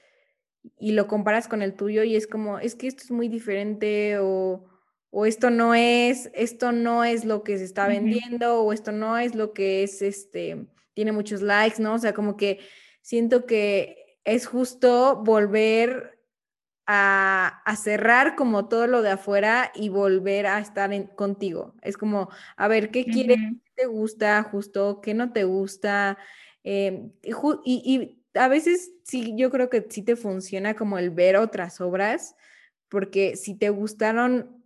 y 0.78 0.94
lo 0.94 1.08
comparas 1.08 1.48
con 1.48 1.62
el 1.62 1.76
tuyo 1.76 2.04
y 2.04 2.16
es 2.16 2.28
como, 2.28 2.60
es 2.60 2.76
que 2.76 2.88
esto 2.88 3.04
es 3.04 3.12
muy 3.12 3.30
diferente 3.30 4.18
o 4.20 4.74
o 5.18 5.26
esto 5.26 5.49
no 5.49 5.74
es, 5.74 6.30
esto 6.34 6.74
no 6.74 7.05
es 7.05 7.24
lo 7.24 7.41
que 7.41 7.57
se 7.57 7.63
está 7.63 7.88
vendiendo, 7.88 8.59
o 8.59 8.74
esto 8.74 8.91
no 8.91 9.18
es 9.18 9.34
lo 9.34 9.53
que 9.53 9.84
es, 9.84 10.01
este, 10.01 10.68
tiene 10.93 11.13
muchos 11.13 11.41
likes, 11.41 11.82
¿no? 11.82 11.93
O 11.93 11.97
sea, 11.97 12.13
como 12.13 12.36
que 12.36 12.59
siento 13.01 13.45
que 13.45 14.20
es 14.26 14.45
justo 14.45 15.24
volver 15.24 16.20
a, 16.86 17.63
cerrar 17.82 18.36
como 18.36 18.68
todo 18.68 18.88
lo 18.88 19.01
de 19.01 19.11
afuera 19.11 19.72
y 19.74 19.88
volver 19.88 20.47
a 20.47 20.59
estar 20.59 20.91
contigo. 21.16 21.76
Es 21.82 21.95
como, 21.95 22.30
a 22.57 22.68
ver, 22.68 22.91
¿qué 22.91 23.05
quieres? 23.05 23.38
¿Qué 23.63 23.72
te 23.84 23.86
gusta 23.86 24.43
justo? 24.43 24.99
¿Qué 24.99 25.13
no 25.13 25.32
te 25.32 25.45
gusta? 25.45 26.18
Y, 26.61 27.13
y, 27.63 28.22
a 28.34 28.49
veces 28.49 28.91
sí, 29.03 29.34
yo 29.38 29.49
creo 29.49 29.70
que 29.70 29.88
sí 29.89 30.01
te 30.01 30.18
funciona 30.18 30.76
como 30.76 30.97
el 30.97 31.09
ver 31.09 31.38
otras 31.38 31.80
obras, 31.80 32.36
porque 32.89 33.38
si 33.38 33.55
te 33.55 33.70
gustaron 33.70 34.64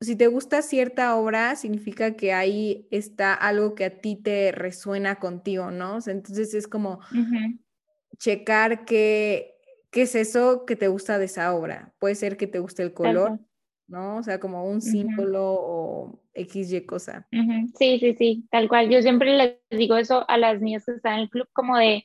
si 0.00 0.16
te 0.16 0.28
gusta 0.28 0.62
cierta 0.62 1.14
obra, 1.16 1.56
significa 1.56 2.16
que 2.16 2.32
ahí 2.32 2.86
está 2.90 3.34
algo 3.34 3.74
que 3.74 3.84
a 3.84 4.00
ti 4.00 4.16
te 4.16 4.50
resuena 4.50 5.16
contigo, 5.16 5.70
¿no? 5.70 5.98
entonces 6.06 6.54
es 6.54 6.66
como 6.66 7.00
checar 8.16 8.84
qué, 8.84 9.54
qué 9.90 10.02
es 10.02 10.14
eso 10.14 10.64
que 10.64 10.76
te 10.76 10.88
gusta 10.88 11.18
de 11.18 11.26
esa 11.26 11.54
obra. 11.54 11.94
Puede 11.98 12.14
ser 12.14 12.36
que 12.36 12.46
te 12.46 12.60
guste 12.60 12.82
el 12.82 12.94
color, 12.94 13.40
¿no? 13.88 14.16
O 14.18 14.22
sea, 14.22 14.40
como 14.40 14.64
un 14.64 14.80
símbolo 14.80 15.54
o 15.58 16.22
X, 16.34 16.72
Y 16.72 16.86
cosa. 16.86 17.26
Sí, 17.78 17.98
sí, 17.98 18.14
sí, 18.14 18.48
tal 18.50 18.68
cual. 18.68 18.88
Yo 18.88 19.02
siempre 19.02 19.36
les 19.36 19.58
digo 19.70 19.96
eso 19.96 20.28
a 20.28 20.38
las 20.38 20.60
niñas 20.60 20.84
que 20.86 20.92
están 20.92 21.14
en 21.14 21.20
el 21.20 21.30
club, 21.30 21.48
como 21.52 21.76
de 21.76 22.04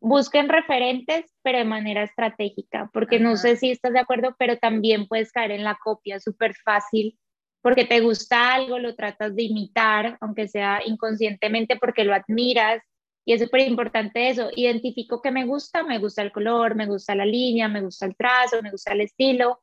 busquen 0.00 0.48
referentes, 0.48 1.26
pero 1.42 1.58
de 1.58 1.64
manera 1.64 2.02
estratégica, 2.02 2.90
porque 2.92 3.20
no 3.20 3.36
sé 3.36 3.56
si 3.56 3.70
estás 3.70 3.92
de 3.92 4.00
acuerdo, 4.00 4.34
pero 4.38 4.56
también 4.56 5.06
puedes 5.06 5.30
caer 5.30 5.50
en 5.50 5.62
la 5.62 5.78
copia 5.82 6.18
súper 6.20 6.54
fácil, 6.54 7.18
porque 7.62 7.84
te 7.84 8.00
gusta 8.00 8.54
algo, 8.54 8.78
lo 8.78 8.94
tratas 8.94 9.34
de 9.34 9.42
imitar, 9.44 10.16
aunque 10.20 10.48
sea 10.48 10.80
inconscientemente, 10.84 11.76
porque 11.76 12.04
lo 12.04 12.14
admiras, 12.14 12.82
y 13.24 13.34
es 13.34 13.42
súper 13.42 13.68
importante 13.68 14.30
eso, 14.30 14.50
identifico 14.56 15.20
que 15.20 15.30
me 15.30 15.44
gusta, 15.44 15.82
me 15.82 15.98
gusta 15.98 16.22
el 16.22 16.32
color, 16.32 16.74
me 16.74 16.86
gusta 16.86 17.14
la 17.14 17.26
línea, 17.26 17.68
me 17.68 17.82
gusta 17.82 18.06
el 18.06 18.16
trazo, 18.16 18.62
me 18.62 18.70
gusta 18.70 18.92
el 18.92 19.02
estilo, 19.02 19.60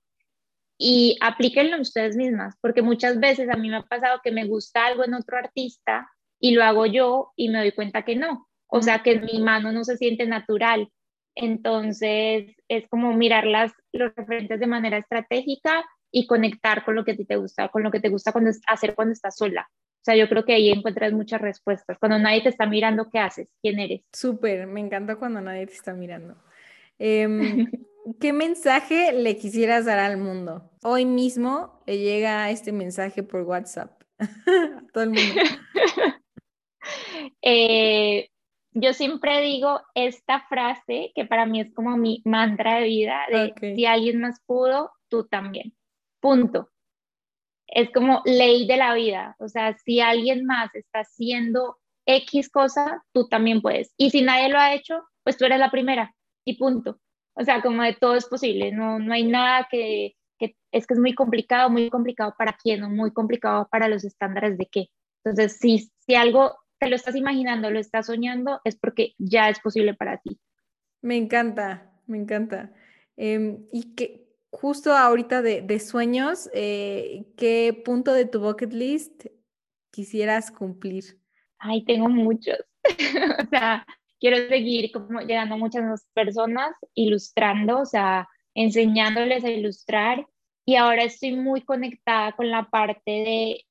y 0.78 1.18
aplíquenlo 1.22 1.82
ustedes 1.82 2.16
mismas, 2.16 2.56
porque 2.62 2.84
muchas 2.84 3.20
veces 3.20 3.50
a 3.50 3.58
mí 3.58 3.70
me 3.70 3.78
ha 3.78 3.84
pasado 3.84 4.22
que 4.24 4.32
me 4.32 4.46
gusta 4.46 4.86
algo 4.86 5.04
en 5.04 5.16
otro 5.16 5.38
artista 5.38 6.08
y 6.40 6.52
lo 6.52 6.64
hago 6.64 6.86
yo 6.86 7.34
y 7.36 7.50
me 7.50 7.60
doy 7.60 7.72
cuenta 7.72 8.04
que 8.04 8.16
no, 8.16 8.48
o 8.68 8.82
sea, 8.84 9.02
que 9.02 9.14
en 9.14 9.26
mi 9.26 9.40
mano 9.40 9.72
no 9.72 9.84
se 9.84 9.98
siente 9.98 10.28
natural. 10.28 10.90
Entonces, 11.34 12.56
es 12.68 12.88
como 12.90 13.14
mirar 13.14 13.46
las, 13.46 13.72
los 13.92 14.14
referentes 14.16 14.60
de 14.60 14.68
manera 14.68 14.98
estratégica 14.98 15.86
y 16.12 16.28
conectar 16.28 16.86
con 16.86 16.96
lo 16.96 17.04
que 17.04 17.12
a 17.12 17.16
ti 17.16 17.26
te 17.26 17.36
gusta, 17.36 17.70
con 17.70 17.84
lo 17.84 17.92
que 17.92 18.00
te 18.00 18.10
gusta 18.10 18.32
cuando, 18.32 18.52
hacer 18.68 18.96
cuando 18.96 19.14
estás 19.14 19.38
sola. 19.38 19.70
O 19.72 20.04
sea, 20.04 20.16
yo 20.16 20.30
creo 20.30 20.46
que 20.46 20.54
ahí 20.54 20.70
encuentras 20.70 21.12
muchas 21.12 21.42
respuestas. 21.42 21.98
Cuando 22.00 22.18
nadie 22.18 22.42
te 22.42 22.50
está 22.50 22.66
mirando, 22.66 23.10
¿qué 23.10 23.20
haces? 23.20 23.50
¿Quién 23.62 23.80
eres? 23.80 24.02
Súper, 24.14 24.66
me 24.68 24.80
encanta 24.80 25.18
cuando 25.18 25.42
nadie 25.42 25.68
te 25.68 25.74
está 25.74 25.94
mirando. 25.94 26.38
Em, 26.98 27.70
¿Qué 28.22 28.32
mensaje 28.32 29.12
le 29.12 29.38
quisieras 29.38 29.86
dar 29.86 30.00
al 30.00 30.18
mundo? 30.18 30.72
Hoy 30.82 31.06
mismo 31.06 31.82
le 31.86 31.98
llega 31.98 32.50
este 32.50 32.72
mensaje 32.72 33.22
por 33.22 33.42
WhatsApp 33.42 34.02
a 34.20 34.28
todo 34.94 35.04
el 35.04 35.10
mundo. 35.10 35.42
Eh, 37.42 38.30
yo 38.72 38.94
siempre 38.94 39.42
digo 39.42 39.82
esta 39.94 40.46
frase 40.48 41.12
que 41.14 41.26
para 41.26 41.46
mí 41.46 41.60
es 41.60 41.74
como 41.74 41.98
mi 41.98 42.22
mantra 42.24 42.76
de 42.76 42.86
vida, 42.86 43.20
de 43.30 43.76
si 43.76 43.86
alguien 43.86 44.22
más 44.22 44.40
pudo, 44.46 44.92
tú 45.10 45.28
también. 45.28 45.74
Punto. 46.20 46.70
Es 47.68 47.92
como 47.92 48.22
ley 48.26 48.68
de 48.68 48.78
la 48.78 48.94
vida. 48.94 49.36
O 49.40 49.48
sea, 49.50 49.78
si 49.78 50.00
alguien 50.00 50.46
más 50.46 50.74
está 50.76 51.00
haciendo 51.00 51.78
X 52.06 52.50
cosa, 52.50 53.04
tú 53.14 53.28
también 53.28 53.62
puedes. 53.62 53.94
Y 53.98 54.10
si 54.10 54.22
nadie 54.22 54.50
lo 54.50 54.58
ha 54.58 54.74
hecho, 54.74 55.04
pues 55.24 55.38
tú 55.38 55.46
eres 55.46 55.60
la 55.60 55.72
primera 55.72 56.14
y 56.46 56.58
punto. 56.58 57.00
O 57.34 57.44
sea, 57.44 57.62
como 57.62 57.84
de 57.84 57.94
todo 57.94 58.16
es 58.16 58.26
posible. 58.26 58.72
No, 58.72 59.00
no 59.00 59.14
hay 59.14 59.26
nada 59.26 59.68
que, 59.70 60.16
que 60.40 60.56
es 60.72 60.88
que 60.88 60.94
es 60.94 61.00
muy 61.00 61.14
complicado, 61.14 61.70
muy 61.70 61.90
complicado 61.90 62.34
para 62.38 62.54
quién 62.54 62.84
o 62.84 62.90
muy 62.90 63.12
complicado 63.12 63.68
para 63.70 63.90
los 63.90 64.06
estándares 64.06 64.58
de 64.58 64.68
qué. 64.72 64.88
Entonces, 65.24 65.58
si, 65.60 65.92
si 66.00 66.16
algo 66.16 66.56
te 66.80 66.90
lo 66.90 66.96
estás 66.96 67.16
imaginando, 67.16 67.70
lo 67.70 67.80
estás 67.80 68.06
soñando, 68.06 68.62
es 68.64 68.78
porque 68.78 69.14
ya 69.18 69.50
es 69.50 69.60
posible 69.60 69.94
para 69.94 70.18
ti. 70.18 70.40
Me 71.02 71.18
encanta, 71.18 71.92
me 72.06 72.18
encanta. 72.18 72.72
Em, 73.18 73.66
y 73.72 73.96
que 73.96 74.27
justo 74.50 74.94
ahorita 74.94 75.42
de, 75.42 75.80
sueños, 75.80 76.50
eh, 76.54 77.26
¿qué 77.38 77.80
punto 77.86 78.14
de 78.14 78.26
tu 78.26 78.40
bucket 78.40 78.74
list 78.74 79.26
quisieras 79.92 80.52
cumplir? 80.52 81.20
Ay, 81.60 81.84
tengo 81.86 82.10
muchos. 82.10 82.58
o 83.46 83.50
sea, 83.50 83.86
quiero 84.20 84.38
seguir 84.50 84.92
como 84.92 85.22
llegando 85.22 85.56
a 85.56 85.58
muchas 85.58 85.84
más 85.84 86.08
personas, 86.14 86.72
ilustrando, 86.94 87.80
o 87.80 87.86
sea, 87.86 88.28
enseñándoles 88.54 89.44
a 89.44 89.50
ilustrar. 89.50 90.26
Y 90.66 90.76
ahora 90.76 91.04
estoy 91.04 91.36
muy 91.36 91.62
conectada 91.62 92.34
con 92.34 92.52
la 92.52 92.70
parte 92.70 93.12
de 93.12 93.68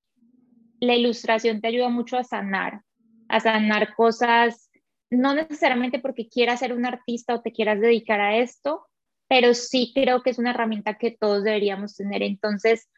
la 0.81 0.95
ilustración 0.95 1.61
te 1.61 1.69
ayuda 1.69 1.89
mucho 1.89 2.17
a 2.17 2.25
sanar, 2.25 2.83
a 3.29 3.41
sanar 3.41 3.95
cosas, 3.95 4.71
no 5.11 5.35
necesariamente 5.35 5.99
porque 5.99 6.29
quieras 6.29 6.61
ser 6.61 6.73
un 6.73 6.85
artista 6.85 7.35
o 7.35 7.41
te 7.41 7.53
quieras 7.53 7.81
dedicar 7.81 8.21
a 8.21 8.37
esto, 8.37 8.87
pero 9.29 9.55
sí 9.55 9.93
creo 9.95 10.23
que 10.23 10.31
es 10.31 10.39
una 10.39 10.51
herramienta 10.51 10.99
que 10.99 11.11
todos 11.11 11.45
deberíamos 11.45 11.97
tener. 11.97 12.23
Entonces, 12.23 12.89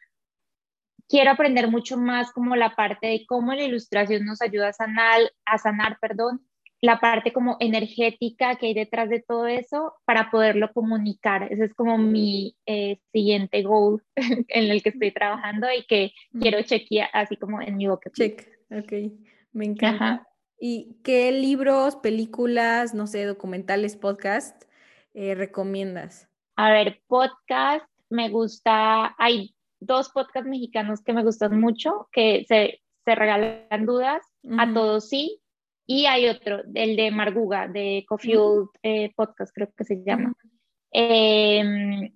quiero 1.07 1.31
aprender 1.31 1.69
mucho 1.69 1.97
más 1.97 2.31
como 2.31 2.55
la 2.55 2.75
parte 2.75 3.07
de 3.07 3.25
cómo 3.27 3.53
la 3.53 3.63
ilustración 3.63 4.25
nos 4.25 4.41
ayuda 4.41 4.69
a 4.69 4.73
sanar, 4.73 5.21
a 5.45 5.57
sanar, 5.57 5.97
perdón, 5.99 6.41
la 6.81 6.99
parte 6.99 7.33
como 7.33 7.57
energética 7.59 8.55
que 8.55 8.67
hay 8.67 8.73
detrás 8.73 9.09
de 9.09 9.21
todo 9.21 9.47
eso 9.47 9.95
para 10.05 10.31
poderlo 10.31 10.71
comunicar. 10.71 11.51
Ese 11.51 11.65
es 11.65 11.73
como 11.73 11.97
mi 11.97 12.55
eh, 12.65 12.99
siguiente 13.11 13.63
goal 13.63 14.01
en 14.15 14.71
el 14.71 14.81
que 14.81 14.89
estoy 14.89 15.11
trabajando 15.11 15.67
y 15.77 15.85
que 15.85 16.13
quiero 16.39 16.61
chequear 16.61 17.09
así 17.11 17.35
como 17.35 17.61
en 17.61 17.75
mi 17.75 17.87
boca. 17.87 18.09
Check, 18.11 18.47
ok. 18.71 18.93
Me 19.51 19.65
encanta. 19.65 20.25
¿Y 20.61 20.97
qué 21.03 21.31
libros, 21.31 21.95
películas, 21.97 22.93
no 22.93 23.07
sé, 23.07 23.25
documentales, 23.25 23.95
podcast 23.95 24.68
eh, 25.13 25.35
recomiendas? 25.35 26.29
A 26.55 26.71
ver, 26.71 27.01
podcast, 27.07 27.85
me 28.09 28.29
gusta, 28.29 29.15
hay 29.17 29.55
dos 29.79 30.09
podcasts 30.09 30.49
mexicanos 30.49 31.01
que 31.01 31.13
me 31.13 31.23
gustan 31.23 31.59
mucho, 31.59 32.09
que 32.11 32.45
se, 32.47 32.81
se 33.05 33.15
regalan 33.15 33.85
dudas, 33.85 34.21
a 34.57 34.73
todos 34.73 35.09
sí, 35.09 35.41
y 35.91 36.05
hay 36.05 36.27
otro, 36.27 36.61
el 36.75 36.95
de 36.95 37.09
Marguga, 37.09 37.67
de 37.67 38.05
Coffee 38.07 38.37
eh, 38.83 39.11
Podcast, 39.15 39.51
creo 39.55 39.73
que 39.75 39.83
se 39.83 40.03
llama. 40.03 40.33
Em, 40.91 42.13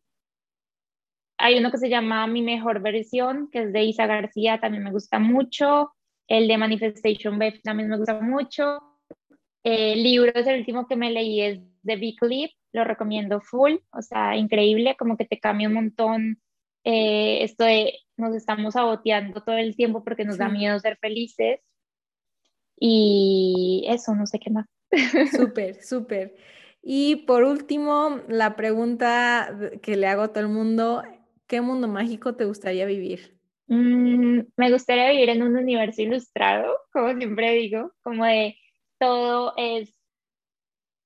hay 1.40 1.58
uno 1.58 1.72
que 1.72 1.80
se 1.80 1.90
llama 1.90 2.28
Mi 2.28 2.44
Mejor 2.44 2.82
Versión, 2.82 3.50
que 3.52 3.64
es 3.64 3.74
de 3.74 3.84
Isa 3.84 4.06
García, 4.06 4.60
también 4.60 4.84
me 4.84 4.92
gusta 4.92 5.18
mucho. 5.18 5.92
El 6.28 6.48
de 6.48 6.58
Manifestation 6.58 7.40
Web 7.40 7.62
también 7.64 7.90
me 7.90 7.98
gusta 7.98 8.22
mucho. 8.22 8.80
El 9.64 10.04
libro 10.04 10.32
es 10.36 10.46
el 10.46 10.60
último 10.60 10.88
que 10.88 10.96
me 10.96 11.10
leí, 11.10 11.42
es 11.42 11.60
de 11.84 11.96
Big 11.96 12.16
Leap, 12.22 12.52
lo 12.72 12.84
recomiendo 12.84 13.40
full, 13.42 13.76
o 13.92 14.02
sea, 14.02 14.36
increíble, 14.36 14.96
como 14.98 15.16
que 15.18 15.26
te 15.26 15.40
cambia 15.40 15.68
un 15.68 15.76
montón 15.76 16.42
eh, 16.84 17.44
esto 17.44 17.64
de 17.64 17.94
nos 18.18 18.36
estamos 18.36 18.74
saboteando 18.74 19.42
todo 19.42 19.58
el 19.58 19.76
tiempo 19.76 20.04
porque 20.04 20.26
nos 20.26 20.38
da 20.38 20.50
miedo 20.50 20.78
ser 20.80 20.98
felices. 20.98 21.62
Y 22.78 23.86
eso, 23.88 24.14
no 24.16 24.28
sé 24.28 24.40
qué 24.40 24.50
más. 24.50 24.68
Súper, 25.36 25.82
súper. 25.82 26.36
Y 26.82 27.18
por 27.28 27.44
último, 27.44 28.22
la 28.28 28.56
pregunta 28.56 29.58
que 29.82 29.96
le 29.96 30.08
hago 30.08 30.24
a 30.24 30.34
todo 30.34 30.42
el 30.42 30.50
mundo, 30.50 31.02
¿qué 31.48 31.62
mundo 31.62 31.88
mágico 31.88 32.36
te 32.36 32.46
gustaría 32.46 32.86
vivir? 32.86 33.40
Mm, 33.68 34.42
me 34.58 34.72
gustaría 34.72 35.10
vivir 35.10 35.30
en 35.30 35.44
un 35.44 35.56
universo 35.56 36.02
ilustrado, 36.02 36.76
como 36.92 37.16
siempre 37.16 37.54
digo, 37.54 37.94
como 38.04 38.26
de 38.26 38.58
todo 39.00 39.54
es 39.56 39.98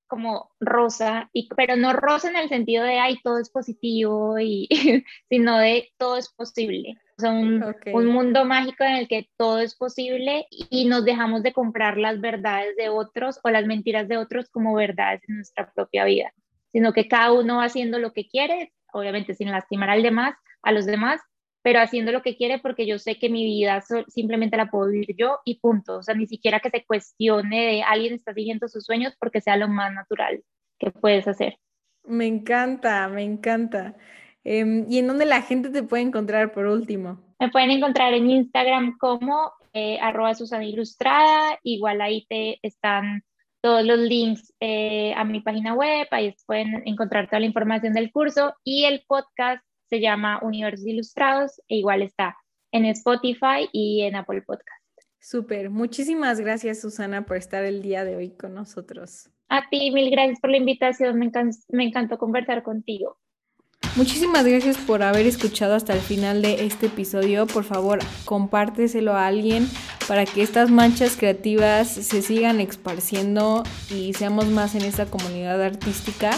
como 0.08 0.50
rosa, 0.60 1.30
y, 1.34 1.50
pero 1.56 1.76
no 1.76 1.94
rosa 1.94 2.30
en 2.30 2.36
el 2.36 2.50
sentido 2.50 2.84
de, 2.84 3.00
ay, 3.00 3.18
todo 3.24 3.40
es 3.40 3.50
positivo, 3.50 4.40
y, 4.40 4.68
sino 5.30 5.58
de 5.58 5.90
todo 5.98 6.18
es 6.18 6.30
posible. 6.30 6.98
O 7.18 7.22
sea, 7.22 7.32
un, 7.32 7.64
un, 7.94 8.06
mundo 8.06 8.46
mágico 8.46 8.84
en 8.84 8.96
el 8.96 9.08
que 9.08 9.30
todo 9.38 9.60
es 9.60 9.76
posible 9.76 10.46
y 10.50 10.86
nos 10.86 11.04
dejamos 11.04 11.42
de 11.42 11.52
comprar 11.52 11.98
las 11.98 12.22
verdades 12.22 12.76
de 12.76 12.90
otros 12.90 13.40
o 13.44 13.50
las 13.50 13.66
mentiras 13.66 14.08
de 14.08 14.18
otros 14.18 14.50
como 14.50 14.76
verdades 14.76 15.22
en 15.28 15.38
nuestra 15.38 15.72
propia 15.74 16.06
vida, 16.06 16.32
sino 16.72 16.94
que 16.94 17.08
cada 17.08 17.32
uno 17.32 17.58
va 17.58 17.66
haciendo 17.66 17.98
lo 17.98 18.14
que 18.14 18.28
quiere, 18.28 18.72
obviamente 18.94 19.34
sin 19.34 19.50
lastimar 19.50 19.90
al 19.90 20.04
demás, 20.04 20.36
a 20.62 20.72
los 20.72 20.86
demás, 20.86 21.20
pero 21.68 21.82
haciendo 21.82 22.14
lo 22.14 22.22
que 22.22 22.38
quiere 22.38 22.60
porque 22.60 22.88
yo 22.88 22.98
sé 22.98 23.20
que 23.20 23.30
mi 23.30 23.44
vida 23.44 23.84
simplemente 24.08 24.56
la 24.56 24.72
puedo 24.72 24.90
vivir 24.90 25.18
yo 25.18 25.40
y 25.44 25.60
punto. 25.60 25.98
O 25.98 26.02
sea, 26.02 26.16
ni 26.16 26.26
siquiera 26.26 26.62
que 26.62 26.70
se 26.70 26.86
cuestione 26.86 27.66
de 27.66 27.84
alguien 27.84 28.14
está 28.14 28.34
siguiendo 28.34 28.70
sus 28.70 28.86
sueños 28.86 29.14
porque 29.20 29.42
sea 29.42 29.58
lo 29.58 29.68
más 29.68 29.94
natural 29.94 30.42
que 30.80 30.92
puedes 30.92 31.28
hacer. 31.28 31.58
Me 32.06 32.26
encanta, 32.26 33.10
me 33.10 33.22
encanta. 33.22 33.98
Em, 34.46 34.86
¿Y 34.90 35.00
en 35.00 35.08
dónde 35.08 35.26
la 35.26 35.42
gente 35.42 35.70
te 35.70 35.84
puede 35.84 36.04
encontrar 36.04 36.54
por 36.54 36.68
último? 36.68 37.20
Me 37.38 37.50
pueden 37.50 37.72
encontrar 37.72 38.14
en 38.14 38.30
Instagram 38.30 38.98
como 38.98 39.52
eh, 39.74 40.00
arroba 40.00 40.36
Susana 40.36 40.64
Ilustrada. 40.64 41.60
Igual 41.64 42.00
ahí 42.00 42.26
te 42.30 42.60
están 42.62 43.24
todos 43.60 43.84
los 43.84 44.00
links 44.00 44.54
eh, 44.62 45.14
a 45.18 45.26
mi 45.26 45.42
página 45.42 45.74
web, 45.74 46.08
ahí 46.12 46.34
pueden 46.46 46.82
encontrar 46.86 47.28
toda 47.28 47.42
la 47.42 47.48
información 47.48 47.92
del 47.92 48.10
curso 48.14 48.54
y 48.64 48.86
el 48.86 49.04
podcast 49.06 49.67
se 49.90 50.00
llama 50.00 50.40
Universos 50.42 50.86
Ilustrados 50.86 51.62
e 51.68 51.78
igual 51.78 52.02
está 52.02 52.38
en 52.72 52.86
Spotify 52.86 53.70
y 53.72 54.02
en 54.04 54.16
Apple 54.16 54.42
Podcast. 54.42 54.84
Súper, 55.20 55.70
muchísimas 55.70 56.40
gracias 56.40 56.82
Susana 56.82 57.26
por 57.26 57.38
estar 57.38 57.66
el 57.66 57.82
día 57.82 58.06
de 58.06 58.16
hoy 58.16 58.30
con 58.32 58.54
nosotros. 58.54 59.30
A 59.50 59.68
ti, 59.70 59.92
mil 59.92 60.10
gracias 60.10 60.40
por 60.40 60.52
la 60.52 60.58
invitación, 60.58 61.18
me, 61.18 61.32
me 61.70 61.84
encantó 61.84 62.18
conversar 62.18 62.64
contigo. 62.64 63.18
Muchísimas 63.96 64.46
gracias 64.46 64.78
por 64.78 65.02
haber 65.02 65.26
escuchado 65.26 65.74
hasta 65.74 65.94
el 65.94 66.02
final 66.02 66.42
de 66.42 66.66
este 66.66 66.86
episodio. 66.86 67.48
Por 67.48 67.64
favor, 67.64 68.00
compárteselo 68.26 69.14
a 69.14 69.26
alguien 69.26 69.68
para 70.08 70.26
que 70.26 70.44
estas 70.44 70.70
manchas 70.70 71.16
creativas 71.18 71.88
se 71.88 72.22
sigan 72.22 72.60
esparciendo 72.60 73.64
y 73.90 74.14
seamos 74.14 74.48
más 74.48 74.76
en 74.76 74.84
esta 74.84 75.08
comunidad 75.08 75.62
artística. 75.64 76.32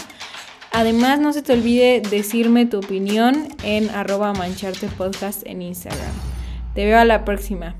Además, 0.72 1.18
no 1.18 1.32
se 1.32 1.42
te 1.42 1.52
olvide 1.52 2.00
decirme 2.00 2.66
tu 2.66 2.78
opinión 2.78 3.48
en 3.64 3.90
arroba 3.90 4.32
mancharte 4.32 4.86
podcast 4.86 5.44
en 5.46 5.62
Instagram. 5.62 6.12
Te 6.74 6.84
veo 6.84 6.98
a 6.98 7.04
la 7.04 7.24
próxima. 7.24 7.79